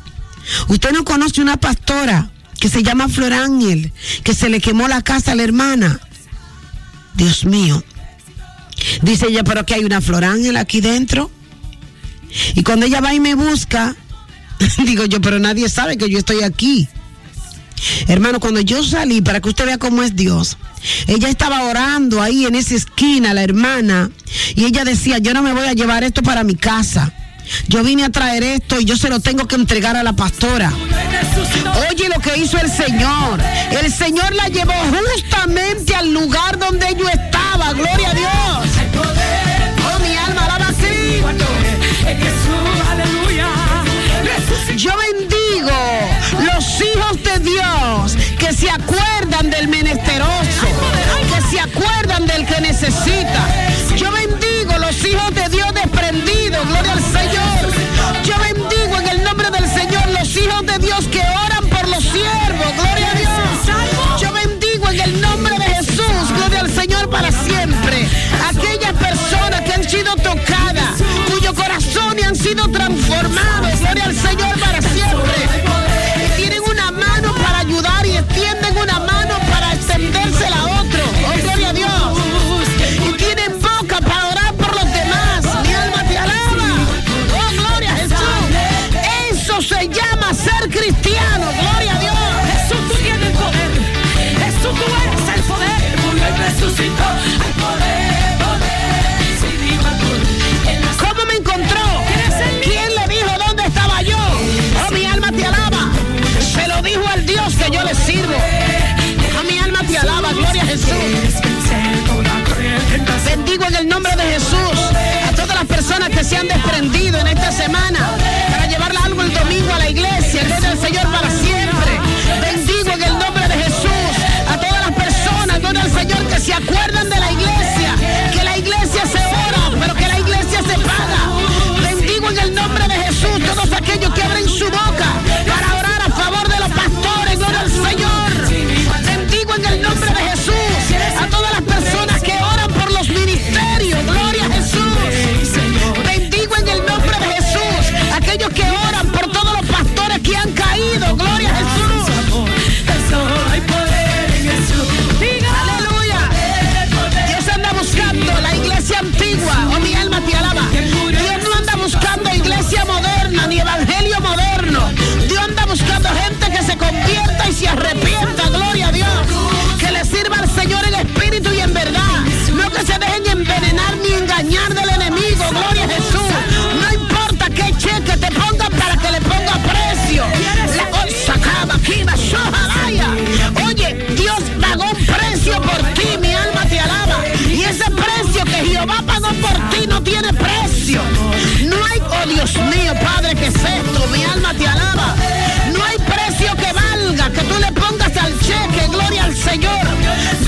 ¿usted 0.67 0.91
no 0.91 1.03
conoce 1.03 1.41
una 1.41 1.57
pastora 1.57 2.29
que 2.59 2.69
se 2.69 2.83
llama 2.83 3.09
Flor 3.09 3.33
Ángel, 3.33 3.91
que 4.23 4.35
se 4.35 4.49
le 4.49 4.61
quemó 4.61 4.87
la 4.87 5.01
casa 5.01 5.31
a 5.31 5.35
la 5.35 5.43
hermana? 5.43 5.99
Dios 7.15 7.45
mío. 7.45 7.83
Dice 9.01 9.27
ella, 9.27 9.43
pero 9.43 9.65
que 9.65 9.75
hay 9.75 9.85
una 9.85 10.01
florángel 10.01 10.57
aquí 10.57 10.81
dentro. 10.81 11.29
Y 12.55 12.63
cuando 12.63 12.85
ella 12.85 13.01
va 13.01 13.13
y 13.13 13.19
me 13.19 13.35
busca, 13.35 13.95
digo 14.85 15.05
yo, 15.05 15.21
pero 15.21 15.39
nadie 15.39 15.69
sabe 15.69 15.97
que 15.97 16.09
yo 16.09 16.19
estoy 16.19 16.43
aquí. 16.43 16.87
Hermano, 18.07 18.39
cuando 18.39 18.61
yo 18.61 18.83
salí, 18.83 19.21
para 19.21 19.41
que 19.41 19.49
usted 19.49 19.65
vea 19.65 19.77
cómo 19.77 20.03
es 20.03 20.15
Dios, 20.15 20.57
ella 21.07 21.29
estaba 21.29 21.63
orando 21.63 22.21
ahí 22.21 22.45
en 22.45 22.55
esa 22.55 22.75
esquina, 22.75 23.33
la 23.33 23.43
hermana, 23.43 24.09
y 24.55 24.65
ella 24.65 24.85
decía, 24.85 25.17
yo 25.17 25.33
no 25.33 25.41
me 25.41 25.53
voy 25.53 25.65
a 25.65 25.73
llevar 25.73 26.03
esto 26.03 26.23
para 26.23 26.43
mi 26.43 26.55
casa. 26.55 27.13
Yo 27.67 27.83
vine 27.83 28.05
a 28.05 28.09
traer 28.09 28.43
esto 28.43 28.79
y 28.79 28.85
yo 28.85 28.95
se 28.95 29.09
lo 29.09 29.19
tengo 29.19 29.47
que 29.47 29.55
entregar 29.55 29.95
a 29.95 30.03
la 30.03 30.13
pastora. 30.13 30.71
Oye 31.89 32.09
lo 32.09 32.19
que 32.19 32.37
hizo 32.37 32.57
el 32.57 32.71
Señor. 32.71 33.41
El 33.71 33.91
Señor 33.91 34.33
la 34.35 34.47
llevó 34.47 34.73
justamente 34.73 35.95
al 35.95 36.13
lugar 36.13 36.57
donde 36.57 36.95
yo 36.97 37.07
estaba. 37.09 37.73
Gloria 37.73 38.09
a 38.09 38.13
Dios. 38.13 38.31
Oh, 39.85 39.99
mi 39.99 40.15
alma 40.17 40.45
alaba 40.45 40.67
así. 40.67 41.21
Yo 44.75 44.91
bendigo 44.97 45.71
los 46.53 46.81
hijos 46.81 47.23
de 47.23 47.39
Dios 47.39 48.17
que 48.37 48.53
se 48.53 48.69
acuerdan 48.69 49.49
del 49.49 49.67
menesteroso, 49.67 50.67
que 51.33 51.41
se 51.49 51.59
acuerdan 51.59 52.25
del 52.25 52.45
que 52.45 52.59
necesita. 52.61 53.72
hermano. 73.23 73.72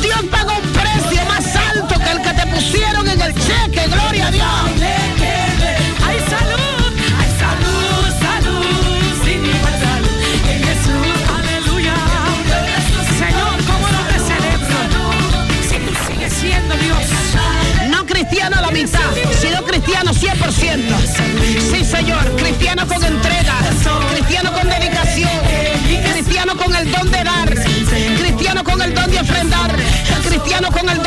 Dios 0.02 0.24
pagó 0.32 0.54
un 0.58 0.68
precio 0.74 1.26
más 1.28 1.46
alto 1.56 1.96
que 2.00 2.12
el 2.12 2.22
que 2.22 2.34
te 2.34 2.48
pusieron 2.48 3.08
en 3.08 3.22
el 3.22 3.34
cheque, 3.34 3.88
gloria 3.88 4.28
a 4.28 4.32
Dios. 4.32 4.46
Hay 6.06 6.20
salud, 6.30 6.92
hay 7.20 7.32
salud, 7.44 8.06
salud, 8.20 8.66
sin 9.24 9.46
igual 9.46 9.76
salud, 9.80 10.22
en 10.52 10.60
Jesús, 10.64 11.18
aleluya. 11.38 11.96
Señor, 13.20 13.56
¿cómo 13.66 13.88
no 13.96 14.02
te 14.12 14.18
celebro? 14.30 14.80
Si 15.70 15.78
tú 15.78 15.94
sigues 16.08 16.34
siendo 16.34 16.76
Dios. 16.76 17.04
No 17.90 18.06
cristiano 18.06 18.56
a 18.58 18.62
la 18.62 18.72
mitad, 18.72 19.00
sino 19.40 19.64
cristiano 19.64 20.12
100%. 20.12 20.96
Sí, 21.72 21.84
Señor, 21.84 22.24
cristiano 22.38 22.88
con 22.88 23.04
entrega 23.04 23.35
cristiano 30.56 30.72
con 30.72 30.90
el 30.90 31.05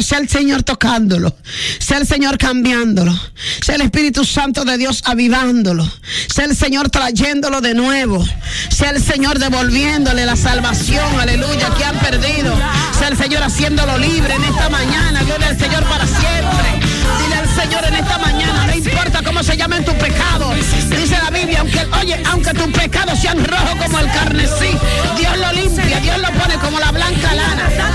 Sea 0.00 0.18
el 0.18 0.28
Señor 0.28 0.62
tocándolo, 0.62 1.36
sea 1.78 1.98
el 1.98 2.06
Señor 2.06 2.38
cambiándolo, 2.38 3.12
sea 3.60 3.74
el 3.74 3.82
Espíritu 3.82 4.24
Santo 4.24 4.64
de 4.64 4.78
Dios 4.78 5.02
avivándolo, 5.04 5.86
sea 6.32 6.46
el 6.46 6.56
Señor 6.56 6.88
trayéndolo 6.88 7.60
de 7.60 7.74
nuevo, 7.74 8.24
sea 8.70 8.90
el 8.90 9.02
Señor 9.02 9.38
devolviéndole 9.38 10.24
la 10.24 10.36
salvación, 10.36 11.20
aleluya, 11.20 11.68
que 11.76 11.84
han 11.84 11.98
perdido, 11.98 12.56
sea 12.98 13.08
el 13.08 13.18
Señor 13.18 13.42
haciéndolo 13.42 13.98
libre 13.98 14.34
en 14.34 14.44
esta 14.44 14.70
mañana, 14.70 15.22
gloria 15.24 15.48
al 15.48 15.58
Señor 15.58 15.84
para 15.84 16.06
siempre. 16.06 16.80
Dile 17.22 17.34
al 17.34 17.48
Señor 17.48 17.84
en 17.84 17.94
esta 17.96 18.18
mañana, 18.18 18.66
no 18.66 18.74
importa 18.74 19.22
cómo 19.22 19.42
se 19.42 19.56
llamen 19.56 19.84
tus 19.84 19.94
pecados, 19.94 20.54
dice 20.88 21.18
la 21.22 21.30
Biblia, 21.30 21.60
aunque, 21.60 21.86
oye, 22.00 22.22
aunque 22.30 22.54
tus 22.54 22.72
pecados 22.72 23.18
sean 23.20 23.44
rojos 23.44 23.76
como 23.82 23.98
el 23.98 24.06
carnesí, 24.06 24.70
Dios 25.18 25.36
lo 25.36 25.52
limpia, 25.52 26.00
Dios 26.00 26.18
lo 26.18 26.30
pone 26.38 26.54
como 26.56 26.78
la 26.80 26.92
blanca 26.92 27.34
lana. 27.34 27.91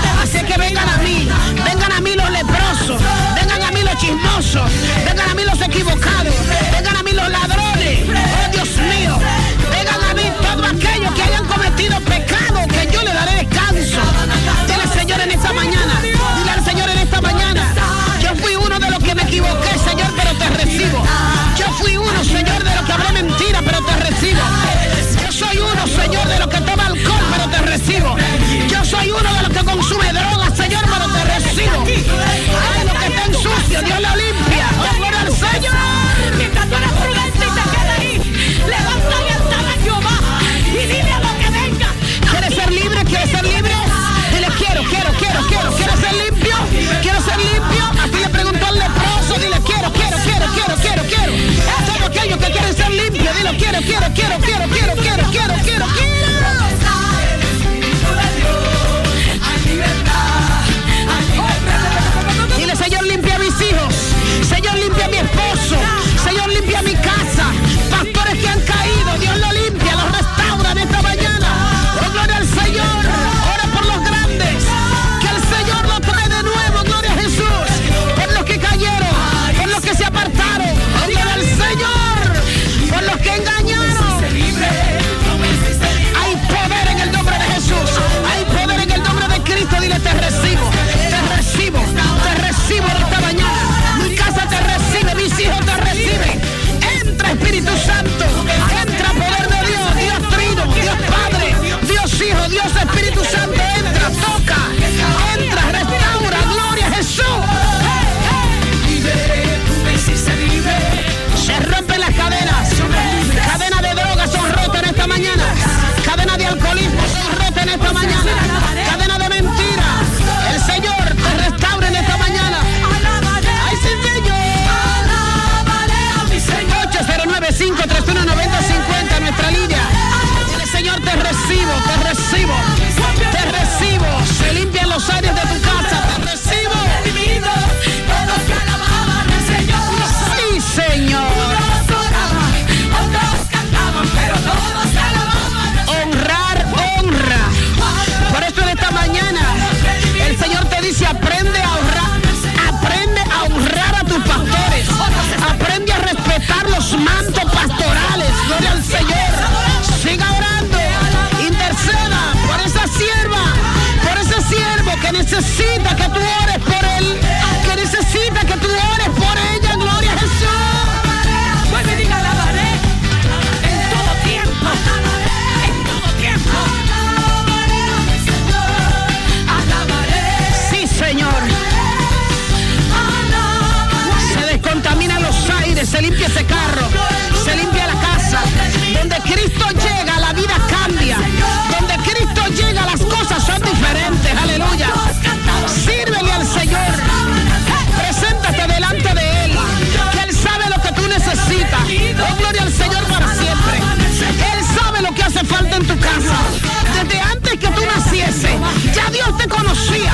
te 209.38 209.48
conocía. 209.48 210.12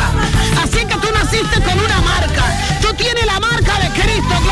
Así 0.63 0.85
que 0.87 0.95
tú 0.95 1.09
naciste 1.13 1.61
con 1.63 1.79
una 1.79 2.01
marca. 2.03 2.45
Tú 2.81 2.93
tienes 2.95 3.27
la 3.27 3.41
marca 3.41 3.79
de 3.79 3.89
Cristo 4.01 4.44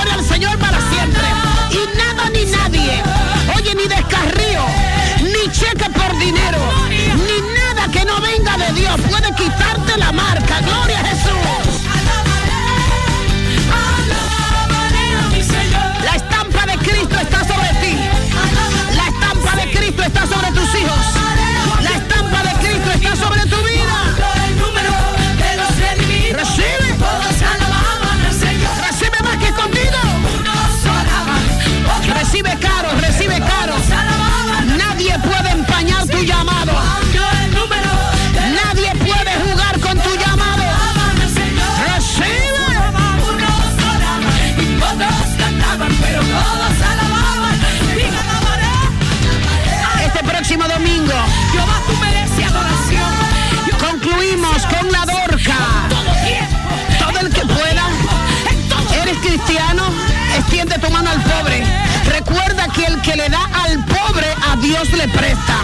Extiende 60.38 60.78
tu 60.78 60.90
mano 60.90 61.10
al 61.10 61.22
pobre. 61.22 61.64
Recuerda 62.06 62.68
que 62.68 62.84
el 62.84 63.00
que 63.02 63.16
le 63.16 63.28
da 63.28 63.44
al 63.64 63.84
pobre, 63.84 64.26
a 64.50 64.56
Dios 64.56 64.90
le 64.92 65.08
presta. 65.08 65.56